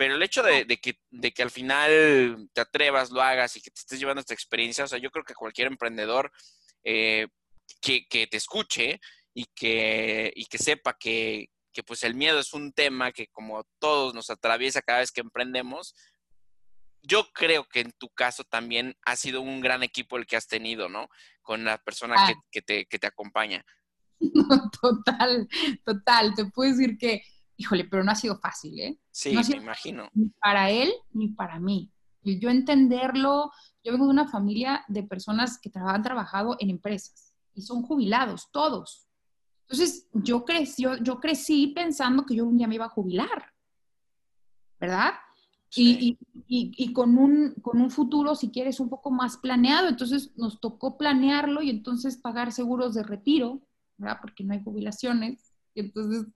Pero 0.00 0.14
el 0.14 0.22
hecho 0.22 0.42
de, 0.42 0.64
que, 0.78 0.98
de 1.10 1.30
que 1.30 1.42
al 1.42 1.50
final 1.50 2.48
te 2.54 2.62
atrevas, 2.62 3.10
lo 3.10 3.20
hagas 3.20 3.54
y 3.56 3.60
que 3.60 3.70
te 3.70 3.80
estés 3.80 4.00
llevando 4.00 4.20
esta 4.20 4.32
experiencia, 4.32 4.84
o 4.84 4.88
sea, 4.88 4.98
yo 4.98 5.10
creo 5.10 5.26
que 5.26 5.34
cualquier 5.34 5.66
emprendedor 5.66 6.32
eh, 6.84 7.28
que, 7.82 8.06
que, 8.08 8.26
te 8.26 8.38
escuche 8.38 8.98
y 9.34 9.44
que, 9.54 10.32
y 10.34 10.46
que 10.46 10.56
sepa 10.56 10.96
que, 10.98 11.50
que 11.70 11.82
pues 11.82 12.02
el 12.02 12.14
miedo 12.14 12.38
es 12.38 12.54
un 12.54 12.72
tema 12.72 13.12
que 13.12 13.26
como 13.26 13.62
todos 13.78 14.14
nos 14.14 14.30
atraviesa 14.30 14.80
cada 14.80 15.00
vez 15.00 15.12
que 15.12 15.20
emprendemos, 15.20 15.94
yo 17.02 17.26
creo 17.34 17.66
que 17.68 17.80
en 17.80 17.92
tu 17.92 18.08
caso 18.08 18.42
también 18.44 18.96
ha 19.02 19.16
sido 19.16 19.42
un 19.42 19.60
gran 19.60 19.82
equipo 19.82 20.16
el 20.16 20.24
que 20.24 20.36
has 20.36 20.46
tenido, 20.46 20.88
¿no? 20.88 21.10
Con 21.42 21.66
la 21.66 21.76
persona 21.76 22.14
que, 22.26 22.32
ah. 22.32 22.44
que, 22.50 22.62
te, 22.62 22.86
que 22.86 22.98
te 22.98 23.06
acompaña. 23.06 23.66
total, 24.80 25.46
total. 25.84 26.34
Te 26.34 26.46
puedo 26.46 26.70
decir 26.70 26.96
que, 26.96 27.22
híjole, 27.60 27.84
pero 27.84 28.02
no 28.02 28.10
ha 28.10 28.14
sido 28.14 28.38
fácil, 28.38 28.80
¿eh? 28.80 28.98
Sí, 29.10 29.36
me 29.36 29.56
imagino. 29.58 30.08
Ni 30.14 30.30
para 30.40 30.70
él 30.70 30.90
ni 31.12 31.28
para 31.28 31.60
mí. 31.60 31.92
Yo 32.22 32.48
entenderlo, 32.48 33.50
yo 33.84 33.92
vengo 33.92 34.06
de 34.06 34.12
una 34.12 34.28
familia 34.28 34.82
de 34.88 35.02
personas 35.02 35.58
que 35.60 35.70
han 35.74 36.02
trabajado 36.02 36.56
en 36.58 36.70
empresas 36.70 37.34
y 37.54 37.60
son 37.60 37.82
jubilados, 37.82 38.48
todos. 38.50 39.06
Entonces, 39.62 40.08
yo 40.14 40.44
crecí, 40.44 40.84
yo 41.02 41.20
crecí 41.20 41.68
pensando 41.68 42.24
que 42.24 42.34
yo 42.34 42.46
un 42.46 42.56
día 42.56 42.66
me 42.66 42.76
iba 42.76 42.86
a 42.86 42.90
jubilar, 42.90 43.52
¿verdad? 44.80 45.12
Y, 45.76 46.18
y, 46.48 46.72
y, 46.76 46.92
con, 46.92 47.16
un, 47.16 47.54
con 47.62 47.80
un 47.80 47.90
futuro, 47.90 48.34
si 48.34 48.50
quieres, 48.50 48.80
un 48.80 48.88
poco 48.88 49.10
más 49.10 49.36
planeado. 49.36 49.88
Entonces 49.88 50.32
nos 50.36 50.60
tocó 50.60 50.96
planearlo 50.96 51.62
y 51.62 51.70
entonces 51.70 52.16
pagar 52.16 52.52
seguros 52.52 52.94
de 52.94 53.02
retiro, 53.02 53.60
¿verdad? 53.98 54.18
Porque 54.20 54.42
no 54.42 54.54
hay 54.54 54.64
jubilaciones. 54.64 55.52
Y 55.74 55.80
entonces 55.80 56.26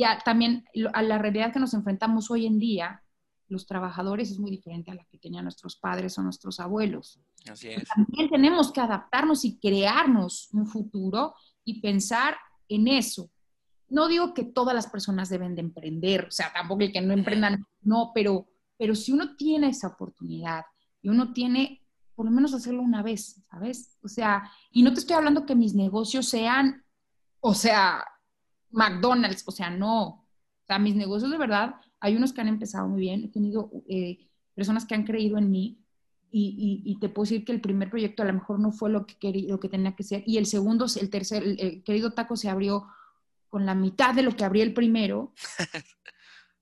ya 0.00 0.18
también 0.24 0.64
a 0.92 1.02
la 1.02 1.18
realidad 1.18 1.52
que 1.52 1.60
nos 1.60 1.74
enfrentamos 1.74 2.30
hoy 2.30 2.46
en 2.46 2.58
día, 2.58 3.02
los 3.48 3.66
trabajadores 3.66 4.30
es 4.30 4.38
muy 4.38 4.50
diferente 4.50 4.90
a 4.90 4.94
la 4.94 5.04
que 5.04 5.18
tenían 5.18 5.44
nuestros 5.44 5.76
padres 5.76 6.16
o 6.18 6.22
nuestros 6.22 6.60
abuelos. 6.60 7.20
Así 7.50 7.68
es. 7.68 7.84
También 7.88 8.28
tenemos 8.30 8.72
que 8.72 8.80
adaptarnos 8.80 9.44
y 9.44 9.58
crearnos 9.58 10.48
un 10.52 10.66
futuro 10.66 11.34
y 11.64 11.80
pensar 11.80 12.36
en 12.68 12.88
eso. 12.88 13.30
No 13.88 14.06
digo 14.06 14.34
que 14.34 14.44
todas 14.44 14.74
las 14.74 14.88
personas 14.88 15.28
deben 15.28 15.54
de 15.54 15.62
emprender, 15.62 16.26
o 16.26 16.30
sea, 16.30 16.52
tampoco 16.52 16.82
el 16.82 16.92
que 16.92 17.00
no 17.00 17.12
emprendan, 17.12 17.66
no, 17.82 18.12
pero 18.14 18.46
pero 18.80 18.94
si 18.94 19.12
uno 19.12 19.36
tiene 19.36 19.68
esa 19.68 19.88
oportunidad 19.88 20.64
y 21.02 21.10
uno 21.10 21.34
tiene, 21.34 21.86
por 22.14 22.24
lo 22.24 22.30
menos 22.30 22.54
hacerlo 22.54 22.80
una 22.80 23.02
vez, 23.02 23.44
¿sabes? 23.50 23.98
O 24.02 24.08
sea, 24.08 24.50
y 24.70 24.82
no 24.82 24.94
te 24.94 25.00
estoy 25.00 25.16
hablando 25.16 25.44
que 25.44 25.54
mis 25.54 25.74
negocios 25.74 26.30
sean, 26.30 26.82
o 27.40 27.52
sea, 27.52 28.02
McDonald's, 28.70 29.42
o 29.46 29.50
sea, 29.50 29.70
no. 29.70 30.06
O 30.06 30.66
sea, 30.66 30.78
mis 30.78 30.94
negocios 30.94 31.30
de 31.30 31.38
verdad, 31.38 31.74
hay 32.00 32.16
unos 32.16 32.32
que 32.32 32.40
han 32.40 32.48
empezado 32.48 32.88
muy 32.88 33.00
bien, 33.00 33.24
he 33.24 33.28
tenido 33.28 33.70
eh, 33.88 34.18
personas 34.54 34.84
que 34.84 34.94
han 34.94 35.04
creído 35.04 35.38
en 35.38 35.50
mí 35.50 35.78
y, 36.32 36.96
te 37.00 37.08
puedo 37.08 37.24
decir 37.24 37.44
que 37.44 37.50
el 37.50 37.60
primer 37.60 37.90
proyecto 37.90 38.22
a 38.22 38.26
lo 38.26 38.32
mejor 38.32 38.60
no 38.60 38.70
fue 38.70 38.88
lo 38.88 39.04
que, 39.04 39.16
quería, 39.18 39.48
lo 39.48 39.58
que 39.58 39.68
tenía 39.68 39.96
que 39.96 40.04
ser 40.04 40.22
y 40.26 40.38
el 40.38 40.46
segundo, 40.46 40.86
el 41.00 41.10
tercer, 41.10 41.42
el 41.42 41.82
querido 41.82 42.12
taco 42.12 42.36
se 42.36 42.48
abrió 42.48 42.86
con 43.48 43.66
la 43.66 43.74
mitad 43.74 44.14
de 44.14 44.22
lo 44.22 44.36
que 44.36 44.44
abría 44.44 44.62
el 44.62 44.72
primero. 44.72 45.34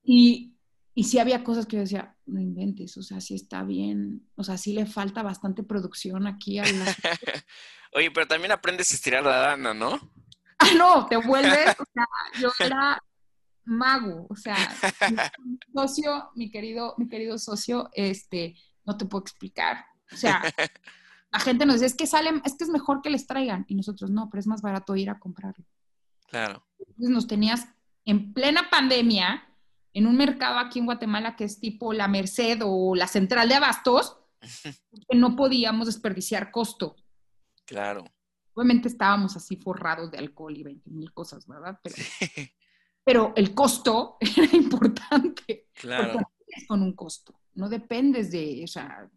y, 0.02 0.56
y 0.94 1.04
sí 1.04 1.18
había 1.18 1.44
cosas 1.44 1.66
que 1.66 1.76
yo 1.76 1.82
decía, 1.82 2.16
no 2.26 2.40
inventes, 2.40 2.96
o 2.96 3.02
sea, 3.02 3.20
sí 3.20 3.34
está 3.34 3.62
bien, 3.62 4.26
o 4.34 4.42
sea, 4.42 4.56
sí 4.56 4.72
le 4.72 4.86
falta 4.86 5.22
bastante 5.22 5.62
producción 5.62 6.26
aquí 6.26 6.59
a 6.59 6.64
la... 6.64 6.96
Oye, 7.92 8.11
pero 8.11 8.26
también 8.26 8.52
aprendes 8.52 8.90
a 8.90 8.94
estirar 8.94 9.22
la 9.22 9.42
lana, 9.42 9.74
¿no? 9.74 10.00
Ah, 10.61 10.70
no, 10.76 11.06
te 11.06 11.16
vuelves, 11.16 11.76
o 11.78 11.84
sea, 11.94 12.06
yo 12.40 12.50
era 12.59 13.00
mago, 13.64 14.26
o 14.28 14.34
sea, 14.34 14.56
mi 15.09 15.16
socio, 15.72 16.30
mi 16.34 16.50
querido, 16.50 16.96
mi 16.98 17.09
querido 17.09 17.38
socio, 17.38 17.88
este, 17.92 18.56
no 18.84 18.96
te 18.96 19.04
puedo 19.04 19.22
explicar, 19.22 19.84
o 20.11 20.16
sea, 20.16 20.42
la 21.30 21.38
gente 21.38 21.64
nos 21.64 21.76
dice, 21.76 21.86
es 21.86 21.94
que 21.94 22.09
sale, 22.09 22.42
es 22.44 22.56
que 22.56 22.64
es 22.64 22.70
mejor 22.70 23.02
que 23.02 23.11
les 23.11 23.28
traigan, 23.28 23.66
y 23.68 23.76
nosotros, 23.76 24.11
no, 24.11 24.28
pero 24.28 24.40
es 24.40 24.48
más 24.48 24.61
barato 24.61 24.96
ir 24.96 25.11
a 25.11 25.20
comprarlo. 25.20 25.64
Claro. 26.26 26.66
Entonces 26.78 27.11
nos 27.11 27.26
tenías 27.26 27.68
en 28.04 28.32
plena 28.32 28.70
pandemia, 28.70 29.44
en 29.92 30.06
un 30.06 30.16
mercado 30.16 30.59
aquí 30.59 30.78
en 30.78 30.86
Guatemala 30.86 31.36
que 31.36 31.44
es 31.44 31.61
tipo 31.61 31.92
la 31.92 32.09
Merced 32.09 32.61
o 32.64 32.94
la 32.94 33.06
Central 33.06 33.48
de 33.48 33.54
Abastos, 33.54 34.18
que 35.09 35.16
no 35.16 35.36
podíamos 35.36 35.86
desperdiciar 35.86 36.50
costo. 36.50 36.96
Claro. 37.64 38.04
Obviamente 38.59 38.88
estábamos 38.88 39.36
así 39.36 39.54
forrados 39.54 40.11
de 40.11 40.18
alcohol 40.18 40.56
y 40.56 40.64
20 40.64 40.90
mil 40.90 41.12
cosas, 41.12 41.46
¿verdad? 41.46 41.78
Pero, 43.04 43.32
el 43.36 43.54
costo 43.54 44.16
era 44.36 44.56
importante. 44.56 45.68
Claro. 45.74 46.14
Porque 46.14 46.66
con 46.66 46.82
un 46.82 46.92
costo. 46.96 47.38
No 47.54 47.68
dependes 47.68 48.32
de, 48.32 48.62
o 48.64 48.66
sea, 48.66 49.09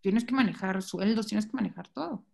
tienes 0.00 0.24
que 0.24 0.34
manejar 0.34 0.82
sueldos, 0.82 1.28
tienes 1.28 1.46
que 1.46 1.52
manejar 1.52 1.86
todo. 1.86 2.26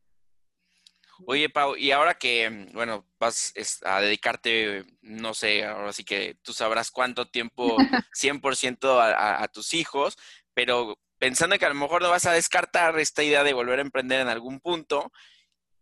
Oye, 1.27 1.51
Pau, 1.51 1.77
y 1.77 1.91
ahora 1.91 2.15
que, 2.15 2.71
bueno, 2.73 3.07
vas 3.21 3.53
a 3.85 4.01
dedicarte, 4.01 4.87
no 5.03 5.35
sé, 5.35 5.63
ahora 5.67 5.93
sí 5.93 6.05
que 6.05 6.39
tú 6.41 6.55
sabrás 6.55 6.91
cuánto 6.91 7.29
tiempo, 7.29 7.77
100% 8.19 8.99
a, 8.99 9.43
a, 9.43 9.49
tus 9.49 9.75
hijos, 9.75 10.17
pero 10.55 10.99
pensando 11.19 11.59
que 11.59 11.67
a 11.67 11.71
lo 11.71 11.75
mejor 11.75 12.01
no 12.01 12.09
vas 12.09 12.25
a 12.25 12.33
descartar 12.33 12.99
esta 12.99 13.23
idea 13.23 13.45
de 13.45 13.53
volver 13.53 13.79
a 13.79 13.83
emprender 13.83 14.21
en 14.21 14.29
algún 14.29 14.59
punto, 14.59 15.13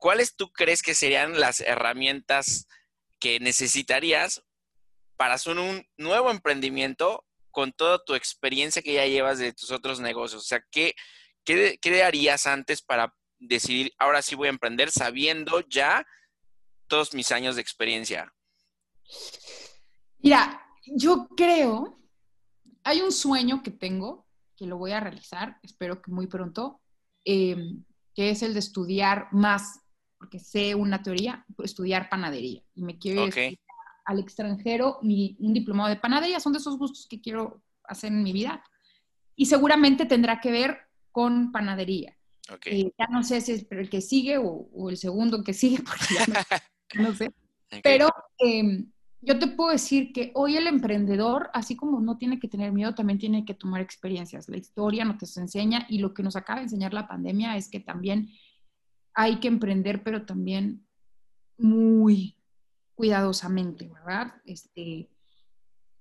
¿cuáles 0.04 0.36
tú 0.36 0.52
crees 0.52 0.82
que 0.82 0.94
serían 0.94 1.40
las 1.40 1.62
herramientas 1.62 2.68
que 3.18 3.40
necesitarías 3.40 4.44
para 5.16 5.32
hacer 5.32 5.56
un 5.56 5.82
nuevo 5.96 6.30
emprendimiento 6.30 7.24
con 7.50 7.72
toda 7.72 8.04
tu 8.04 8.14
experiencia 8.14 8.82
que 8.82 8.92
ya 8.92 9.06
llevas 9.06 9.38
de 9.38 9.54
tus 9.54 9.70
otros 9.70 10.00
negocios? 10.00 10.42
O 10.42 10.44
sea, 10.44 10.62
¿qué, 10.70 10.94
qué, 11.42 11.78
qué 11.80 12.02
harías 12.02 12.46
antes 12.46 12.82
para 12.82 13.14
decidir, 13.38 13.94
ahora 13.96 14.20
sí 14.20 14.34
voy 14.34 14.48
a 14.48 14.50
emprender 14.50 14.90
sabiendo 14.90 15.60
ya 15.70 16.06
todos 16.86 17.14
mis 17.14 17.32
años 17.32 17.54
de 17.54 17.62
experiencia? 17.62 18.30
Mira, 20.18 20.66
yo 20.84 21.28
creo, 21.34 21.98
hay 22.82 23.00
un 23.00 23.10
sueño 23.10 23.62
que 23.62 23.70
tengo, 23.70 24.26
que 24.54 24.66
lo 24.66 24.76
voy 24.76 24.92
a 24.92 25.00
realizar, 25.00 25.58
espero 25.62 26.02
que 26.02 26.10
muy 26.10 26.26
pronto, 26.26 26.82
em, 27.24 27.86
que 28.14 28.28
es 28.28 28.42
el 28.42 28.52
de 28.52 28.60
estudiar 28.60 29.28
más, 29.32 29.80
porque 30.34 30.44
sé 30.44 30.74
una 30.74 31.02
teoría, 31.02 31.44
estudiar 31.62 32.08
panadería. 32.08 32.60
Y 32.74 32.82
me 32.82 32.98
quiero 32.98 33.26
ir 33.26 33.58
al 34.04 34.18
extranjero, 34.18 34.98
un 35.00 35.52
diplomado 35.54 35.88
de 35.88 35.96
panadería, 35.96 36.40
son 36.40 36.52
de 36.52 36.58
esos 36.58 36.76
gustos 36.76 37.06
que 37.08 37.20
quiero 37.20 37.62
hacer 37.84 38.10
en 38.12 38.22
mi 38.22 38.32
vida. 38.32 38.62
Y 39.36 39.46
seguramente 39.46 40.06
tendrá 40.06 40.40
que 40.40 40.50
ver 40.50 40.78
con 41.12 41.52
panadería. 41.52 42.16
Eh, 42.66 42.90
ya 42.98 43.06
no 43.10 43.22
sé 43.22 43.40
si 43.40 43.52
es 43.52 43.66
el 43.70 43.88
que 43.88 44.00
sigue 44.00 44.38
o, 44.38 44.90
el 44.90 44.96
segundo 44.96 45.42
que 45.44 45.54
sigue, 45.54 45.78
porque 45.84 46.14
ya 46.14 47.00
no, 47.00 47.14
sé. 47.14 47.32
Pero 47.82 48.08
em, 48.38 48.90
yo 49.20 49.38
te 49.38 49.46
puedo 49.46 49.70
decir 49.70 50.12
que 50.12 50.32
hoy 50.34 50.56
el 50.56 50.66
emprendedor, 50.66 51.50
así 51.54 51.76
como 51.76 52.00
no 52.00 52.18
tiene 52.18 52.38
que 52.38 52.48
tener 52.48 52.72
miedo, 52.72 52.94
también 52.94 53.18
tiene 53.18 53.44
que 53.44 53.54
tomar 53.54 53.80
experiencias. 53.80 54.48
La 54.48 54.56
historia 54.56 55.04
nos 55.04 55.36
enseña 55.36 55.86
y 55.88 55.98
lo 55.98 56.12
que 56.12 56.22
nos 56.22 56.36
acaba 56.36 56.58
de 56.58 56.64
enseñar 56.64 56.92
la 56.92 57.06
pandemia 57.06 57.56
es 57.56 57.68
que 57.68 57.80
también 57.80 58.30
hay 59.14 59.40
que 59.40 59.48
emprender, 59.48 60.02
pero 60.02 60.26
también 60.26 60.84
muy 61.56 62.36
cuidadosamente, 62.94 63.88
¿verdad? 63.88 64.34
Este, 64.44 65.08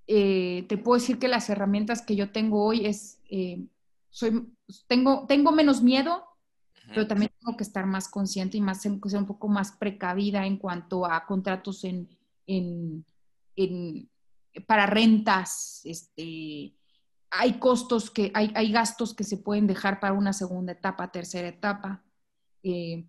eh, 0.08 0.66
te 0.68 0.78
puedo 0.78 1.00
decir 1.00 1.20
que 1.20 1.28
las 1.28 1.50
herramientas 1.50 2.02
que 2.02 2.16
yo 2.16 2.32
tengo 2.32 2.64
hoy 2.64 2.86
es, 2.86 3.20
eh, 3.30 3.66
soy, 4.10 4.54
tengo, 4.88 5.26
tengo 5.28 5.52
menos 5.52 5.82
miedo, 5.82 6.26
pero 6.88 7.08
también 7.08 7.32
tengo 7.40 7.58
que 7.58 7.64
estar 7.64 7.86
más 7.86 8.10
consciente 8.10 8.58
y 8.58 8.62
más 8.62 8.82
ser 8.82 8.92
un 8.92 9.26
poco 9.26 9.48
más 9.48 9.72
precavida 9.72 10.46
en 10.46 10.58
cuanto 10.58 11.06
a 11.06 11.26
contratos 11.26 11.84
en, 11.86 12.10
en, 12.46 13.06
para 14.68 14.86
rentas, 14.86 15.82
este, 15.86 16.76
hay 17.32 17.54
costos 17.60 18.12
que, 18.12 18.32
hay, 18.36 18.52
hay, 18.54 18.72
gastos 18.72 19.14
que 19.16 19.24
se 19.24 19.38
pueden 19.38 19.66
dejar 19.66 20.00
para 20.00 20.14
una 20.14 20.34
segunda 20.34 20.74
etapa, 20.74 21.12
tercera 21.12 21.48
etapa. 21.48 22.04
Eh, 22.64 23.06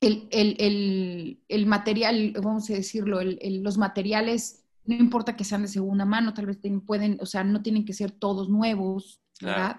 el, 0.00 0.28
el, 0.32 1.44
el, 1.48 1.66
material, 1.66 2.32
vamos 2.42 2.68
a 2.70 2.72
decirlo, 2.72 3.20
los 3.22 3.78
materiales, 3.78 4.64
no 4.84 4.96
importa 4.96 5.36
que 5.36 5.44
sean 5.44 5.62
de 5.62 5.68
segunda 5.68 6.04
mano, 6.04 6.34
tal 6.34 6.46
vez 6.46 6.58
pueden, 6.84 7.18
o 7.20 7.26
sea, 7.26 7.44
no 7.44 7.62
tienen 7.62 7.84
que 7.84 7.92
ser 7.92 8.10
todos 8.10 8.48
nuevos, 8.48 9.22
¿verdad? 9.40 9.76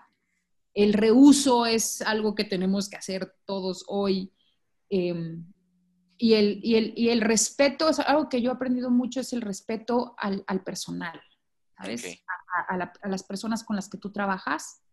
El 0.74 0.94
reuso 0.94 1.66
es 1.66 2.02
algo 2.02 2.36
que 2.36 2.46
tenemos 2.46 2.90
que 2.90 2.96
hacer 2.96 3.36
todos 3.46 3.84
hoy. 3.88 4.32
Em, 4.90 5.46
y, 6.18 6.34
el, 6.36 6.62
y, 6.64 7.10
el, 7.10 7.22
respeto, 7.22 7.90
es 7.90 8.00
algo 8.00 8.30
que 8.30 8.42
yo 8.42 8.52
he 8.52 8.54
aprendido 8.54 8.90
mucho, 8.90 9.20
es 9.20 9.34
el 9.34 9.42
respeto 9.42 10.16
al, 10.18 10.64
personal, 10.64 11.20
¿sabes? 11.78 12.24
A, 12.70 12.78
las 13.10 13.24
personas 13.24 13.64
con 13.64 13.76
las 13.76 13.90
que 13.90 13.98
tú 13.98 14.12
trabajas, 14.12 14.84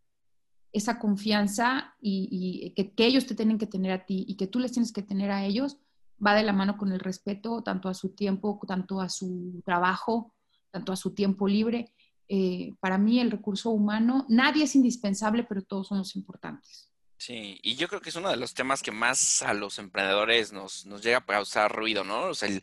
esa 0.72 0.98
confianza 0.98 1.94
y, 2.00 2.72
que, 2.76 2.92
que, 2.92 3.06
ellos 3.06 3.26
te 3.26 3.34
tienen 3.34 3.58
que 3.58 3.66
tener 3.66 3.92
a 3.92 4.06
ti 4.06 4.24
y 4.28 4.36
que 4.36 4.46
tú 4.46 4.58
les 4.58 4.72
tienes 4.72 4.92
que 4.92 5.02
tener 5.02 5.30
a 5.30 5.44
ellos, 5.44 5.78
va 6.24 6.34
de 6.34 6.42
la 6.42 6.52
mano 6.52 6.76
con 6.76 6.92
el 6.92 7.00
respeto 7.00 7.62
tanto 7.62 7.88
a 7.88 7.94
su 7.94 8.14
tiempo, 8.14 8.60
tanto 8.66 9.00
a 9.00 9.08
su 9.08 9.62
trabajo, 9.64 10.34
tanto 10.70 10.92
a 10.92 10.96
su 10.96 11.14
tiempo 11.14 11.48
libre. 11.48 11.92
Eh, 12.28 12.74
para 12.78 12.98
mí 12.98 13.18
el 13.18 13.30
recurso 13.30 13.70
humano, 13.70 14.26
nadie 14.28 14.64
es 14.64 14.76
indispensable, 14.76 15.44
pero 15.44 15.62
todos 15.62 15.88
somos 15.88 16.14
importantes. 16.14 16.88
Sí, 17.16 17.58
y 17.62 17.74
yo 17.74 17.88
creo 17.88 18.00
que 18.00 18.08
es 18.08 18.16
uno 18.16 18.30
de 18.30 18.36
los 18.36 18.54
temas 18.54 18.80
que 18.80 18.92
más 18.92 19.42
a 19.42 19.52
los 19.52 19.78
emprendedores 19.78 20.52
nos, 20.52 20.86
nos 20.86 21.02
llega 21.02 21.18
a 21.18 21.26
causar 21.26 21.74
ruido, 21.74 22.02
¿no? 22.02 22.28
O 22.28 22.34
sea, 22.34 22.48
el, 22.48 22.62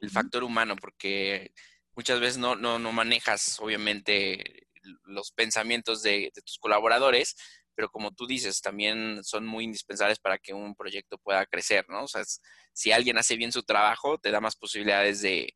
el 0.00 0.10
factor 0.10 0.44
humano, 0.44 0.76
porque 0.76 1.52
muchas 1.96 2.20
veces 2.20 2.38
no, 2.38 2.54
no, 2.54 2.78
no 2.78 2.92
manejas, 2.92 3.58
obviamente, 3.58 4.65
los 5.04 5.32
pensamientos 5.32 6.02
de, 6.02 6.32
tus 6.44 6.58
colaboradores, 6.58 7.36
pero 7.74 7.90
como 7.90 8.12
tú 8.12 8.26
dices, 8.26 8.60
también 8.60 9.22
son 9.22 9.46
muy 9.46 9.64
indispensables 9.64 10.18
para 10.18 10.38
que 10.38 10.54
un 10.54 10.74
proyecto 10.74 11.18
pueda 11.18 11.44
crecer, 11.46 11.84
¿no? 11.88 12.04
O 12.04 12.08
sea, 12.08 12.22
si 12.72 12.92
alguien 12.92 13.18
hace 13.18 13.36
bien 13.36 13.52
su 13.52 13.62
trabajo, 13.62 14.18
te 14.18 14.30
da 14.30 14.40
más 14.40 14.56
posibilidades 14.56 15.20
de, 15.20 15.52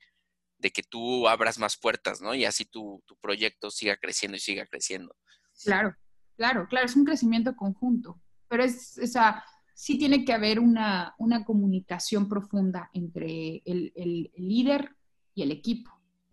de 0.59 0.71
que 0.71 0.83
tú 0.83 1.29
abras 1.29 1.59
más 1.59 1.79
puertas, 1.79 2.21
¿no? 2.21 2.35
Y 2.35 2.45
así 2.45 2.65
tu, 2.65 3.03
tu, 3.07 3.17
proyecto 3.17 3.71
siga 3.71 3.97
creciendo 3.97 4.37
y 4.37 4.41
siga 4.41 4.67
creciendo. 4.67 5.17
Claro, 5.65 5.97
claro, 6.37 6.67
claro, 6.69 6.87
es 6.87 6.97
un 6.97 7.05
crecimiento 7.05 7.57
conjunto 7.57 8.21
pero 8.51 8.65
es, 8.65 8.99
o 9.03 9.07
sea, 9.07 9.45
sí 9.75 9.97
tiene 9.97 10.25
que 10.25 10.33
haber 10.33 10.59
una, 10.59 11.15
una 11.19 11.45
comunicación 11.45 12.29
profunda 12.29 12.91
entre 12.93 13.63
el, 13.65 13.93
el, 13.95 14.31
líder 14.35 14.97
y 15.35 15.43
el 15.43 15.53
equipo. 15.53 15.93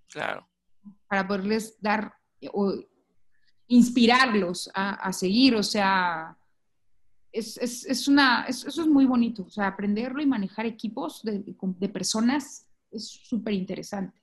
Claro. 0.09 0.49
Para 1.07 1.27
poderles 1.27 1.79
dar 1.79 2.15
o 2.53 2.73
inspirarlos 3.67 4.69
a, 4.73 4.95
a 4.95 5.13
seguir, 5.13 5.55
o 5.55 5.63
sea, 5.63 6.37
es, 7.31 7.57
es, 7.57 7.85
es 7.85 8.07
una, 8.07 8.45
eso 8.47 8.67
es 8.67 8.87
muy 8.87 9.05
bonito, 9.05 9.43
o 9.43 9.49
sea, 9.49 9.67
aprenderlo 9.67 10.21
y 10.21 10.25
manejar 10.25 10.65
equipos 10.65 11.21
de, 11.23 11.43
de 11.43 11.89
personas 11.89 12.67
es 12.91 13.07
súper 13.07 13.53
interesante. 13.53 14.21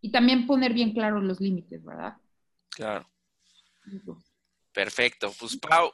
Y 0.00 0.10
también 0.10 0.46
poner 0.46 0.72
bien 0.72 0.92
claros 0.92 1.22
los 1.22 1.40
límites, 1.40 1.84
¿verdad? 1.84 2.16
Claro. 2.70 3.08
Perfecto. 4.72 5.32
Pues 5.38 5.56
Pau, 5.56 5.90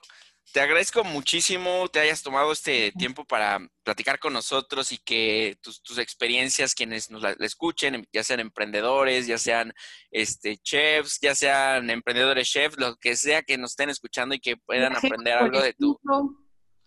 te 0.53 0.61
agradezco 0.61 1.03
muchísimo 1.03 1.89
te 1.89 2.01
hayas 2.01 2.23
tomado 2.23 2.53
este 2.53 2.93
tiempo 2.93 3.25
para 3.25 3.59
platicar 3.83 4.19
con 4.19 4.33
nosotros 4.33 4.93
y 4.93 4.99
que 4.99 5.59
tus, 5.63 5.99
experiencias, 5.99 6.75
quienes 6.75 7.11
nos 7.11 7.23
la, 7.23 7.31
escuchen, 7.41 8.07
ya 8.13 8.23
sean 8.23 8.41
emprendedores, 8.41 9.27
ya 9.27 9.39
sean 9.39 9.73
este, 10.11 10.59
chefs, 10.59 11.19
ya 11.21 11.35
sean 11.35 11.91
emprendedores 11.91 12.49
chefs, 12.49 12.79
lo 12.79 12.97
que 12.97 13.17
sea 13.17 13.43
que 13.43 13.59
nos 13.59 13.73
estén 13.73 13.91
escuchando 13.91 14.35
y 14.35 14.41
que 14.41 14.57
puedan 14.57 14.95
aprender 14.95 15.35
algo 15.35 15.61
de 15.61 15.73
tu, 15.73 15.99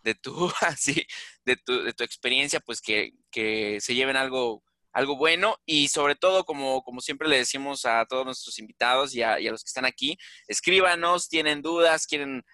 de 0.03 0.15
tu, 0.15 0.51
así, 0.61 1.05
de 1.43 1.57
tu, 1.57 1.83
de 1.83 1.93
tu 1.93 2.03
experiencia, 2.03 2.59
pues 2.59 2.81
que, 2.81 3.13
que 3.31 3.79
se 3.81 3.95
lleven 3.95 4.15
algo 4.15 4.63
algo 4.95 5.17
bueno 5.17 5.57
y 5.65 5.89
sobre 5.89 6.15
todo, 6.15 6.45
como, 6.45 6.81
como 6.81 7.01
siempre 7.01 7.27
le 7.27 7.35
decimos 7.35 7.85
a 7.85 8.05
todos 8.05 8.23
nuestros 8.23 8.57
invitados 8.59 9.13
y 9.13 9.21
a, 9.21 9.41
y 9.41 9.47
a, 9.47 9.51
los 9.51 9.61
que 9.61 9.67
están 9.67 9.83
aquí, 9.83 10.17
escríbanos, 10.47 11.27
tienen 11.27 11.61
dudas, 11.61 12.07
quieren 12.07 12.45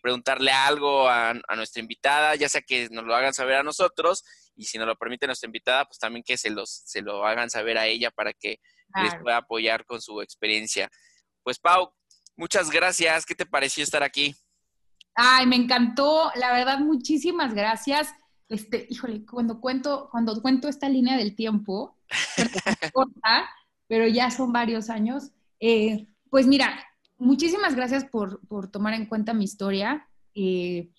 preguntarle 0.00 0.50
algo 0.50 1.08
a, 1.08 1.34
nuestra 1.56 1.80
invitada, 1.80 2.34
ya 2.36 2.48
sea 2.48 2.62
que 2.62 2.88
nos 2.90 3.04
lo 3.04 3.14
hagan 3.14 3.34
saber 3.34 3.56
a 3.56 3.62
nosotros 3.62 4.24
y 4.56 4.64
si 4.64 4.78
nos 4.78 4.86
lo 4.86 4.96
permite 4.96 5.26
nuestra 5.26 5.46
invitada, 5.46 5.84
pues 5.84 5.98
también 5.98 6.24
que 6.24 6.36
se, 6.36 6.50
los, 6.50 6.70
se 6.70 7.02
lo 7.02 7.24
hagan 7.26 7.50
saber 7.50 7.76
a 7.76 7.86
ella 7.86 8.10
para 8.10 8.32
que 8.32 8.60
les 9.02 9.14
pueda 9.16 9.36
apoyar 9.38 9.84
con 9.84 10.00
su 10.00 10.22
experiencia. 10.22 10.90
Pues 11.42 11.58
Pau, 11.58 11.92
muchas 12.36 12.70
gracias. 12.70 13.26
¿Qué 13.26 13.34
te 13.34 13.46
pareció 13.46 13.84
estar 13.84 14.02
aquí? 14.02 14.34
Ay, 15.14 15.46
me 15.46 15.56
encantó, 15.56 16.32
la 16.36 16.52
verdad, 16.52 16.78
muchísimas 16.78 17.52
gracias. 17.52 18.14
Este, 18.48 18.86
híjole, 18.88 19.26
cuando 19.26 19.60
cuento, 19.60 20.08
cuando 20.10 20.40
cuento 20.40 20.68
esta 20.68 20.88
línea 20.88 21.16
del 21.16 21.34
tiempo, 21.36 21.98
corta, 22.94 23.50
pero 23.86 24.06
ya 24.06 24.30
son 24.30 24.52
varios 24.52 24.88
años, 24.88 25.32
eh, 25.60 26.06
pues 26.30 26.46
mira, 26.46 26.87
muchísimas 27.18 27.74
gracias 27.74 28.04
por, 28.04 28.40
tomar 28.70 28.94
en 28.94 29.06
cuenta 29.06 29.34
mi 29.34 29.44
historia. 29.44 30.08
Eh, 30.34 30.90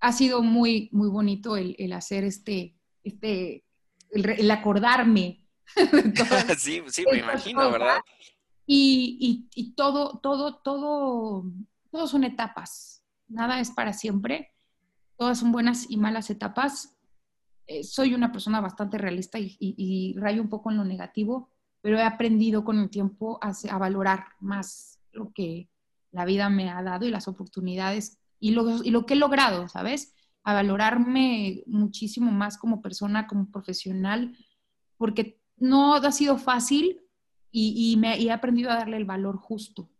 ha 0.00 0.12
sido 0.12 0.42
muy, 0.42 0.88
muy 0.92 1.08
bonito 1.08 1.56
el, 1.56 1.92
hacer 1.92 2.24
este, 2.24 2.76
este 3.04 3.64
el, 4.10 4.50
acordarme. 4.50 5.46
sí, 6.58 6.82
sí, 6.88 7.04
me 7.10 7.18
imagino, 7.18 7.70
¿verdad? 7.70 8.00
Y, 8.66 9.72
todo, 9.76 10.18
todo, 10.22 10.56
todo, 10.56 11.44
todo 11.90 12.06
son 12.06 12.24
etapas. 12.24 13.02
Nada 13.28 13.60
es 13.60 13.70
para 13.70 13.92
siempre. 13.92 14.54
Todas 15.16 15.38
son 15.38 15.52
buenas 15.52 15.90
y 15.90 15.96
malas 15.96 16.30
etapas. 16.30 16.96
Eh, 17.66 17.84
soy 17.84 18.14
una 18.14 18.32
persona 18.32 18.60
bastante 18.60 18.96
realista 18.96 19.38
y, 19.40 20.14
rayo 20.18 20.40
un 20.40 20.48
poco 20.48 20.70
en 20.70 20.78
lo 20.78 20.84
negativo, 20.84 21.50
pero 21.82 21.98
he 21.98 22.02
aprendido 22.02 22.64
con 22.64 22.78
el 22.78 22.90
tiempo 22.90 23.38
a 23.42 23.78
valorar 23.78 24.24
más 24.40 24.99
lo 25.12 25.32
que 25.32 25.68
la 26.12 26.24
vida 26.24 26.48
me 26.48 26.70
ha 26.70 26.82
dado 26.82 27.06
y 27.06 27.10
las 27.10 27.28
oportunidades 27.28 28.18
y 28.38 28.52
lo, 28.52 28.82
y 28.82 28.90
lo 28.90 29.06
que 29.06 29.14
he 29.14 29.16
logrado, 29.16 29.68
¿sabes? 29.68 30.14
A 30.42 30.54
valorarme 30.54 31.62
muchísimo 31.66 32.30
más 32.32 32.58
como 32.58 32.82
persona, 32.82 33.26
como 33.26 33.50
profesional, 33.50 34.36
porque 34.96 35.38
no 35.56 35.94
ha 35.94 36.12
sido 36.12 36.38
fácil 36.38 37.00
y, 37.52 37.96
me, 37.98 38.20
he 38.20 38.30
aprendido 38.30 38.70
a 38.70 38.76
darle 38.76 38.96
el 38.96 39.04
valor 39.04 39.36
justo 39.36 39.90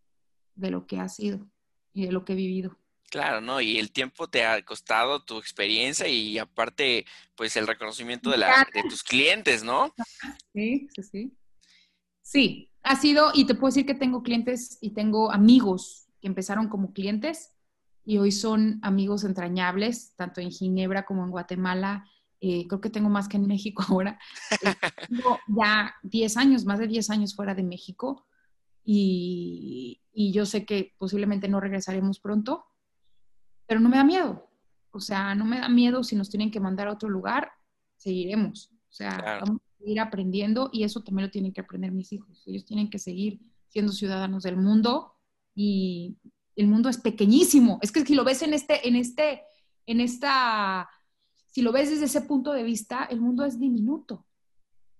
de 0.55 0.71
lo 0.71 0.87
que 0.87 0.99
ha 0.99 1.09
sido 1.09 1.47
y 1.93 2.07
de 2.07 2.13
lo 2.13 2.25
que 2.25 2.33
he 2.33 2.37
vivido. 2.37 2.77
Claro, 3.11 3.41
¿no? 3.41 3.61
Y 3.61 3.79
el 3.79 3.91
tiempo 3.91 4.29
te 4.29 4.45
ha 4.45 4.65
costado 4.65 5.25
tu 5.25 5.39
experiencia 5.39 6.07
y 6.07 6.39
aparte, 6.39 7.05
pues 7.35 7.57
el 7.57 7.67
reconocimiento 7.67 8.31
de, 8.31 8.39
la, 8.39 8.69
de 8.73 8.83
tus 8.85 9.03
clientes, 9.03 9.65
¿no? 9.65 9.93
Sí, 10.55 10.89
sí, 10.95 11.03
sí. 11.03 11.33
Sí, 12.31 12.71
ha 12.85 12.95
sido, 12.95 13.33
y 13.35 13.45
te 13.45 13.57
puedo 13.57 13.71
decir 13.71 13.85
que 13.85 13.95
tengo 13.97 14.23
clientes 14.23 14.79
y 14.81 14.91
tengo 14.91 15.33
amigos 15.33 16.07
que 16.21 16.29
empezaron 16.29 16.69
como 16.69 16.93
clientes 16.93 17.57
y 18.05 18.19
hoy 18.19 18.31
son 18.31 18.79
amigos 18.83 19.25
entrañables, 19.25 20.15
tanto 20.15 20.41
en 20.41 20.53
Ginebra 20.53 21.05
como 21.05 21.25
en 21.25 21.33
Guatemala. 21.33 22.07
Eh, 22.41 22.69
creo 22.69 22.81
que 22.81 22.89
tengo 22.89 23.09
más 23.09 23.27
que 23.27 23.37
en 23.37 23.49
México 23.49 23.83
ahora. 23.89 24.17
Eh, 24.53 24.75
tengo 25.09 25.41
ya 25.49 25.93
10 26.05 26.37
años, 26.37 26.65
más 26.65 26.79
de 26.79 26.87
10 26.87 27.11
años 27.11 27.35
fuera 27.35 27.57
de 27.57 27.65
México 27.65 28.29
y, 28.85 30.01
y 30.13 30.31
yo 30.31 30.47
sé 30.47 30.65
que 30.65 30.95
posiblemente 30.99 31.49
no 31.49 31.59
regresaremos 31.59 32.21
pronto, 32.21 32.65
pero 33.67 33.81
no 33.81 33.89
me 33.89 33.97
da 33.97 34.05
miedo. 34.05 34.49
O 34.93 35.01
sea, 35.01 35.35
no 35.35 35.45
me 35.45 35.59
da 35.59 35.69
miedo 35.69 36.05
si 36.05 36.15
nos 36.15 36.31
tienen 36.31 36.53
que 36.53 36.61
mandar 36.61 36.87
a 36.87 36.93
otro 36.93 37.09
lugar, 37.09 37.51
seguiremos. 37.97 38.71
O 38.89 38.93
sea, 38.93 39.41
vamos 39.45 39.63
seguir 39.81 40.01
aprendiendo 40.01 40.71
y 40.73 40.85
eso 40.85 41.03
también 41.03 41.27
lo 41.27 41.31
tienen 41.33 41.53
que 41.53 41.61
aprender 41.61 41.91
mis 41.91 42.13
hijos. 42.13 42.43
Ellos 42.47 42.65
tienen 42.65 42.91
que 42.91 42.99
seguir 42.99 43.41
siendo 43.69 43.93
ciudadanos 43.93 44.43
del 44.43 44.57
mundo 44.57 45.17
y 45.55 46.17
el 46.57 46.67
mundo 46.67 46.89
es 46.89 46.99
pequeñísimo. 46.99 47.79
Es 47.83 47.91
que 47.91 48.05
si 48.05 48.15
lo 48.15 48.25
ves 48.25 48.43
en 48.43 48.55
este, 48.55 48.87
en 48.87 48.97
este, 48.97 49.43
en 49.87 50.01
esta, 50.01 50.89
si 51.47 51.63
lo 51.63 51.73
ves 51.73 51.91
desde 51.91 52.05
ese 52.05 52.21
punto 52.23 52.53
de 52.53 52.63
vista, 52.63 53.05
el 53.11 53.21
mundo 53.21 53.45
es 53.45 53.59
diminuto. 53.59 54.27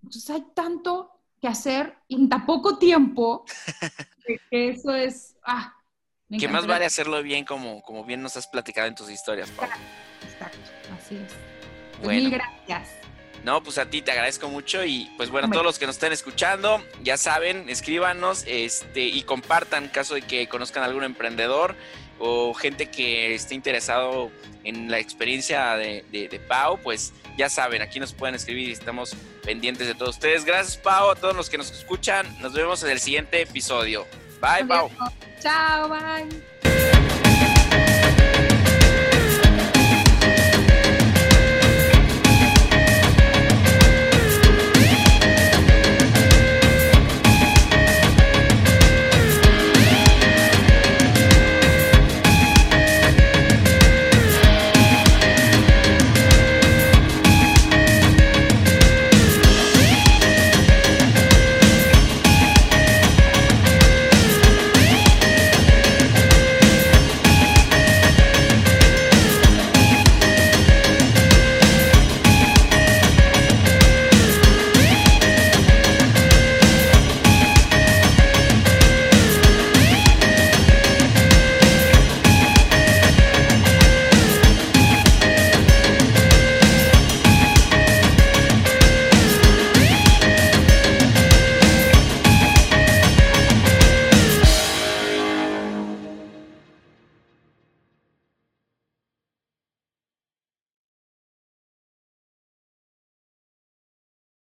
Entonces 0.03 0.31
hay 0.31 0.45
tanto 0.55 1.11
que 1.41 1.49
hacer 1.49 1.95
en 2.09 2.29
tan 2.29 2.47
poco 2.47 2.79
tiempo 2.79 3.45
que 4.51 4.71
eso 4.71 4.95
es, 4.95 5.37
ah, 5.45 5.75
que 6.39 6.49
más 6.49 6.67
vale 6.67 6.85
hacerlo 6.85 7.23
bien 7.23 7.45
como, 7.45 7.83
como 7.83 8.05
bien 8.05 8.23
nos 8.23 8.37
has 8.37 8.47
platicado 8.47 8.87
en 8.87 8.95
tus 8.95 9.11
historias, 9.11 9.51
Pablo. 9.51 9.75
Exacto, 10.23 10.59
así 10.97 11.17
es. 11.17 11.33
Pues 12.03 12.23
mil 12.23 12.31
gracias. 12.31 13.10
No, 13.45 13.63
pues 13.63 13.79
a 13.79 13.87
ti 13.87 14.03
te 14.03 14.13
agradezco 14.13 14.49
mucho 14.49 14.85
y 14.85 15.11
pues 15.17 15.31
bueno, 15.31 15.49
todos 15.51 15.65
los 15.65 15.79
que 15.79 15.87
nos 15.87 15.97
estén 15.97 16.13
escuchando, 16.13 16.85
ya 17.03 17.17
saben, 17.17 17.69
escríbanos 17.69 18.45
este, 18.47 19.03
y 19.03 19.23
compartan 19.23 19.85
en 19.85 19.91
caso 19.91 20.15
de 20.15 20.23
que 20.23 20.49
conozcan 20.49 20.83
a 20.83 20.87
algún 20.87 21.05
emprendedor 21.05 21.75
o 22.19 22.53
gente 22.53 22.91
que 22.91 23.35
esté 23.35 23.55
interesado 23.55 24.31
en 24.63 24.91
la 24.91 24.99
experiencia 24.99 25.75
de, 25.77 26.05
de, 26.13 26.39
Pau, 26.39 26.79
pues 26.83 27.15
ya 27.39 27.49
saben, 27.49 27.81
aquí 27.81 27.99
nos 27.99 28.13
pueden 28.13 28.35
escribir 28.35 28.69
y 28.69 28.73
estamos 28.73 29.17
pendientes 29.43 29.87
de 29.87 29.95
todos 29.95 30.17
ustedes. 30.17 30.45
Gracias 30.45 30.77
Pau, 30.77 31.11
a 31.11 31.17
todos 31.17 31.35
los 31.35 31.49
que 31.49 31.57
nos 31.57 31.71
escuchan, 31.71 32.27
nos 32.41 32.53
vemos 32.53 32.83
en 32.83 32.91
el 32.91 33.01
siguiente 33.01 33.41
episodio. 33.41 34.07
Bye 34.43 34.67
Pau. 34.67 34.91
Chao, 35.41 35.89
bye. 35.89 37.00